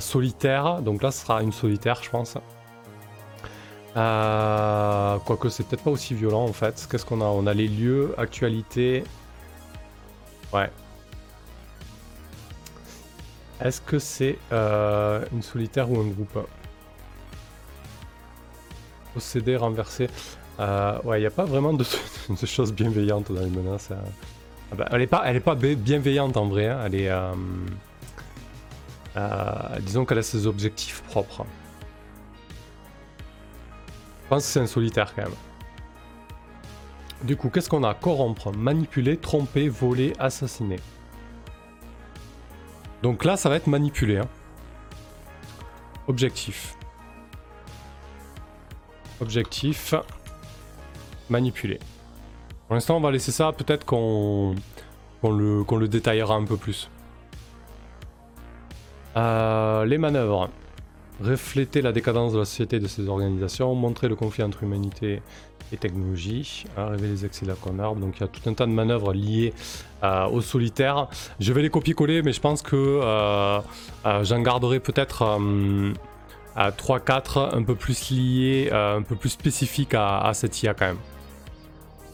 solitaires. 0.01 0.82
Donc 0.82 1.03
là, 1.03 1.11
ce 1.11 1.24
sera 1.24 1.42
une 1.42 1.53
solitaire, 1.53 2.01
je 2.03 2.11
pense. 2.11 2.36
Euh, 3.97 5.18
quoique 5.24 5.49
c'est 5.49 5.64
peut-être 5.64 5.84
pas 5.84 5.90
aussi 5.90 6.14
violent 6.14 6.45
en 6.45 6.53
fait. 6.53 6.86
Qu'est-ce 6.90 7.07
qu'on 7.07 7.20
a? 7.20 7.26
On 7.26 7.47
a 7.47 7.55
les 7.55 7.68
lieux, 7.68 8.14
actualité. 8.18 9.05
Ouais. 10.53 10.70
Est-ce 13.61 13.80
que 13.80 13.99
c'est 13.99 14.36
euh, 14.53 15.24
une 15.32 15.42
solitaire 15.42 15.90
ou 15.90 16.01
un 16.01 16.07
groupe? 16.07 16.38
Posséder, 19.14 19.57
renverser. 19.57 20.09
Euh, 20.59 21.01
ouais, 21.03 21.18
il 21.18 21.20
n'y 21.20 21.26
a 21.26 21.30
pas 21.30 21.45
vraiment 21.45 21.72
de, 21.72 21.84
choses 22.47 22.72
bienveillantes 22.72 23.30
dans 23.30 23.42
les 23.42 23.51
menaces. 23.51 23.92
Hein. 23.92 23.99
Ah 24.75 24.77
bah, 24.77 24.89
elle 24.91 24.99
n'est 24.99 25.07
pas, 25.07 25.22
elle 25.25 25.37
est 25.37 25.41
pas 25.41 25.55
bienveillante 25.55 26.37
en 26.37 26.47
vrai. 26.47 26.68
Hein. 26.68 26.81
Elle 26.87 26.95
est. 26.97 27.11
disons 29.83 30.05
qu'elle 30.05 30.18
a 30.18 30.22
ses 30.22 30.47
objectifs 30.47 31.03
propres. 31.03 31.47
Je 34.25 34.29
pense 34.29 34.43
que 34.45 34.49
c'est 34.49 34.61
un 34.61 34.66
solitaire 34.66 35.14
quand 35.14 35.22
même. 35.22 35.35
Du 37.22 37.37
coup, 37.37 37.51
qu'est-ce 37.51 37.70
qu'on 37.70 37.85
a? 37.85 37.95
Corrompre, 37.95 38.53
manipuler, 38.53 39.16
tromper, 39.16 39.68
voler, 39.68 40.12
assassiner. 40.18 40.81
Donc 43.03 43.25
là, 43.25 43.37
ça 43.37 43.49
va 43.49 43.57
être 43.57 43.66
manipuler. 43.66 44.18
Hein. 44.18 44.29
Objectif. 46.09 46.77
Objectif. 49.20 49.95
Manipuler. 51.31 51.79
Pour 52.67 52.75
l'instant, 52.75 52.97
on 52.97 53.01
va 53.01 53.11
laisser 53.11 53.33
ça. 53.33 53.53
Peut-être 53.53 53.85
qu'on 53.85 54.55
le, 55.23 55.65
le 55.79 55.89
détaillera 55.89 56.35
un 56.35 56.45
peu 56.45 56.57
plus. 56.57 56.91
Euh, 59.17 59.85
les 59.85 59.99
manœuvres 59.99 60.51
refléter 61.23 61.83
la 61.83 61.93
décadence 61.93 62.33
de 62.33 62.39
la 62.39 62.45
société 62.45 62.77
et 62.77 62.81
de 62.81 62.89
ses 62.89 63.09
organisations, 63.09 63.75
montrer 63.75 64.09
le 64.09 64.17
conflit 64.17 64.43
entre 64.43 64.62
humanité 64.62 65.23
et 65.73 65.77
technologie, 65.77 66.65
hein, 66.77 66.87
révéler 66.89 67.11
les 67.11 67.25
excès 67.25 67.47
de 67.47 67.51
la 67.51 67.95
Donc 67.95 68.17
il 68.17 68.21
y 68.21 68.25
a 68.25 68.29
tout 68.29 68.49
un 68.49 68.55
tas 68.55 68.67
de 68.67 68.73
manœuvres 68.73 69.12
liées 69.12 69.53
euh, 70.03 70.27
au 70.27 70.41
solitaire. 70.41 71.09
Je 71.41 71.53
vais 71.53 71.62
les 71.62 71.71
copier-coller, 71.71 72.23
mais 72.23 72.33
je 72.33 72.41
pense 72.41 72.62
que 72.62 72.77
euh, 72.77 73.59
euh, 74.07 74.25
j'en 74.25 74.41
garderai 74.41 74.81
peut-être 74.81 75.39
à 76.57 76.71
3-4 76.71 77.57
un 77.57 77.62
peu 77.62 77.75
plus 77.75 78.11
liés, 78.11 78.71
un 78.73 79.03
peu 79.03 79.17
plus 79.17 79.31
spécifiques 79.31 79.95
à, 79.95 80.31
cette 80.35 80.62
IA 80.62 80.75
quand 80.75 80.87
même. 80.87 80.99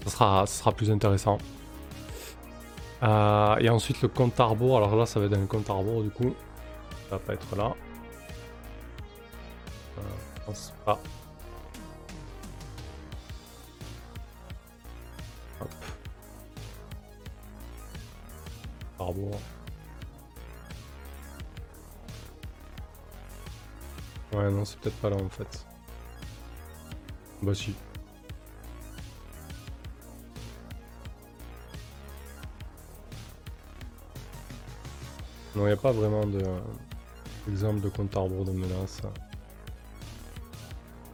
Ça 0.04 0.10
sera, 0.10 0.46
ça 0.46 0.58
sera 0.60 0.72
plus 0.72 0.90
intéressant. 0.90 1.38
et 3.02 3.68
ensuite 3.68 4.02
le 4.02 4.08
compte 4.08 4.38
à 4.40 4.44
alors 4.44 4.96
là 4.96 5.06
ça 5.06 5.20
va 5.20 5.26
être 5.26 5.36
un 5.36 5.46
compte 5.46 5.70
à 5.70 5.74
du 6.02 6.10
coup, 6.10 6.34
ça 7.08 7.16
va 7.16 7.18
pas 7.18 7.34
être 7.34 7.56
là. 7.56 7.74
Je 9.96 10.42
pense 10.46 10.72
pas. 10.84 10.98
Hop. 15.60 15.68
Arbre. 18.98 19.30
Ouais, 24.32 24.50
non, 24.50 24.64
c'est 24.64 24.78
peut-être 24.78 24.96
pas 24.96 25.10
là 25.10 25.16
en 25.16 25.28
fait. 25.28 25.66
Bah 27.42 27.54
si. 27.54 27.74
Il 35.60 35.66
n'y 35.66 35.72
a 35.72 35.76
pas 35.76 35.92
vraiment 35.92 36.24
de 36.26 36.42
exemple 37.50 37.80
de 37.80 37.88
compte 37.88 38.16
arbre 38.16 38.44
de 38.44 38.52
menace. 38.52 39.00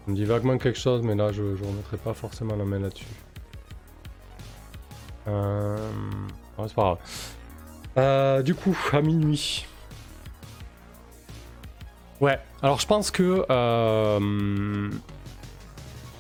On 0.07 0.13
me 0.13 0.17
dit 0.17 0.25
vaguement 0.25 0.59
quelque 0.59 0.79
chose, 0.79 1.03
mais 1.03 1.15
là 1.15 1.33
je 1.33 1.43
ne 1.43 1.67
remettrai 1.67 1.97
pas 1.97 2.15
forcément 2.15 2.55
la 2.57 2.65
main 2.65 2.79
là-dessus. 2.79 3.07
Euh... 5.29 5.77
c'est 6.59 6.75
pas 6.75 6.83
grave. 6.83 6.99
Euh, 7.99 8.43
du 8.43 8.55
coup, 8.55 8.77
à 8.93 9.01
minuit. 9.01 9.67
Ouais, 12.21 12.39
alors 12.63 12.79
je 12.79 12.87
pense 12.87 13.11
que... 13.11 13.45
Euh, 13.51 14.91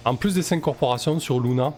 en 0.04 0.14
plus 0.16 0.34
des 0.34 0.42
5 0.42 0.60
corporations 0.60 1.20
sur 1.20 1.40
Luna, 1.40 1.72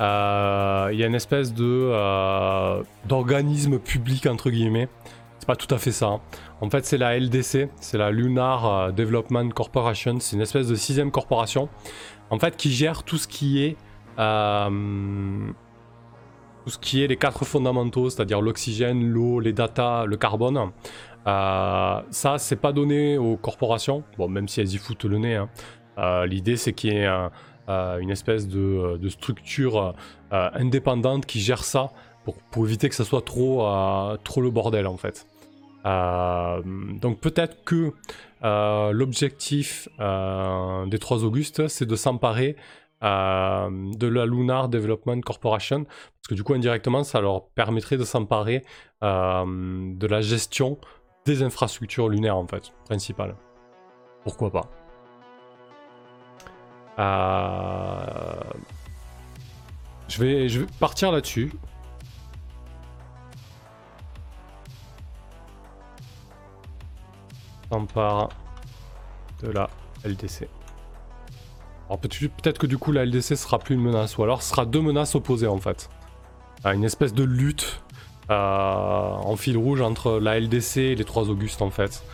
euh, 0.00 0.88
il 0.92 0.98
y 0.98 1.04
a 1.04 1.06
une 1.06 1.14
espèce 1.14 1.52
de 1.52 2.82
d'organisme 3.06 3.78
public 3.78 4.26
entre 4.26 4.50
guillemets. 4.50 4.88
C'est 5.44 5.48
pas 5.48 5.56
tout 5.56 5.74
à 5.74 5.76
fait 5.76 5.92
ça. 5.92 6.06
Hein. 6.06 6.20
En 6.62 6.70
fait, 6.70 6.86
c'est 6.86 6.96
la 6.96 7.18
LDC, 7.18 7.68
c'est 7.78 7.98
la 7.98 8.10
Lunar 8.10 8.64
euh, 8.64 8.92
Development 8.92 9.50
Corporation. 9.50 10.18
C'est 10.18 10.36
une 10.36 10.40
espèce 10.40 10.68
de 10.68 10.74
sixième 10.74 11.10
corporation, 11.10 11.68
en 12.30 12.38
fait, 12.38 12.56
qui 12.56 12.72
gère 12.72 13.02
tout 13.02 13.18
ce 13.18 13.28
qui 13.28 13.62
est 13.62 13.76
euh, 14.18 15.50
tout 16.64 16.70
ce 16.70 16.78
qui 16.78 17.04
est 17.04 17.08
les 17.08 17.18
quatre 17.18 17.44
fondamentaux, 17.44 18.08
c'est-à-dire 18.08 18.40
l'oxygène, 18.40 19.06
l'eau, 19.06 19.38
les 19.38 19.52
data, 19.52 20.06
le 20.06 20.16
carbone. 20.16 20.70
Euh, 21.26 22.00
ça, 22.08 22.38
c'est 22.38 22.56
pas 22.56 22.72
donné 22.72 23.18
aux 23.18 23.36
corporations, 23.36 24.02
bon, 24.16 24.28
même 24.28 24.48
si 24.48 24.62
elles 24.62 24.72
y 24.72 24.78
foutent 24.78 25.04
le 25.04 25.18
nez. 25.18 25.36
Hein. 25.36 26.24
L'idée, 26.24 26.56
c'est 26.56 26.72
qu'il 26.72 26.94
y 26.94 26.96
ait 26.96 27.06
une 27.68 28.10
espèce 28.10 28.48
de, 28.48 29.08
structure 29.10 29.94
indépendante 30.30 31.26
qui 31.26 31.40
gère 31.40 31.64
ça 31.64 31.90
pour, 32.24 32.38
pour, 32.50 32.64
éviter 32.64 32.88
que 32.88 32.94
ça 32.94 33.04
soit 33.04 33.20
trop, 33.20 33.68
trop 34.24 34.40
le 34.40 34.50
bordel, 34.50 34.86
en 34.86 34.96
fait. 34.96 35.26
Euh, 35.86 36.62
donc 36.64 37.20
peut-être 37.20 37.64
que 37.64 37.92
euh, 38.42 38.92
l'objectif 38.92 39.88
euh, 40.00 40.86
des 40.86 40.98
trois 40.98 41.24
Augustes, 41.24 41.68
c'est 41.68 41.86
de 41.86 41.96
s'emparer 41.96 42.56
de 43.02 44.06
la 44.06 44.24
Lunar 44.24 44.70
Development 44.70 45.20
Corporation, 45.20 45.84
parce 45.84 46.28
que 46.30 46.34
du 46.34 46.42
coup 46.42 46.54
indirectement, 46.54 47.04
ça 47.04 47.20
leur 47.20 47.48
permettrait 47.48 47.98
de 47.98 48.04
s'emparer 48.04 48.64
de 49.02 50.06
la 50.06 50.22
gestion 50.22 50.78
des 51.26 51.42
infrastructures 51.42 52.08
lunaires 52.08 52.38
en 52.38 52.46
fait, 52.46 52.72
principales. 52.86 53.36
Pourquoi 54.22 54.50
pas 54.50 54.70
je, 60.08 60.22
vais, 60.22 60.48
je 60.48 60.60
vais 60.60 60.66
partir 60.80 61.12
là-dessus. 61.12 61.52
S'empare 67.74 68.28
de 69.42 69.50
la 69.50 69.68
LDC. 70.04 70.48
Alors 71.88 71.98
peut-être 71.98 72.58
que 72.58 72.66
du 72.66 72.78
coup 72.78 72.92
la 72.92 73.04
LDC 73.04 73.36
sera 73.36 73.58
plus 73.58 73.74
une 73.74 73.82
menace, 73.82 74.16
ou 74.16 74.22
alors 74.22 74.42
sera 74.42 74.64
deux 74.64 74.80
menaces 74.80 75.14
opposées 75.16 75.48
en 75.48 75.58
fait. 75.58 75.90
Euh, 76.64 76.72
une 76.72 76.84
espèce 76.84 77.12
de 77.12 77.24
lutte 77.24 77.82
euh, 78.30 78.34
en 78.34 79.36
fil 79.36 79.58
rouge 79.58 79.82
entre 79.82 80.18
la 80.18 80.40
LDC 80.40 80.76
et 80.78 80.94
les 80.94 81.04
trois 81.04 81.28
Augustes 81.28 81.62
en 81.62 81.70
fait. 81.70 82.04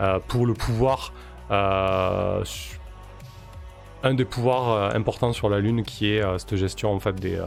Euh, 0.00 0.18
pour 0.28 0.46
le 0.46 0.54
pouvoir, 0.54 1.12
un 1.50 2.44
des 4.14 4.24
pouvoirs 4.24 4.94
importants 4.94 5.32
sur 5.32 5.48
la 5.48 5.58
Lune 5.58 5.82
qui 5.82 6.06
est 6.06 6.22
cette 6.38 6.54
gestion 6.54 6.92
en 6.94 7.00
fait 7.00 7.16
des 7.16 7.40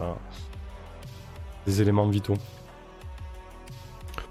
éléments 1.82 2.08
vitaux. 2.08 2.38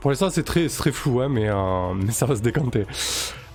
Pour 0.02 0.10
l'instant, 0.10 0.28
c'est 0.30 0.42
très, 0.42 0.68
flou, 0.68 1.20
hein, 1.20 1.28
mais, 1.28 1.48
euh, 1.48 2.10
ça 2.10 2.26
va 2.26 2.34
se 2.34 2.42
décanter. 2.42 2.86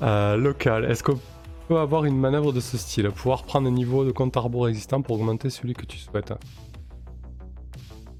Euh, 0.01 0.37
local. 0.37 0.85
Est-ce 0.85 1.03
qu'on 1.03 1.19
peut 1.67 1.77
avoir 1.77 2.05
une 2.05 2.17
manœuvre 2.17 2.53
de 2.53 2.61
ce 2.61 2.77
style? 2.77 3.09
Pouvoir 3.11 3.43
prendre 3.43 3.67
un 3.67 3.71
niveau 3.71 4.05
de 4.05 4.11
compte 4.11 4.37
arbre 4.37 4.69
existant 4.69 5.01
pour 5.01 5.17
augmenter 5.17 5.49
celui 5.49 5.73
que 5.73 5.85
tu 5.85 5.97
souhaites. 5.97 6.33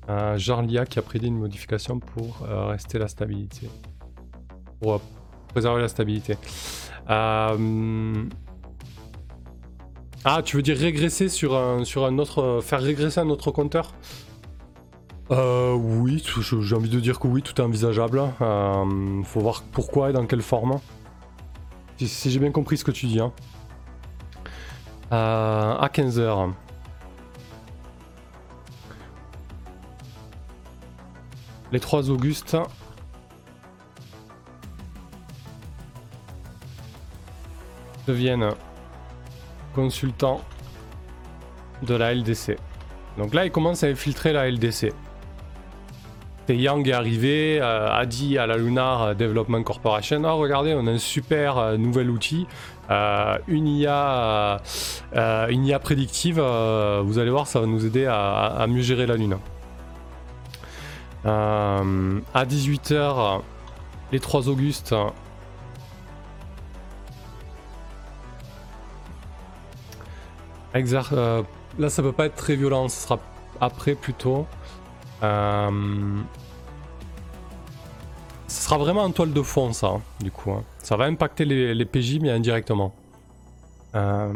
Euh, 0.09 0.38
Jarlia 0.38 0.86
qui 0.86 0.99
a 0.99 1.01
prédit 1.03 1.28
une 1.28 1.38
modification 1.38 1.99
pour 1.99 2.39
euh, 2.49 2.65
rester 2.65 2.99
la 2.99 3.07
stabilité. 3.07 3.69
Pour 4.82 4.99
préserver 5.53 5.82
la 5.82 5.88
stabilité. 5.88 6.36
Ah, 7.07 7.55
tu 10.43 10.57
veux 10.57 10.63
dire 10.63 10.75
régresser 10.75 11.30
sur 11.30 11.55
un 11.55 12.17
autre. 12.17 12.59
faire 12.61 12.82
régresser 12.82 13.21
un 13.21 13.30
autre 13.30 13.51
compteur? 13.51 13.93
Euh, 15.30 15.73
oui, 15.73 16.23
j'ai 16.61 16.75
envie 16.75 16.89
de 16.89 16.99
dire 16.99 17.19
que 17.19 17.28
oui, 17.28 17.41
tout 17.41 17.53
est 17.61 17.63
envisageable. 17.63 18.21
Euh, 18.41 19.23
faut 19.23 19.41
voir 19.41 19.63
pourquoi 19.71 20.09
et 20.09 20.13
dans 20.13 20.25
quelle 20.25 20.41
forme. 20.41 20.80
Si, 21.97 22.32
j'ai 22.32 22.39
bien 22.39 22.51
compris 22.51 22.78
ce 22.78 22.86
que 22.86 22.91
tu 22.91 23.07
dis. 23.07 23.19
Hein. 23.19 23.34
Euh, 25.11 25.75
à 25.75 25.88
15h. 25.88 26.51
Les 31.71 31.80
trois 31.80 32.09
Augustes. 32.09 32.57
deviennent 38.07 38.51
consultants 39.75 40.39
de 41.84 41.93
la 41.93 42.15
LDC. 42.15 42.55
Donc 43.17 43.34
là, 43.34 43.45
ils 43.45 43.51
commencent 43.51 43.84
à 43.84 43.88
infiltrer 43.88 44.32
la 44.32 44.49
LDC. 44.49 44.93
Yang 46.55 46.89
est 46.89 46.93
arrivé, 46.93 47.59
euh, 47.61 47.91
a 47.91 48.05
dit 48.05 48.37
à 48.37 48.47
la 48.47 48.57
Lunar 48.57 49.15
Development 49.15 49.63
Corporation 49.63 50.21
Oh, 50.23 50.37
regardez, 50.37 50.73
on 50.73 50.87
a 50.87 50.91
un 50.91 50.97
super 50.97 51.57
euh, 51.57 51.77
nouvel 51.77 52.09
outil, 52.09 52.47
euh, 52.89 53.37
une, 53.47 53.67
IA, 53.67 54.61
une 55.49 55.65
IA 55.65 55.79
prédictive. 55.79 56.39
vous 56.39 57.19
allez 57.19 57.29
voir, 57.29 57.47
ça 57.47 57.59
va 57.59 57.65
nous 57.65 57.85
aider 57.85 58.05
à, 58.05 58.65
mieux 58.69 58.81
gérer 58.81 59.05
la 59.05 59.15
Lune. 59.15 59.37
à 61.25 62.45
18h, 62.45 63.41
les 64.11 64.19
3 64.19 64.47
Augustes. 64.49 64.95
là, 70.73 71.89
ça 71.89 72.01
peut 72.01 72.11
pas 72.11 72.27
être 72.27 72.35
très 72.35 72.55
violent, 72.55 72.87
ce 72.87 73.03
sera 73.03 73.19
après 73.59 73.95
plutôt. 73.95 74.45
Euh, 75.24 76.22
ce 78.47 78.63
sera 78.63 78.78
vraiment 78.78 79.03
en 79.03 79.11
toile 79.11 79.34
de 79.34 79.41
fond 79.41 79.74
ça, 79.74 79.88
hein, 79.88 80.01
du 80.20 80.32
coup. 80.32 80.51
Hein. 80.51 80.63
Ça 80.80 80.95
va 80.95 81.05
impacter 81.05 81.45
les, 81.45 81.86
PJ 81.86 82.20
mais 82.22 82.32
indirectement. 82.32 82.93
Euh... 83.95 84.32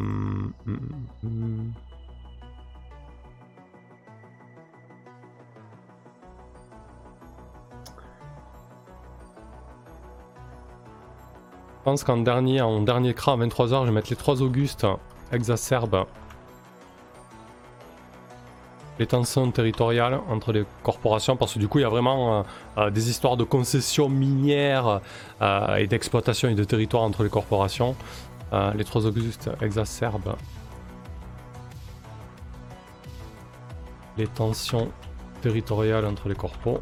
Je 11.81 11.85
pense 11.85 12.03
qu'en 12.03 12.17
dernier, 12.17 12.61
en 12.61 12.81
dernier 12.81 13.09
à 13.09 13.13
23h, 13.13 13.81
je 13.81 13.85
vais 13.87 13.91
mettre 13.91 14.11
les 14.11 14.15
3 14.15 14.43
Augustes 14.43 14.85
exacerbes 15.31 16.05
les 19.01 19.07
tensions 19.07 19.49
territoriales 19.49 20.19
entre 20.29 20.51
les 20.51 20.63
corporations, 20.83 21.35
parce 21.35 21.55
que 21.55 21.59
du 21.59 21.67
coup, 21.67 21.79
il 21.79 21.81
y 21.81 21.85
a 21.85 21.89
vraiment 21.89 22.21
euh, 22.21 22.43
euh, 22.77 22.89
des 22.91 23.09
histoires 23.09 23.35
de 23.35 23.43
concessions 23.43 24.09
minières 24.09 25.01
euh, 25.41 25.75
et 25.77 25.87
d'exploitation 25.87 26.49
et 26.49 26.53
de 26.53 26.63
territoire 26.63 27.01
entre 27.01 27.23
les 27.23 27.29
corporations. 27.29 27.95
les 28.75 28.83
trois 28.83 29.05
Augustes 29.07 29.49
exacerbent 29.61 30.35
les 34.17 34.27
tensions 34.27 34.91
territoriales 35.41 36.05
entre 36.05 36.29
les 36.29 36.35
corpos. 36.35 36.81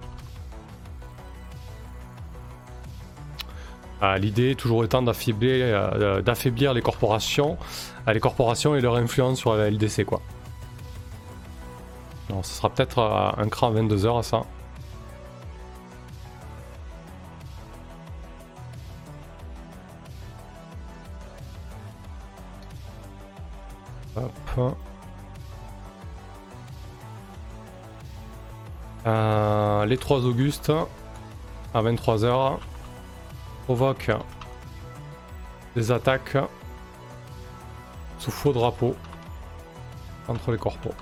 L'idée 4.17 4.55
toujours 4.55 4.83
étant 4.83 5.03
d'affaiblir 5.03 6.73
les 6.73 6.81
corporations, 6.81 7.57
les 8.07 8.19
corporations 8.19 8.75
et 8.75 8.81
leur 8.81 8.95
influence 8.95 9.37
sur 9.37 9.55
la 9.55 9.69
LDC 9.69 10.05
quoi. 10.05 10.21
Non, 12.29 12.43
ce 12.43 12.53
sera 12.53 12.69
peut-être 12.69 12.99
un 13.37 13.49
cran 13.49 13.69
à 13.69 13.81
22h 13.81 14.19
à 14.19 14.23
ça. 14.23 14.43
Hop. 24.15 24.75
Euh, 29.07 29.85
les 29.85 29.97
3 29.97 30.25
Augustes 30.25 30.71
à 31.73 31.81
23h 31.81 32.57
provoquent 33.65 34.11
des 35.75 35.91
attaques 35.91 36.37
sous 38.19 38.31
faux 38.31 38.51
drapeau 38.51 38.95
entre 40.27 40.51
les 40.51 40.57
corpos. 40.57 40.93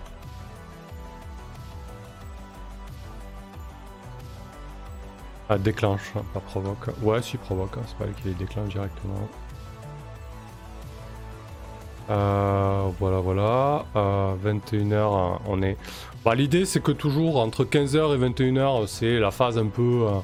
Ah, 5.50 5.58
déclenche, 5.58 6.12
hein, 6.16 6.24
pas 6.34 6.42
provoque. 6.42 6.88
Ouais, 7.02 7.22
si 7.22 7.38
provoque, 7.38 7.78
hein, 7.78 7.82
c'est 7.88 7.98
pas 7.98 8.06
elle 8.06 8.14
qui 8.16 8.28
les 8.28 8.34
déclenche 8.34 8.70
directement. 8.70 9.30
Euh, 12.10 12.90
voilà, 13.00 13.20
voilà. 13.20 13.86
21h, 13.96 14.94
euh, 14.94 15.38
on 15.48 15.62
est. 15.62 15.78
Bah, 16.26 16.36
L'idée, 16.36 16.66
c'est 16.66 16.82
que 16.82 16.92
toujours 16.92 17.38
entre 17.38 17.64
15h 17.64 18.16
et 18.16 18.30
21h, 18.30 18.88
c'est 18.88 19.20
la 19.20 19.32
phase 19.32 19.58
un 19.58 19.68
peu, 19.68 20.06
euh, 20.08 20.20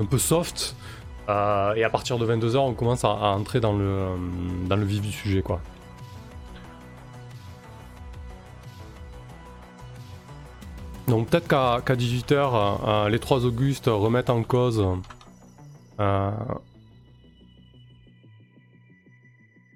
un 0.00 0.04
peu 0.06 0.18
soft. 0.18 0.76
et 1.28 1.84
à 1.84 1.90
partir 1.90 2.18
de 2.18 2.26
22h, 2.26 2.58
on 2.58 2.74
commence 2.74 3.04
à, 3.04 3.10
à 3.10 3.28
entrer 3.28 3.60
dans 3.60 3.72
le, 3.72 4.08
dans 4.66 4.76
le 4.76 4.84
vif 4.84 5.00
du 5.00 5.12
sujet, 5.12 5.42
quoi. 5.42 5.60
Donc 11.08 11.28
peut-être 11.28 11.48
qu'à 11.48 11.94
18h, 11.94 12.32
euh, 12.32 12.88
euh, 12.88 13.08
les 13.10 13.18
trois 13.18 13.44
Augustes 13.44 13.86
remettent 13.86 14.30
en 14.30 14.42
cause 14.42 14.82
euh, 16.00 16.30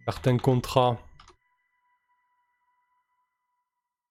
certains 0.06 0.38
contrats 0.38 0.96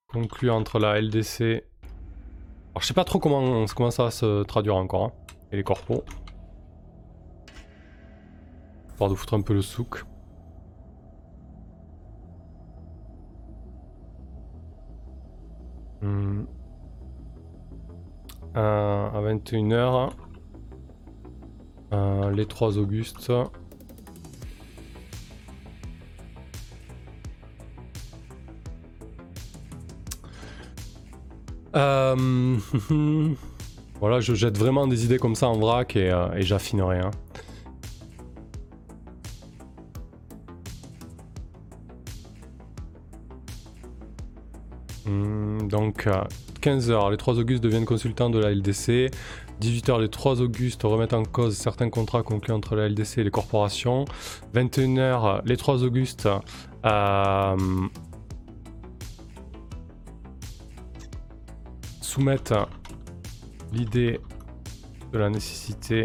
conclus 0.10 0.52
entre 0.52 0.78
la 0.78 1.02
LDC. 1.02 1.42
Alors 1.42 2.82
je 2.82 2.86
sais 2.86 2.94
pas 2.94 3.04
trop 3.04 3.18
comment, 3.18 3.66
comment 3.76 3.92
ça 3.92 4.04
va 4.04 4.12
se 4.12 4.44
traduire 4.44 4.76
encore, 4.76 5.06
hein, 5.06 5.12
et 5.52 5.58
les 5.58 5.64
corpos. 5.64 6.04
Pour 8.98 9.10
de 9.10 9.16
foutre 9.16 9.34
un 9.34 9.42
peu 9.42 9.54
le 9.56 9.64
souk. 9.64 10.06
Hmm 16.02 16.44
à 18.58 19.22
21h. 19.22 20.12
Euh, 21.94 22.32
les 22.32 22.46
3 22.46 22.78
Augustes. 22.78 23.32
Euh, 31.76 32.58
voilà, 34.00 34.20
je 34.20 34.34
jette 34.34 34.58
vraiment 34.58 34.88
des 34.88 35.06
idées 35.06 35.20
comme 35.20 35.36
ça 35.36 35.48
en 35.48 35.60
vrac 35.60 35.96
et, 35.96 36.12
euh, 36.12 36.34
et 36.34 36.42
j'affine 36.42 36.82
rien. 36.82 37.12
Hmm, 45.06 45.68
donc 45.70 46.10
15h, 46.68 47.12
les 47.12 47.16
3 47.16 47.40
Augustes 47.40 47.64
deviennent 47.64 47.86
consultants 47.86 48.30
de 48.30 48.40
la 48.40 48.52
LDC. 48.52 49.10
18h, 49.62 50.02
les 50.02 50.10
3 50.10 50.42
Augustes 50.42 50.84
remettent 50.84 51.14
en 51.14 51.24
cause 51.24 51.56
certains 51.56 51.90
contrats 51.90 52.24
conclus 52.24 52.54
entre 52.54 52.76
la 52.76 52.90
LDC 52.90 53.20
et 53.20 53.24
les 53.24 53.32
corporations. 53.32 54.04
21h, 54.54 55.44
les 55.46 55.56
3 55.56 55.84
Augustes 55.84 56.28
euh, 56.86 57.56
soumettent 62.02 62.54
l'idée 63.72 64.20
de 65.14 65.18
la 65.18 65.30
nécessité 65.30 66.04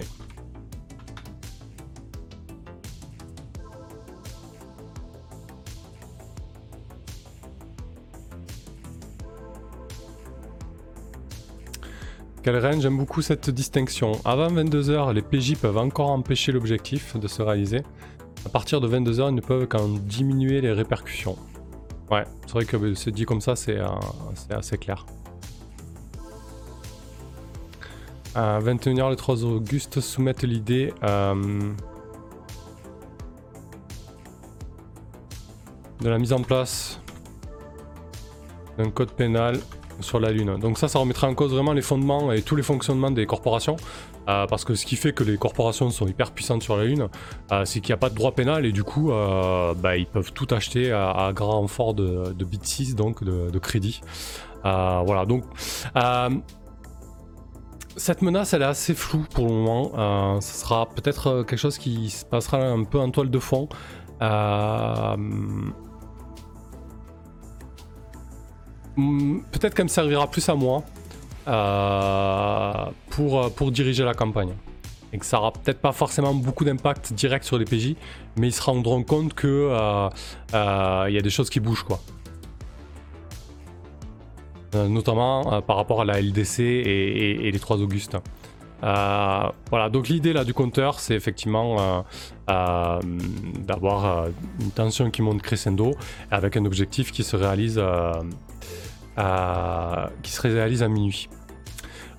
Calren, 12.42 12.80
j'aime 12.80 12.98
beaucoup 12.98 13.22
cette 13.22 13.50
distinction. 13.50 14.12
Avant 14.24 14.48
22h, 14.48 15.12
les 15.12 15.22
PJ 15.22 15.54
peuvent 15.56 15.78
encore 15.78 16.10
empêcher 16.10 16.50
l'objectif 16.50 17.16
de 17.16 17.28
se 17.28 17.40
réaliser. 17.40 17.82
À 18.44 18.48
partir 18.48 18.80
de 18.80 18.88
22h, 18.88 19.28
ils 19.28 19.34
ne 19.36 19.40
peuvent 19.40 19.68
qu'en 19.68 19.86
diminuer 19.86 20.60
les 20.60 20.72
répercussions. 20.72 21.36
Ouais, 22.10 22.24
c'est 22.46 22.52
vrai 22.52 22.64
que 22.64 22.94
c'est 22.94 23.12
dit 23.12 23.26
comme 23.26 23.40
ça, 23.40 23.54
c'est 23.54 23.78
euh, 23.78 23.86
assez 24.50 24.76
clair. 24.76 25.06
À 28.34 28.58
21h, 28.58 29.10
les 29.10 29.16
3 29.16 29.44
Augustes 29.44 30.00
soumettent 30.00 30.42
l'idée 30.42 30.92
euh, 31.04 31.60
de 36.00 36.08
la 36.08 36.18
mise 36.18 36.32
en 36.32 36.42
place 36.42 37.00
d'un 38.78 38.90
code 38.90 39.12
pénal 39.12 39.60
sur 40.02 40.20
la 40.20 40.30
Lune. 40.30 40.58
Donc 40.58 40.78
ça, 40.78 40.88
ça 40.88 40.98
remettra 40.98 41.28
en 41.28 41.34
cause 41.34 41.52
vraiment 41.52 41.72
les 41.72 41.82
fondements 41.82 42.32
et 42.32 42.42
tous 42.42 42.56
les 42.56 42.62
fonctionnements 42.62 43.10
des 43.10 43.26
corporations. 43.26 43.76
Euh, 44.28 44.46
parce 44.46 44.64
que 44.64 44.74
ce 44.74 44.86
qui 44.86 44.94
fait 44.96 45.12
que 45.12 45.24
les 45.24 45.36
corporations 45.36 45.90
sont 45.90 46.06
hyper 46.06 46.30
puissantes 46.30 46.62
sur 46.62 46.76
la 46.76 46.84
Lune, 46.84 47.08
euh, 47.50 47.64
c'est 47.64 47.80
qu'il 47.80 47.90
n'y 47.90 47.94
a 47.94 47.98
pas 47.98 48.08
de 48.08 48.14
droit 48.14 48.32
pénal 48.32 48.64
et 48.64 48.72
du 48.72 48.84
coup, 48.84 49.10
euh, 49.10 49.74
bah, 49.74 49.96
ils 49.96 50.06
peuvent 50.06 50.32
tout 50.32 50.46
acheter 50.52 50.92
à, 50.92 51.32
grand 51.34 51.60
renfort 51.60 51.94
de, 51.94 52.32
de 52.32 52.44
bit 52.44 52.64
6, 52.64 52.94
donc 52.94 53.24
de, 53.24 53.58
crédit. 53.58 54.00
voilà, 54.62 55.24
donc 55.26 55.44
cette 57.96 58.22
menace, 58.22 58.54
elle 58.54 58.62
est 58.62 58.66
assez 58.66 58.94
floue 58.94 59.26
pour 59.34 59.46
le 59.46 59.52
moment. 59.52 60.40
ce 60.40 60.60
sera 60.60 60.86
peut-être 60.86 61.42
quelque 61.42 61.58
chose 61.58 61.78
qui 61.78 62.10
se 62.10 62.24
passera 62.24 62.58
un 62.58 62.84
peu 62.84 62.98
en 62.98 63.10
toile 63.10 63.30
de 63.30 63.38
fond. 63.38 63.68
Hmm, 64.20 65.70
peut-être 68.96 69.74
qu'elle 69.74 69.86
me 69.86 69.88
servira 69.88 70.26
plus 70.30 70.48
à 70.48 70.54
moi 70.54 70.82
pour, 73.10 73.52
pour 73.54 73.70
diriger 73.70 74.04
la 74.04 74.14
campagne 74.14 74.54
et 75.12 75.18
que 75.18 75.26
ça 75.26 75.38
aura 75.38 75.52
peut-être 75.52 75.80
pas 75.80 75.92
forcément 75.92 76.34
beaucoup 76.34 76.64
d'impact 76.64 77.12
direct 77.12 77.44
sur 77.44 77.58
les 77.58 77.64
PJ, 77.64 77.94
mais 78.36 78.48
ils 78.48 78.52
se 78.52 78.62
rendront 78.62 79.02
compte 79.02 79.34
que 79.34 79.46
euh, 79.46 80.08
euh, 80.54 81.06
il 81.08 81.14
y 81.14 81.18
a 81.18 81.22
des 81.22 81.30
choses 81.30 81.50
qui 81.50 81.60
bougent 81.60 81.84
quoi. 81.84 82.00
Euh, 84.74 84.88
notamment 84.88 85.60
par 85.62 85.76
rapport 85.76 86.00
à 86.00 86.06
la 86.06 86.18
LDC 86.20 86.60
et, 86.60 87.50
les 87.52 87.58
3 87.58 87.82
Augustes. 87.82 88.16
voilà, 88.80 89.90
donc 89.90 90.08
l'idée 90.08 90.32
là 90.32 90.44
du 90.44 90.54
compteur, 90.54 90.98
c'est 90.98 91.14
effectivement 91.14 92.06
d'avoir 93.66 94.28
une 94.60 94.70
tension 94.70 95.10
qui 95.10 95.20
monte 95.20 95.42
crescendo 95.42 95.94
avec 96.30 96.56
un 96.56 96.64
objectif 96.64 97.12
qui 97.12 97.22
se 97.22 97.36
réalise, 97.36 97.78
qui 99.16 100.32
se 100.32 100.40
réalise 100.42 100.82
à 100.82 100.88
minuit. 100.88 101.28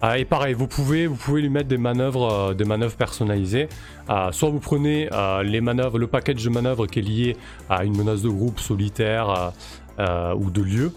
Ah, 0.06 0.20
et 0.20 0.26
pareil, 0.26 0.54
vous 0.54 0.68
pouvez, 0.68 1.08
lui 1.08 1.48
mettre 1.48 1.70
des 1.70 1.78
manœuvres, 1.78 2.50
euh, 2.50 2.54
des 2.54 2.66
manœuvres 2.66 2.98
personnalisées. 2.98 3.70
Ah, 4.10 4.32
soit 4.34 4.50
vous 4.50 4.60
prenez 4.60 5.08
euh, 5.14 5.44
les 5.44 5.62
manœuvres, 5.62 5.98
le 5.98 6.08
package 6.08 6.44
de 6.44 6.50
manœuvres 6.50 6.88
qui 6.88 7.00
est 7.00 7.04
lié 7.04 7.38
à 7.70 7.86
une 7.86 7.96
menace 7.96 8.22
de 8.22 8.28
groupe 8.28 8.60
solitaire 8.60 9.54
euh, 10.00 10.36
ou 10.36 10.50
de 10.50 10.62
lieu. 10.62 10.92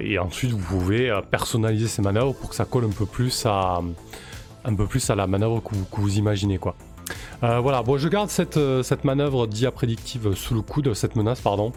et 0.00 0.18
ensuite, 0.18 0.50
vous 0.50 0.58
pouvez 0.58 1.16
personnaliser 1.30 1.86
ces 1.86 2.02
manœuvres 2.02 2.34
pour 2.34 2.50
que 2.50 2.56
ça 2.56 2.64
colle 2.64 2.86
un 2.86 2.88
peu 2.88 3.06
plus 3.06 3.46
à, 3.46 3.80
la 5.14 5.26
manœuvre 5.28 5.62
que 5.62 6.00
vous, 6.00 6.18
imaginez. 6.18 6.58
Voilà, 7.42 7.82
bon, 7.82 7.98
je 7.98 8.08
garde 8.08 8.30
cette, 8.30 8.58
cette 8.82 9.04
manœuvre 9.04 9.46
dia 9.46 9.70
prédictive 9.70 10.34
sous 10.34 10.54
le 10.54 10.62
coude, 10.62 10.94
cette 10.94 11.16
menace, 11.16 11.40
pardon, 11.40 11.72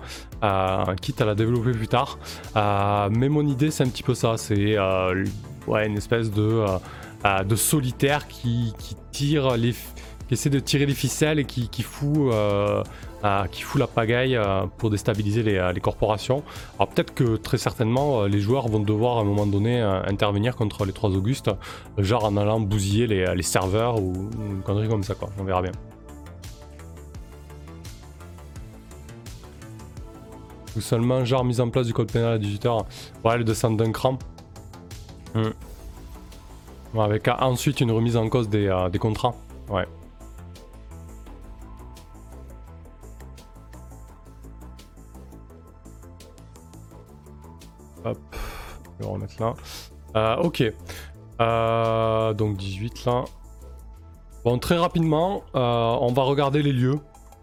quitte 1.01 1.21
à 1.21 1.25
la 1.25 1.35
développer 1.35 1.71
plus 1.71 1.87
tard. 1.87 2.17
mais 2.55 3.29
mon 3.29 3.45
idée, 3.45 3.71
c'est 3.71 3.83
un 3.83 3.89
petit 3.89 4.03
peu 4.03 4.15
ça, 4.15 4.37
c'est 4.37 4.77
ouais, 5.67 5.85
une 5.85 5.97
espèce 5.97 6.31
de, 6.31 6.41
euh, 6.41 6.77
euh, 7.25 7.43
de 7.43 7.55
solitaire 7.55 8.27
qui, 8.27 8.73
tire 9.11 9.57
les, 9.57 9.73
qui 10.27 10.33
essaie 10.33 10.49
de 10.49 10.59
tirer 10.59 10.85
les 10.85 10.93
ficelles 10.93 11.39
et 11.39 11.45
qui, 11.45 11.69
qui 11.69 11.83
fout, 11.83 12.31
euh, 12.33 12.83
qui 13.51 13.61
fout 13.61 13.79
la 13.79 13.87
pagaille 13.87 14.39
pour 14.77 14.89
déstabiliser 14.89 15.43
les, 15.43 15.71
les 15.73 15.81
corporations. 15.81 16.43
Alors 16.77 16.89
peut-être 16.89 17.13
que 17.13 17.37
très 17.37 17.57
certainement 17.57 18.25
les 18.25 18.39
joueurs 18.39 18.67
vont 18.67 18.79
devoir 18.79 19.17
à 19.17 19.21
un 19.21 19.23
moment 19.23 19.45
donné 19.45 19.81
intervenir 19.81 20.55
contre 20.55 20.85
les 20.85 20.93
trois 20.93 21.09
Augustes, 21.11 21.51
genre 21.97 22.25
en 22.25 22.37
allant 22.37 22.59
bousiller 22.59 23.07
les, 23.07 23.35
les 23.35 23.43
serveurs 23.43 24.01
ou, 24.01 24.29
une 24.39 24.61
connerie 24.61 24.87
comme 24.87 25.03
ça 25.03 25.15
quoi. 25.15 25.29
On 25.39 25.43
verra 25.43 25.61
bien. 25.61 25.71
Ou 30.77 30.81
seulement 30.81 31.25
genre 31.25 31.43
mise 31.43 31.59
en 31.59 31.69
place 31.69 31.87
du 31.87 31.93
code 31.93 32.11
pénal 32.11 32.33
à 32.33 32.37
18h. 32.37 32.85
Ouais, 33.23 33.37
le 33.37 33.43
descente 33.43 33.77
d'un 33.77 33.91
cran. 33.91 34.19
Hmm. 35.33 36.99
avec 36.99 37.27
ensuite 37.27 37.81
une 37.81 37.91
remise 37.91 38.15
en 38.15 38.29
cause 38.29 38.47
des, 38.47 38.67
euh, 38.67 38.89
contrats. 38.99 39.35
Ouais. 39.69 39.85
Je 48.99 49.05
vais 49.05 49.11
remettre 49.11 49.35
là. 49.39 49.53
Euh, 50.15 50.43
ok. 50.43 50.63
Euh, 51.39 52.33
donc 52.33 52.57
18 52.57 53.05
là. 53.05 53.25
Bon, 54.43 54.57
très 54.59 54.77
rapidement, 54.77 55.43
on 55.53 56.13
va 56.13 56.23
regarder 56.23 56.63
les 56.63 56.73
lieux. 56.73 56.99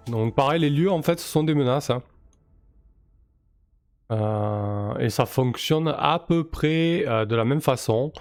Donc 0.07 0.35
pareil, 0.35 0.61
les 0.61 0.71
lieux 0.71 0.91
en 0.91 1.03
fait 1.03 1.21
ce 1.21 1.29
sont 1.29 1.45
des 1.45 1.55
menaces. 1.55 1.91
Hein. 1.91 2.03
Euh, 4.13 4.95
et 4.99 5.09
ça 5.09 5.25
fonctionne 5.25 5.89
à 5.97 6.19
peu 6.19 6.45
près 6.45 7.05
euh, 7.07 7.25
de 7.25 7.35
la 7.35 7.45
même 7.45 7.61
façon. 7.61 8.13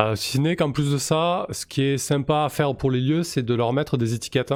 Euh, 0.00 0.16
si 0.16 0.38
ce 0.38 0.40
n'est 0.40 0.56
qu'en 0.56 0.72
plus 0.72 0.92
de 0.92 0.98
ça, 0.98 1.46
ce 1.50 1.66
qui 1.66 1.82
est 1.82 1.98
sympa 1.98 2.44
à 2.44 2.48
faire 2.48 2.74
pour 2.74 2.90
les 2.90 3.00
lieux, 3.00 3.22
c'est 3.22 3.42
de 3.42 3.54
leur 3.54 3.72
mettre 3.72 3.96
des 3.96 4.14
étiquettes. 4.14 4.54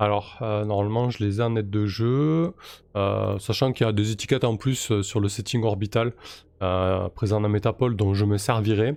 Alors, 0.00 0.36
normalement, 0.40 1.10
je 1.10 1.24
les 1.24 1.40
ai 1.40 1.42
en 1.42 1.56
aide 1.56 1.70
de 1.70 1.84
jeu, 1.86 2.54
sachant 2.94 3.72
qu'il 3.72 3.84
y 3.84 3.90
a 3.90 3.92
des 3.92 4.12
étiquettes 4.12 4.44
en 4.44 4.56
plus 4.56 5.02
sur 5.02 5.18
le 5.18 5.28
setting 5.28 5.64
orbital 5.64 6.12
présent 7.14 7.40
dans 7.40 7.48
Metapole 7.48 7.96
dont 7.96 8.14
je 8.14 8.24
me 8.24 8.36
servirai. 8.36 8.96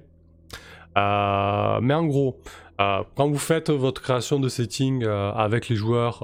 mais 0.95 1.93
en 1.93 2.05
gros, 2.05 2.39
quand 2.78 3.28
vous 3.28 3.38
faites 3.38 3.70
votre 3.70 4.01
création 4.01 4.39
de 4.39 4.49
setting 4.49 5.05
avec 5.05 5.70
les 5.70 5.76
joueurs 5.76 6.24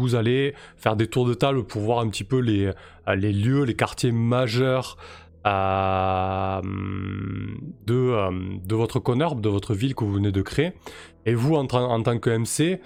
vous 0.00 0.14
allez 0.14 0.54
faire 0.76 0.96
des 0.96 1.06
tours 1.06 1.26
de 1.26 1.34
table 1.34 1.64
pour 1.64 1.82
voir 1.82 2.00
un 2.00 2.08
petit 2.08 2.24
peu 2.24 2.38
les, 2.38 2.72
euh, 3.08 3.14
lieux, 3.14 3.64
les 3.64 3.74
quartiers 3.74 4.12
majeurs 4.12 4.96
euh, 5.46 6.60
de, 7.86 7.94
euh, 7.94 8.30
de 8.64 8.74
votre 8.74 8.98
conurb, 8.98 9.40
de 9.40 9.48
votre 9.48 9.74
ville 9.74 9.94
que 9.94 10.04
vous 10.04 10.14
venez 10.14 10.32
de 10.32 10.42
créer. 10.42 10.72
Et 11.26 11.34
vous, 11.34 11.54
en, 11.54 11.66
en 11.66 12.02
tant 12.02 12.18
que 12.18 12.30
MC, 12.30 12.80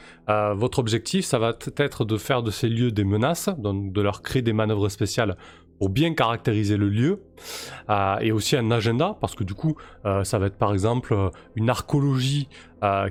votre 0.56 0.80
objectif, 0.80 1.24
ça 1.24 1.38
va 1.38 1.56
être 1.76 2.04
de 2.04 2.16
faire 2.16 2.42
de 2.42 2.50
ces 2.50 2.68
lieux 2.68 2.90
des 2.90 3.04
menaces, 3.04 3.48
donc 3.58 3.92
de 3.92 4.00
leur 4.00 4.22
créer 4.22 4.42
des 4.42 4.52
manœuvres 4.52 4.88
spéciales 4.88 5.36
pour 5.78 5.88
bien 5.88 6.14
caractériser 6.14 6.76
le 6.76 6.88
lieu, 6.88 7.22
et 8.20 8.32
aussi 8.32 8.56
un 8.56 8.70
agenda, 8.70 9.16
parce 9.20 9.34
que 9.34 9.44
du 9.44 9.54
coup, 9.54 9.76
ça 10.22 10.38
va 10.38 10.46
être 10.46 10.56
par 10.56 10.72
exemple 10.72 11.30
une 11.56 11.68
archéologie 11.68 12.48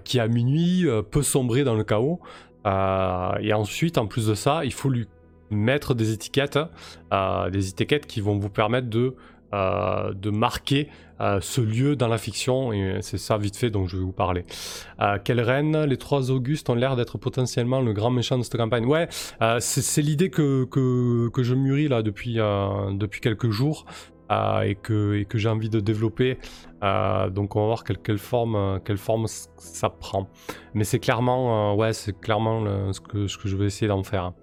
qui 0.04 0.20
à 0.20 0.28
minuit 0.28 0.86
peut 1.12 1.24
sombrer 1.24 1.64
dans 1.64 1.76
le 1.76 1.84
chaos, 1.84 2.22
euh, 2.66 3.36
et 3.42 3.54
ensuite, 3.54 3.98
en 3.98 4.08
plus 4.08 4.28
de 4.28 4.36
ça, 4.36 4.64
il 4.64 4.74
faut 4.74 4.90
lui 4.90 5.08
mettre 5.50 5.94
des 5.94 6.12
étiquettes, 6.12 6.60
euh, 7.12 7.50
des 7.50 7.70
étiquettes 7.70 8.08
qui 8.08 8.22
vont 8.22 8.38
vous 8.38 8.50
permettre 8.50 8.90
de, 8.90 9.16
euh, 9.54 10.14
de 10.14 10.30
marquer 10.30 10.90
ce 11.40 11.62
lieu 11.62 11.96
dans 11.96 12.10
la 12.10 12.18
fiction, 12.18 12.74
et 12.74 12.98
c'est 13.00 13.18
ça 13.18 13.38
vite 13.38 13.56
fait 13.56 13.70
dont 13.70 13.88
je 13.88 13.96
vais 13.96 14.04
vous 14.04 14.12
parler. 14.12 14.44
quelle 15.24 15.40
reine? 15.40 15.86
Les 15.86 15.96
trois 15.96 16.32
Augustes 16.32 16.70
ont 16.70 16.76
l'air 16.76 16.98
d'être 16.98 17.18
potentiellement 17.18 17.80
le 17.80 17.94
grand 17.94 18.12
méchant 18.12 18.38
de 18.38 18.44
cette 18.44 18.58
campagne. 18.58 18.86
Ouais, 18.86 19.08
c'est 19.60 20.02
l'idée 20.02 20.30
que, 20.30 20.66
que, 20.66 21.30
que, 21.30 21.42
je 21.42 21.56
mûris 21.56 21.88
là 21.88 22.02
depuis, 22.02 22.34
depuis 22.36 23.22
quelques 23.22 23.52
jours. 23.52 23.86
et 24.66 24.76
que, 24.76 25.16
et 25.16 25.24
que 25.24 25.38
j'ai 25.38 25.48
envie 25.48 25.70
de 25.70 25.80
développer. 25.80 26.40
Donc 27.30 27.56
on 27.56 27.62
va 27.62 27.66
voir 27.68 27.84
quelle, 27.84 28.18
forme, 28.18 28.80
quelle 28.84 28.98
forme 28.98 29.28
ça 29.28 29.90
prend. 29.90 30.28
Mais 30.74 30.84
c'est 30.84 31.00
clairement, 31.00 31.72
euh, 31.72 31.76
ouais, 31.76 31.94
c'est 31.94 32.20
clairement 32.20 32.92
ce, 32.92 33.00
que, 33.00 33.28
ce 33.28 33.38
que 33.38 33.48
je 33.48 33.56
vais 33.56 33.66
essayer 33.66 33.88
d'en 33.88 34.04
faire. 34.04 34.34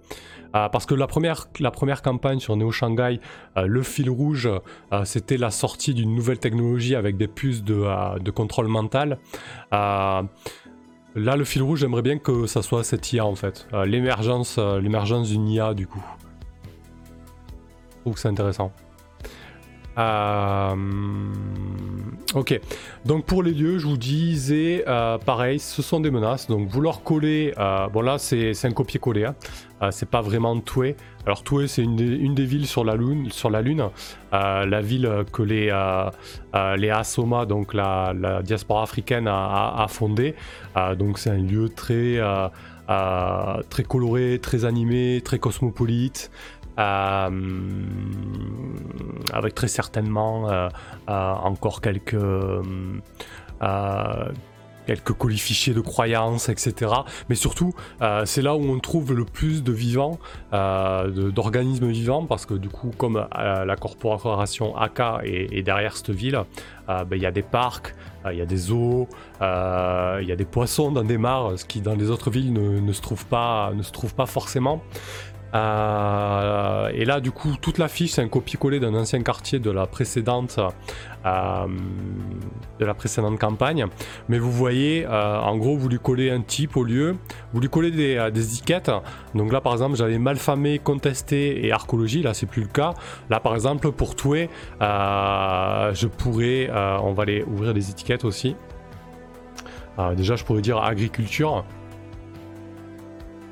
Euh, 0.55 0.67
parce 0.69 0.85
que 0.85 0.93
la 0.93 1.07
première, 1.07 1.47
la 1.59 1.71
première 1.71 2.01
campagne 2.01 2.39
sur 2.39 2.55
Neo 2.57 2.71
Shanghai, 2.71 3.19
euh, 3.57 3.67
le 3.67 3.83
fil 3.83 4.09
rouge, 4.09 4.49
c'était 5.03 5.37
la 5.37 5.51
sortie 5.51 5.93
d'une 5.93 6.15
nouvelle 6.15 6.39
technologie 6.39 6.95
avec 6.95 7.17
des 7.17 7.27
puces 7.27 7.63
de, 7.63 8.19
de 8.19 8.31
contrôle 8.31 8.67
mental. 8.67 9.19
là, 9.71 10.25
le 11.15 11.43
fil 11.43 11.61
rouge, 11.61 11.79
j'aimerais 11.79 12.01
bien 12.01 12.17
que 12.17 12.47
ça 12.47 12.61
soit 12.61 12.83
cette 12.83 13.11
IA 13.13 13.25
en 13.25 13.35
fait. 13.35 13.67
l'émergence, 13.85 14.57
l'émergence 14.57 15.29
d'une 15.29 15.47
IA 15.47 15.73
du 15.73 15.87
coup. 15.87 16.03
Je 17.89 18.01
trouve 18.01 18.13
que 18.15 18.19
c'est 18.19 18.29
intéressant. 18.29 18.71
Euh, 19.97 20.75
ok, 22.33 22.59
donc 23.05 23.25
pour 23.25 23.43
les 23.43 23.51
lieux, 23.51 23.77
je 23.77 23.87
vous 23.87 23.97
disais, 23.97 24.85
euh, 24.87 25.17
pareil, 25.17 25.59
ce 25.59 25.81
sont 25.81 25.99
des 25.99 26.11
menaces, 26.11 26.47
donc 26.47 26.69
vous 26.69 26.81
leur 26.81 27.03
collez, 27.03 27.53
euh, 27.57 27.87
bon 27.87 28.01
là 28.01 28.17
c'est 28.17 28.53
un 28.63 28.71
copier-coller, 28.71 29.25
hein. 29.25 29.91
c'est 29.91 30.09
pas 30.09 30.21
vraiment 30.21 30.57
Toué. 30.59 30.95
Alors 31.25 31.43
Toué 31.43 31.67
c'est 31.67 31.83
une, 31.83 31.95
des 31.95 32.45
villes 32.45 32.67
sur 32.67 32.85
la 32.85 32.95
Lune, 32.95 33.29
sur 33.31 33.49
la, 33.49 33.61
lune. 33.61 33.89
La 34.31 34.81
ville 34.81 35.25
que 35.33 35.43
les, 35.43 35.65
les 36.77 36.89
Asoma, 36.89 37.45
donc 37.45 37.73
la, 37.73 38.13
diaspora 38.43 38.83
africaine 38.83 39.27
a, 39.27 39.75
a, 39.77 39.87
fondée, 39.87 40.35
donc 40.97 41.19
c'est 41.19 41.31
un 41.31 41.37
lieu 41.37 41.67
très... 41.67 42.19
très 43.69 43.83
coloré, 43.83 44.39
très 44.41 44.65
animé, 44.65 45.21
très 45.23 45.39
cosmopolite, 45.39 46.31
avec 46.77 47.83
très 49.55 49.67
certainement 49.67 50.49
euh, 50.49 50.69
euh, 51.09 51.33
encore 51.33 51.81
quelques 51.81 52.15
quelques 54.87 55.13
colifichiers 55.13 55.75
de 55.75 55.79
croyances, 55.79 56.49
etc. 56.49 56.91
Mais 57.29 57.35
surtout, 57.35 57.71
c'est 58.25 58.41
là 58.41 58.55
où 58.55 58.63
on 58.63 58.79
trouve 58.79 59.13
le 59.13 59.25
plus 59.25 59.63
de 59.63 59.71
vivants, 59.71 60.17
d'organismes 60.51 61.91
vivants, 61.91 62.25
parce 62.25 62.47
que 62.47 62.55
du 62.55 62.67
coup, 62.67 62.89
comme 62.97 63.27
la 63.31 63.75
corporation 63.75 64.75
AK 64.75 65.23
est, 65.23 65.61
derrière 65.61 65.95
cette 65.95 66.09
ville, 66.09 66.41
ben, 66.87 67.05
il 67.11 67.21
y 67.21 67.27
a 67.27 67.31
des 67.31 67.43
parcs, 67.43 67.93
il 68.25 68.37
y 68.37 68.41
a 68.41 68.47
des 68.47 68.71
eaux, 68.71 69.07
il 69.39 70.25
y 70.27 70.31
a 70.31 70.35
des 70.35 70.45
poissons 70.45 70.91
dans 70.91 71.03
des 71.03 71.19
mares, 71.19 71.59
ce 71.59 71.65
qui 71.65 71.81
dans 71.81 71.95
les 71.95 72.09
autres 72.09 72.31
villes 72.31 72.51
ne, 72.51 72.91
se, 72.91 73.01
trouve 73.01 73.27
pas, 73.27 73.71
ne 73.75 73.83
se 73.83 73.91
trouve 73.91 74.15
pas 74.15 74.25
forcément. 74.25 74.81
Euh, 75.53 76.89
et 76.93 77.05
là, 77.05 77.19
du 77.19 77.31
coup, 77.31 77.55
toute 77.59 77.77
la 77.77 77.87
fiche, 77.87 78.11
c'est 78.11 78.21
un 78.21 78.27
copier-coller 78.27 78.79
d'un 78.79 78.93
ancien 78.93 79.21
quartier 79.21 79.59
de 79.59 79.69
la 79.69 79.85
précédente, 79.85 80.59
euh, 81.25 81.67
de 82.79 82.85
la 82.85 82.93
précédente 82.93 83.39
campagne. 83.39 83.85
Mais 84.29 84.39
vous 84.39 84.51
voyez, 84.51 85.05
euh, 85.05 85.39
en 85.39 85.57
gros, 85.57 85.77
vous 85.77 85.89
lui 85.89 85.99
collez 85.99 86.29
un 86.29 86.41
type 86.41 86.77
au 86.77 86.83
lieu, 86.83 87.15
vous 87.53 87.59
lui 87.59 87.69
collez 87.69 87.91
des, 87.91 88.17
étiquettes. 88.41 88.91
Donc 89.35 89.51
là, 89.51 89.61
par 89.61 89.73
exemple, 89.73 89.95
j'avais 89.95 90.19
malfamé, 90.19 90.79
contesté 90.79 91.65
et 91.65 91.71
archéologie. 91.71 92.21
Là, 92.21 92.33
c'est 92.33 92.45
plus 92.45 92.61
le 92.61 92.69
cas. 92.69 92.93
Là, 93.29 93.39
par 93.39 93.53
exemple, 93.53 93.91
pour 93.91 94.15
Toué, 94.15 94.49
je 94.79 96.07
pourrais, 96.07 96.69
on 97.01 97.13
va 97.13 97.23
aller 97.23 97.43
ouvrir 97.43 97.73
les 97.73 97.89
étiquettes 97.89 98.25
aussi. 98.25 98.55
déjà, 100.15 100.35
je 100.35 100.43
pourrais 100.43 100.61
dire 100.61 100.77
agriculture 100.77 101.65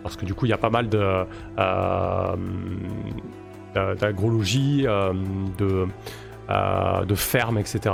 parce 0.10 0.18
que 0.18 0.26
du 0.26 0.34
coup 0.34 0.48
il 0.48 0.50
y 0.50 0.54
a 0.54 0.58
pas 0.58 0.72
mal 0.72 0.90
de 0.90 1.26
euh, 3.78 3.94
d'agrologie, 3.94 4.86
euh, 4.88 5.14
de, 5.60 5.86
euh, 6.50 7.06
de 7.06 7.16
fermes, 7.16 7.60
etc. 7.60 7.94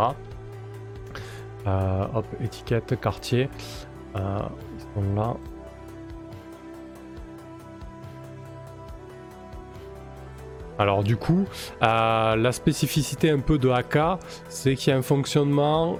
hop, 1.65 2.25
étiquette, 2.41 2.97
quartier. 3.01 3.49
ils 4.15 4.21
sont 4.21 5.15
là. 5.15 5.35
Alors 10.79 11.03
du 11.03 11.17
coup, 11.17 11.45
la 11.81 12.51
spécificité 12.53 13.29
un 13.31 13.39
peu 13.39 13.57
de 13.57 13.69
AK, 13.69 13.97
c'est 14.47 14.75
qu'il 14.75 14.91
y 14.91 14.95
a 14.95 14.97
un 14.97 15.01
fonctionnement 15.01 15.97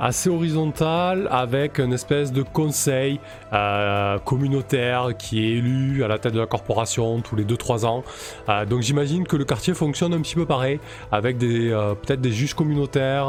assez 0.00 0.30
horizontal 0.30 1.28
avec 1.30 1.78
une 1.78 1.92
espèce 1.92 2.32
de 2.32 2.42
conseil 2.42 3.20
euh, 3.52 4.18
communautaire 4.18 5.10
qui 5.18 5.44
est 5.44 5.58
élu 5.58 6.02
à 6.02 6.08
la 6.08 6.18
tête 6.18 6.32
de 6.32 6.40
la 6.40 6.46
corporation 6.46 7.20
tous 7.20 7.36
les 7.36 7.44
2-3 7.44 7.84
ans. 7.84 8.02
Euh, 8.48 8.64
donc 8.64 8.80
j'imagine 8.80 9.26
que 9.26 9.36
le 9.36 9.44
quartier 9.44 9.74
fonctionne 9.74 10.14
un 10.14 10.20
petit 10.22 10.34
peu 10.34 10.46
pareil 10.46 10.80
avec 11.12 11.36
des 11.36 11.70
euh, 11.70 11.94
peut-être 11.94 12.20
des 12.20 12.32
juges 12.32 12.54
communautaires. 12.54 13.28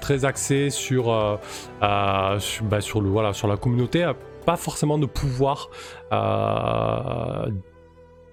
très 0.00 0.24
axés 0.26 0.68
sur, 0.68 1.06
bah, 1.80 2.36
sur, 2.38 3.00
le, 3.00 3.08
voilà, 3.08 3.32
sur 3.32 3.48
la 3.48 3.56
communauté, 3.56 4.12
pas 4.44 4.56
forcément 4.56 4.98
de 4.98 5.06
pouvoir 5.06 5.70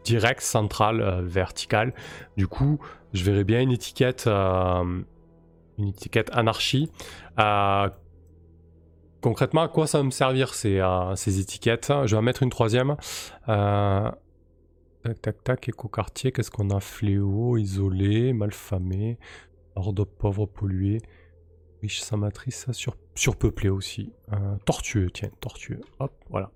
direct, 0.03 0.41
central, 0.41 1.21
vertical. 1.23 1.93
Du 2.35 2.47
coup, 2.47 2.79
je 3.13 3.23
verrais 3.23 3.45
bien 3.45 3.61
une 3.61 3.71
étiquette 3.71 4.27
une 5.77 5.89
étiquette 5.89 6.29
anarchie. 6.33 6.89
Euh, 7.39 7.89
concrètement, 9.21 9.61
à 9.61 9.67
quoi 9.67 9.87
ça 9.87 9.99
va 9.99 10.03
me 10.03 10.11
servir 10.11 10.53
ces, 10.53 10.79
euh, 10.79 11.13
étiquettes? 11.15 11.91
Je 12.05 12.15
vais 12.15 12.21
mettre 12.21 12.43
une 12.43 12.49
troisième. 12.49 12.95
Euh, 13.49 14.09
tac, 15.03 15.21
tac, 15.21 15.43
tac, 15.43 15.69
éco-quartier, 15.69 16.31
qu'est-ce 16.31 16.51
qu'on 16.51 16.69
a? 16.69 16.79
Fléau, 16.79 17.57
isolé, 17.57 18.33
malfamé, 18.33 19.17
ordre 19.75 20.05
pauvre, 20.05 20.45
pollué, 20.45 20.99
riche 21.81 22.01
sans 22.01 22.17
matrice, 22.17 22.71
sur, 22.71 22.95
surpeuplé 23.15 23.69
aussi. 23.69 24.13
tortueux, 24.65 25.09
tiens, 25.11 25.29
tortueux. 25.41 25.81
Hop, 25.99 26.13
voilà. 26.29 26.51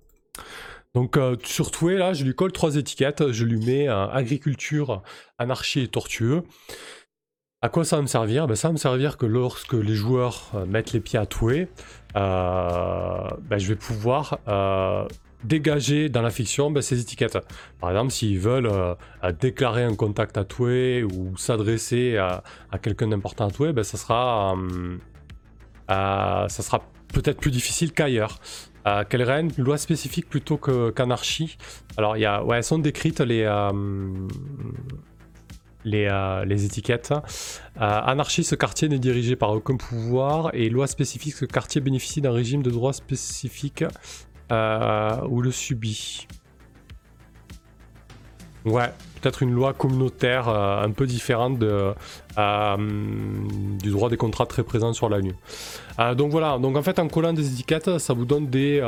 Donc 0.93 1.20
sur 1.43 1.70
Toué, 1.70 1.97
là, 1.97 2.13
je 2.13 2.24
lui 2.24 2.34
colle 2.34 2.51
trois 2.51 2.76
étiquettes. 2.76 3.32
Je 3.32 3.43
lui 3.43 3.63
mets 3.63 3.88
agriculture, 3.88 5.03
anarchie 5.38 5.82
et 5.82 5.88
tortueux. 5.88 6.43
À 7.64 7.70
quoi 7.70 7.84
ça 7.84 7.95
va 7.95 8.03
me 8.03 8.08
servir? 8.08 8.45
Ben, 8.45 8.53
Ça 8.53 8.68
va 8.68 8.74
me 8.74 8.78
servir 8.78 9.18
que 9.18 9.26
lorsque 9.26 9.74
les 9.74 9.95
joueurs 9.95 10.51
euh, 10.53 10.68
mettent 10.68 10.93
les 10.93 10.99
pieds 10.99 11.18
à 11.18 11.26
Toué, 11.26 11.68
euh, 12.16 13.28
ben, 13.49 13.58
je 13.58 13.68
vais 13.70 13.76
pouvoir 13.76 14.38
euh, 14.47 15.08
dégager 15.43 16.08
dans 16.08 16.22
la 16.22 16.30
fiction 16.30 16.70
ben, 16.70 16.84
ces 16.84 17.01
étiquettes. 17.01 17.39
Par 17.80 17.89
exemple, 17.89 18.12
s'ils 18.12 18.38
veulent 18.38 18.72
déclarer 19.39 19.84
un 19.84 19.95
contact 19.95 20.38
à 20.38 20.43
Toué 20.43 21.03
ou 21.03 21.36
s'adresser 21.36 22.18
à, 22.18 22.43
quelqu'un 22.78 23.08
d'important 23.08 23.47
à 23.47 23.51
Toué, 23.51 23.74
ben, 23.74 23.84
ça 23.84 23.97
sera, 23.97 24.55
ça 25.89 26.47
sera 26.49 26.84
peut-être 27.12 27.39
plus 27.39 27.51
difficile 27.51 27.91
qu'ailleurs. 27.91 28.38
quelle 29.10 29.24
reine? 29.24 29.51
Loi 29.58 29.80
spécifique 29.80 30.30
plutôt 30.30 30.58
qu'anarchie? 30.58 31.58
Alors, 31.97 32.18
il 32.18 32.20
y 32.20 32.26
a, 32.26 32.43
ouais, 32.43 32.58
elles 32.58 32.64
sont 32.64 32.78
décrites 32.78 33.20
les 33.20 33.47
euh, 35.93 36.45
les, 36.45 36.65
étiquettes. 36.65 37.11
Euh, 37.11 37.19
anarchie, 37.77 38.43
ce 38.43 38.55
quartier 38.55 38.89
n'est 38.89 38.99
dirigé 38.99 39.35
par 39.35 39.51
aucun 39.51 39.77
pouvoir 39.77 40.49
et 40.53 40.69
loi 40.69 40.88
spécifique, 40.88 41.33
ce 41.33 41.45
quartier 41.45 41.81
bénéficie 41.81 42.21
d'un 42.21 42.31
régime 42.31 42.63
de 42.63 42.71
droit 42.71 42.93
spécifique 42.93 43.83
euh, 44.51 45.21
ou 45.29 45.41
le 45.41 45.51
subit. 45.51 46.27
Ouais, 48.66 48.91
peut-être 49.22 49.43
une 49.43 49.51
loi 49.51 49.74
communautaire 49.74 50.49
un 50.49 50.91
peu 50.91 51.05
différente 51.05 51.58
de, 51.58 51.93
du 53.82 53.91
droit 53.91 54.10
des 54.10 54.18
contrats 54.18 54.45
très 54.45 54.64
présent 54.64 54.93
sur 54.93 55.10
la 55.10 55.20
Lune. 55.20 55.36
donc 56.16 56.32
voilà, 56.32 56.58
donc 56.58 56.76
en 56.76 56.84
fait 56.84 56.99
en 56.99 57.08
collant 57.08 57.34
des 57.34 57.49
étiquettes, 57.53 57.97
ça 57.97 58.14
vous 58.14 58.26
donne 58.26 58.47
des, 58.47 58.82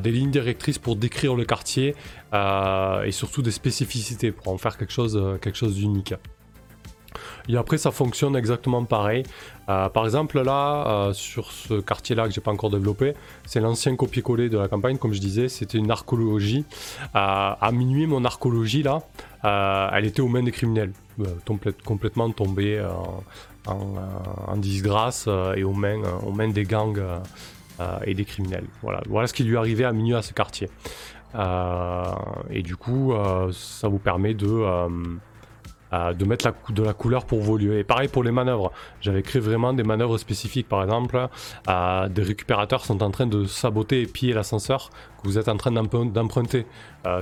des 0.00 0.10
lignes 0.10 0.30
directrices 0.30 0.78
pour 0.78 0.96
décrire 0.96 1.34
le 1.36 1.44
quartier 1.44 1.94
euh, 2.34 3.02
et 3.02 3.12
surtout 3.12 3.42
des 3.42 3.50
spécificités 3.50 4.32
pour 4.32 4.48
en 4.48 4.56
faire 4.56 4.78
quelque 4.78 4.92
chose, 4.92 5.18
euh, 5.20 5.36
quelque 5.36 5.58
chose 5.58 5.74
d'unique. 5.74 6.14
Et 7.48 7.56
après, 7.56 7.78
ça 7.78 7.90
fonctionne 7.90 8.36
exactement 8.36 8.84
pareil. 8.84 9.24
Euh, 9.68 9.88
par 9.88 10.04
exemple, 10.04 10.40
là, 10.40 11.10
sur 11.12 11.50
ce 11.50 11.80
quartier-là 11.80 12.26
que 12.28 12.34
j'ai 12.34 12.40
pas 12.40 12.50
encore 12.50 12.70
développé, 12.70 13.14
c'est 13.46 13.60
l'ancien 13.60 13.96
copier-coller 13.96 14.48
de 14.48 14.58
la 14.58 14.68
campagne, 14.68 14.98
comme 14.98 15.12
je 15.12 15.20
disais, 15.20 15.48
c'était 15.48 15.78
une 15.78 15.90
archéologie. 15.90 16.64
à 17.14 17.70
minuit, 17.72 18.06
mon 18.06 18.24
archéologie, 18.24 18.82
là, 18.82 19.02
elle 19.92 20.04
était 20.04 20.20
aux 20.20 20.28
mains 20.28 20.42
des 20.42 20.52
criminels, 20.52 20.92
complètement 21.84 22.30
tombée 22.30 22.84
en, 23.66 24.56
disgrâce 24.56 25.28
et 25.56 25.64
aux 25.64 25.74
mains, 25.74 26.02
aux 26.26 26.32
mains 26.32 26.48
des 26.48 26.64
gangs 26.64 27.00
et 28.04 28.14
des 28.14 28.24
criminels. 28.24 28.66
Voilà. 28.82 29.02
voilà 29.08 29.26
ce 29.26 29.34
qui 29.34 29.44
lui 29.44 29.56
arrivait 29.56 29.84
à 29.84 29.92
minuit 29.92 30.14
à 30.14 30.22
ce 30.22 30.32
quartier. 30.32 30.68
Euh, 31.34 32.12
et 32.50 32.62
du 32.62 32.76
coup, 32.76 33.12
euh, 33.12 33.50
ça 33.52 33.88
vous 33.88 33.98
permet 33.98 34.34
de 34.34 34.64
euh, 35.92 36.12
de 36.12 36.24
mettre 36.24 36.52
de 36.70 36.82
la 36.82 36.92
couleur 36.92 37.24
pour 37.24 37.40
vos 37.40 37.56
lieux. 37.56 37.78
Et 37.78 37.84
pareil 37.84 38.08
pour 38.08 38.24
les 38.24 38.32
manœuvres. 38.32 38.72
J'avais 39.00 39.22
créé 39.22 39.40
vraiment 39.40 39.72
des 39.72 39.82
manœuvres 39.82 40.18
spécifiques. 40.18 40.68
Par 40.68 40.82
exemple, 40.82 41.28
des 41.66 42.22
récupérateurs 42.22 42.84
sont 42.84 43.02
en 43.02 43.10
train 43.10 43.26
de 43.26 43.44
saboter 43.44 44.02
et 44.02 44.06
piller 44.06 44.32
l'ascenseur 44.32 44.90
que 44.90 45.28
vous 45.28 45.38
êtes 45.38 45.48
en 45.48 45.56
train 45.56 45.70
d'emprunter. 45.70 46.66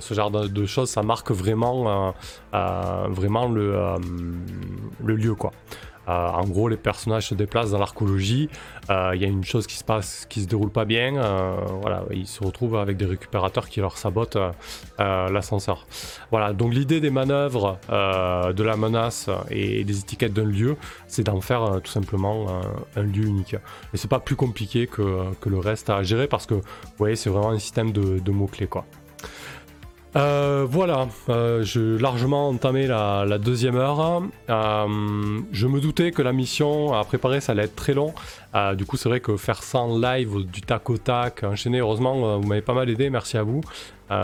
ce 0.01 0.15
genre 0.15 0.31
de, 0.31 0.67
choses, 0.67 0.91
ça 0.91 1.03
marque 1.03 1.31
vraiment, 1.31 2.15
vraiment 2.53 3.49
le, 3.49 3.77
le 5.05 5.17
lieu. 5.17 5.35
quoi. 5.35 5.53
Euh, 6.11 6.29
en 6.29 6.45
gros, 6.45 6.69
les 6.69 6.77
personnages 6.77 7.29
se 7.29 7.35
déplacent 7.35 7.71
dans 7.71 7.79
l'archéologie. 7.79 8.49
Euh, 8.91 9.13
il 9.15 9.23
y 9.23 9.25
a 9.25 9.29
une 9.29 9.45
chose 9.45 9.67
qui 9.67 9.77
se 9.77 9.85
passe, 9.85 10.27
qui 10.29 10.43
se 10.43 10.47
déroule 10.47 10.71
pas 10.71 10.85
bien. 10.85 11.17
Euh, 11.17 11.57
voilà, 11.81 12.05
ils 12.11 12.27
se 12.27 12.43
retrouvent 12.43 12.77
avec 12.77 12.97
des 12.97 13.07
récupérateurs 13.07 13.69
qui 13.69 13.81
leur 13.81 13.97
sabotent 13.99 14.39
l'ascenseur. 14.99 15.87
Voilà. 16.31 16.53
Donc 16.53 16.75
l'idée 16.75 17.01
des 17.01 17.11
manœuvres, 17.11 17.79
de 17.89 18.63
la 18.63 18.77
menace 18.77 19.31
et 19.51 19.85
des 19.85 19.99
étiquettes 20.01 20.33
d'un 20.33 20.45
lieu, 20.45 20.77
c'est 21.07 21.25
d'en 21.25 21.41
faire 21.41 21.81
tout 21.83 21.91
simplement 21.91 22.61
un 22.97 23.03
lieu 23.03 23.25
unique. 23.25 23.55
Et 23.95 23.97
c'est 23.97 24.09
pas 24.09 24.21
plus 24.21 24.37
compliqué 24.37 24.87
que, 24.87 25.25
le 25.47 25.59
reste 25.59 25.91
à 25.91 26.03
gérer 26.05 26.29
parce 26.29 26.47
que, 26.47 26.55
vous 26.55 26.63
voyez, 26.99 27.17
c'est 27.17 27.31
vraiment 27.31 27.51
un 27.51 27.59
système 27.59 27.93
de, 27.93 28.21
de 28.21 28.31
mots 28.31 28.47
clés. 28.47 28.69
Euh, 30.17 30.67
voilà, 30.69 31.07
euh, 31.29 31.63
j'ai 31.63 31.97
largement 31.99 32.49
entamé 32.49 32.87
la, 32.87 33.39
deuxième 33.39 33.77
heure. 33.77 34.23
Euh, 34.49 35.41
je 35.53 35.67
me 35.69 35.81
doutais 35.81 36.11
que 36.11 36.21
la 36.23 36.33
mission 36.33 36.95
à 36.95 37.05
préparer 37.05 37.41
ça 37.41 37.53
allait 37.53 37.65
être 37.65 37.77
très 37.77 37.95
long. 37.95 38.13
du 38.75 38.85
coup, 38.87 38.97
c'est 38.97 39.09
vrai 39.09 39.21
que 39.21 39.37
faire 39.37 39.63
ça 39.63 39.79
en 39.79 39.99
live, 39.99 40.47
du 40.47 40.63
tac 40.63 40.91
au 40.91 40.99
tac, 40.99 41.45
enchaîner, 41.45 41.79
heureusement, 41.79 42.39
vous 42.39 42.47
m'avez 42.47 42.63
pas 42.63 42.75
mal 42.75 42.91
aidé, 42.91 43.11
merci 43.11 43.37
à 43.37 43.43
vous. 43.43 43.61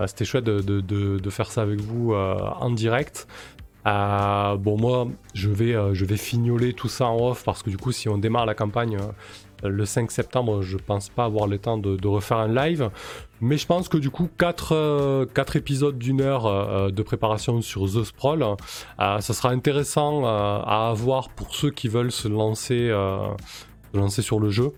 C'était 0.07 0.24
chouette 0.24 0.45
de, 0.45 1.30
faire 1.30 1.51
ça 1.51 1.62
avec 1.62 1.80
vous 1.80 2.14
en 2.14 2.70
direct. 2.70 3.28
bon, 3.84 4.76
moi, 4.76 5.07
je 5.34 5.51
vais, 5.51 5.76
je 5.93 6.05
vais 6.05 6.16
fignoler 6.16 6.72
tout 6.72 6.89
ça 6.89 7.07
en 7.07 7.30
off 7.30 7.45
parce 7.45 7.62
que 7.62 7.70
du 7.70 7.76
coup, 7.76 7.93
si 7.93 8.09
on 8.09 8.18
démarre 8.18 8.47
la 8.47 8.55
campagne 8.55 8.99
le 9.62 9.84
5 9.84 10.11
septembre, 10.11 10.62
je 10.62 10.76
pense 10.76 11.09
pas 11.09 11.24
avoir 11.24 11.46
le 11.46 11.59
temps 11.59 11.78
de, 11.78 12.07
refaire 12.07 12.38
un 12.38 12.52
live. 12.52 12.90
Mais 13.40 13.59
je 13.59 13.66
pense 13.66 13.88
que 13.88 13.98
du 13.98 14.11
coup, 14.11 14.28
4, 14.38 14.72
euh, 14.72 15.26
épisodes 15.54 15.98
d'une 15.98 16.20
heure 16.20 16.46
euh, 16.46 16.90
de 16.90 17.02
préparation 17.02 17.61
sur 17.61 17.84
The 17.84 18.04
Sprawl, 18.04 18.42
euh, 18.42 19.20
ça 19.20 19.34
sera 19.34 19.50
intéressant 19.50 20.24
à 20.24 20.88
avoir 20.90 21.28
pour 21.30 21.54
ceux 21.54 21.70
qui 21.70 21.88
veulent 21.88 22.12
se 22.12 22.28
lancer, 22.28 22.88
se 22.88 23.96
lancer 23.96 24.22
sur 24.22 24.40
le 24.40 24.50
jeu. 24.50 24.72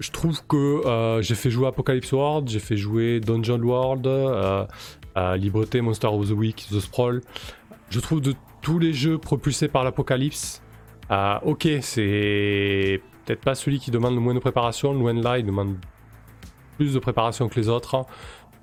je 0.00 0.10
trouve 0.10 0.40
que 0.46 1.20
j'ai 1.20 1.34
fait 1.34 1.50
jouer 1.50 1.68
Apocalypse 1.68 2.12
World, 2.12 2.48
j'ai 2.48 2.60
fait 2.60 2.76
jouer 2.76 3.20
Dungeon 3.20 3.60
World, 3.60 4.08
Libreté, 5.36 5.80
Monster 5.80 6.08
of 6.08 6.28
the 6.28 6.32
Week, 6.32 6.66
The 6.70 6.80
Sprawl. 6.80 7.20
Je 7.90 8.00
trouve 8.00 8.20
de 8.20 8.34
tous 8.62 8.78
les 8.78 8.92
jeux 8.92 9.18
propulsés 9.18 9.68
par 9.68 9.84
l'Apocalypse, 9.84 10.62
ok, 11.10 11.68
c'est 11.80 13.00
peut-être 13.24 13.40
pas 13.40 13.54
celui 13.54 13.78
qui 13.78 13.90
demande 13.90 14.14
le 14.14 14.20
moins 14.20 14.34
de 14.34 14.38
préparation, 14.38 14.92
loin 14.92 15.14
de 15.14 15.22
là, 15.22 15.38
il 15.38 15.46
demande 15.46 15.76
plus 16.76 16.94
de 16.94 16.98
préparation 16.98 17.48
que 17.48 17.58
les 17.58 17.68
autres. 17.68 18.06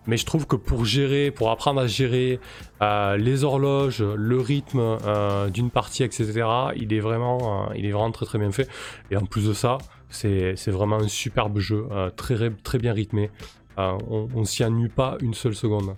Mais 0.07 0.15
je 0.15 0.25
trouve 0.25 0.47
que 0.47 0.55
pour 0.55 0.85
gérer, 0.85 1.31
pour 1.31 1.51
apprendre 1.51 1.81
à 1.81 1.87
gérer 1.87 2.39
euh, 2.81 3.17
les 3.17 3.43
horloges, 3.43 4.01
le 4.01 4.39
rythme 4.39 4.79
euh, 4.79 5.49
d'une 5.49 5.69
partie, 5.69 6.03
etc., 6.03 6.47
il 6.77 6.93
est, 6.93 7.01
vraiment, 7.01 7.69
il 7.73 7.85
est 7.85 7.91
vraiment 7.91 8.11
très 8.11 8.25
très 8.25 8.39
bien 8.39 8.51
fait. 8.53 8.69
Et 9.11 9.17
en 9.17 9.25
plus 9.25 9.49
de 9.49 9.53
ça, 9.53 9.77
c'est 10.09 10.55
vraiment 10.67 10.95
un 10.95 11.09
superbe 11.09 11.59
jeu, 11.59 11.87
très, 12.15 12.49
très 12.63 12.77
bien 12.77 12.93
rythmé. 12.93 13.29
on, 13.77 14.29
on 14.33 14.45
s'y 14.45 14.63
ennuie 14.63 14.87
pas 14.87 15.17
une 15.21 15.33
seule 15.33 15.55
seconde. 15.55 15.97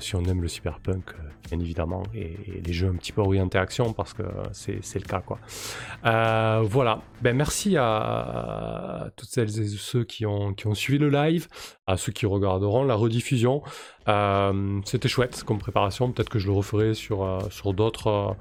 Si 0.00 0.16
on 0.16 0.24
aime 0.24 0.42
le 0.42 0.48
cyberpunk, 0.48 1.14
bien 1.48 1.60
évidemment, 1.60 2.02
et, 2.14 2.36
les 2.64 2.72
jeux 2.72 2.88
un 2.88 2.94
petit 2.94 3.12
peu 3.12 3.20
orientés 3.20 3.58
action 3.58 3.92
parce 3.92 4.12
que 4.12 4.22
c'est 4.52 4.98
le 4.98 5.06
cas. 5.06 5.20
quoi. 5.20 5.38
Euh, 6.04 6.62
voilà, 6.64 7.02
ben, 7.20 7.36
merci 7.36 7.76
à, 7.76 9.10
toutes 9.16 9.28
celles 9.28 9.60
et 9.60 9.68
ceux 9.68 10.04
qui 10.04 10.26
ont, 10.26 10.54
qui 10.54 10.66
ont 10.66 10.74
suivi 10.74 10.98
le 10.98 11.08
live, 11.08 11.48
à 11.86 11.96
ceux 11.96 12.12
qui 12.12 12.26
regarderont 12.26 12.84
la 12.84 12.94
rediffusion. 12.94 13.62
Euh, 14.08 14.80
c'était 14.84 15.08
chouette 15.08 15.44
comme 15.44 15.58
préparation, 15.58 16.10
peut-être 16.10 16.28
que 16.28 16.38
je 16.38 16.46
le 16.46 16.52
referai 16.52 16.94
sur, 16.94 17.22
euh, 17.22 17.38
sur 17.50 17.72
d'autres 17.72 18.36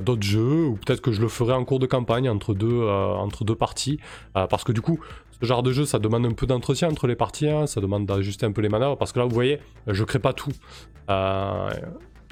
d'autres 0.00 0.22
jeux, 0.22 0.64
ou 0.64 0.76
peut-être 0.76 1.00
que 1.00 1.12
je 1.12 1.20
le 1.20 1.28
ferai 1.28 1.52
en 1.52 1.64
cours 1.64 1.78
de 1.78 1.86
campagne 1.86 2.28
entre 2.28 2.54
deux, 2.54 2.86
entre 2.88 3.44
deux 3.44 3.56
parties, 3.56 3.98
parce 4.34 4.64
que 4.64 4.72
du 4.72 4.80
coup, 4.80 5.00
ce 5.42 5.46
genre 5.46 5.64
de 5.64 5.72
jeu, 5.72 5.84
ça 5.84 5.98
demande 5.98 6.24
un 6.24 6.32
peu 6.32 6.46
d'entretien 6.46 6.88
entre 6.88 7.08
les 7.08 7.16
parties, 7.16 7.48
hein, 7.48 7.66
ça 7.66 7.80
demande 7.80 8.06
d'ajuster 8.06 8.46
un 8.46 8.52
peu 8.52 8.60
les 8.60 8.68
manœuvres, 8.68 8.96
parce 8.96 9.10
que 9.10 9.18
là, 9.18 9.24
vous 9.24 9.34
voyez, 9.34 9.58
je 9.88 10.04
crée 10.04 10.20
pas 10.20 10.32
tout. 10.32 10.52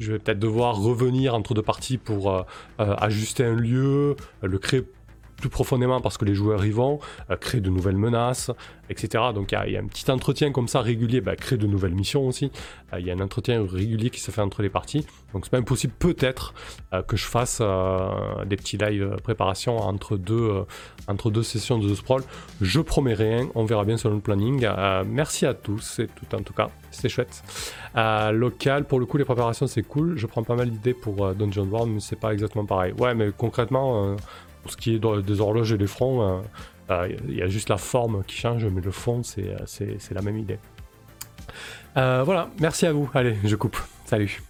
Je 0.01 0.13
vais 0.13 0.19
peut-être 0.19 0.39
devoir 0.39 0.77
revenir 0.81 1.35
entre 1.35 1.53
deux 1.53 1.63
parties 1.63 1.99
pour 1.99 2.33
euh, 2.33 2.43
euh, 2.81 2.95
ajuster 2.99 3.45
un 3.45 3.55
lieu, 3.55 4.17
le 4.43 4.59
créer 4.59 4.83
plus 5.41 5.49
profondément 5.49 6.01
parce 6.01 6.19
que 6.19 6.25
les 6.25 6.35
joueurs 6.35 6.65
y 6.65 6.71
vont, 6.71 7.01
euh, 7.31 7.37
créer 7.37 7.61
de 7.61 7.71
nouvelles 7.71 7.97
menaces, 7.97 8.51
etc. 8.89 9.25
Donc 9.35 9.53
il 9.53 9.73
y, 9.73 9.77
a 9.77 9.81
un 9.81 9.87
petit 9.87 10.11
entretien 10.11 10.53
comme 10.53 10.69
ça 10.69 10.81
régulier, 10.81 11.21
bah, 11.21 11.37
créer 11.37 11.59
de 11.59 11.67
nouvelles 11.67 11.95
missions 11.95 12.27
aussi. 12.27 12.51
Il 12.99 13.07
y 13.07 13.11
a 13.11 13.15
un 13.15 13.21
entretien 13.21 13.65
régulier 13.65 14.11
qui 14.11 14.21
se 14.21 14.31
fait 14.31 14.41
entre 14.41 14.63
les 14.63 14.71
parties. 14.71 15.07
Donc 15.33 15.45
c'est 15.45 15.51
pas 15.51 15.59
impossible 15.59 15.93
peut-être 15.97 16.55
que 17.07 17.17
je 17.17 17.25
fasse 17.25 17.63
des 18.47 18.57
petits 18.57 18.79
live 18.79 19.17
préparation 19.23 19.79
entre 19.79 20.17
deux, 20.17 20.65
entre 21.07 21.31
deux 21.31 21.45
sessions 21.45 21.79
de 21.79 21.89
The 21.89 21.95
Sprawl. 21.95 22.25
Je 22.61 22.81
promets 22.81 23.15
rien, 23.15 23.49
on 23.55 23.65
verra 23.65 23.85
bien 23.85 23.97
sur 23.97 24.11
le 24.11 24.19
planning. 24.19 24.67
merci 25.07 25.47
à 25.47 25.55
tous 25.55 26.01
et 26.01 26.09
tout 26.09 26.35
en 26.35 26.43
tout 26.43 26.53
cas 26.53 26.71
c'est 26.91 27.09
chouette. 27.09 27.43
Euh, 27.97 28.33
local, 28.33 28.85
pour 28.85 29.01
le 29.01 29.07
coup, 29.07 29.17
les 29.17 29.25
préparations, 29.25 29.67
c'est 29.67 29.83
cool. 29.83 30.17
Je 30.17 30.27
prends 30.27 30.43
pas 30.43 30.57
mal 30.57 30.71
d'idées 30.71 30.95
pour 30.95 31.25
euh, 31.25 31.35
Dungeon 31.35 31.67
World, 31.67 31.93
mais 31.93 32.01
c'est 32.01 32.19
pas 32.19 32.33
exactement 32.33 32.65
pareil. 32.65 32.93
Ouais, 32.99 33.15
mais 33.15 33.31
concrètement, 33.37 34.05
euh, 34.05 34.17
pour 34.63 34.71
ce 34.71 34.77
qui 34.77 34.95
est 34.95 34.99
des 34.99 35.41
horloges 35.41 35.73
et 35.73 35.79
des 35.79 35.87
fronts, 35.87 36.23
euh, 36.23 36.41
euh, 36.91 37.17
il 37.29 37.37
y 37.37 37.43
a 37.43 37.49
juste 37.49 37.69
la 37.69 37.79
forme 37.79 38.25
qui 38.25 38.37
change, 38.37 38.65
mais 38.67 38.81
le 38.81 38.91
fond, 38.91 39.23
c'est 39.23 39.49
euh, 39.49 39.97
la 40.11 40.23
même 40.23 40.39
idée. 40.39 40.59
voilà, 41.95 42.51
merci 42.61 42.87
à 42.87 42.93
vous. 42.93 43.09
Allez, 43.15 43.37
je 43.45 43.57
coupe. 43.57 43.79
Salut. 44.05 44.43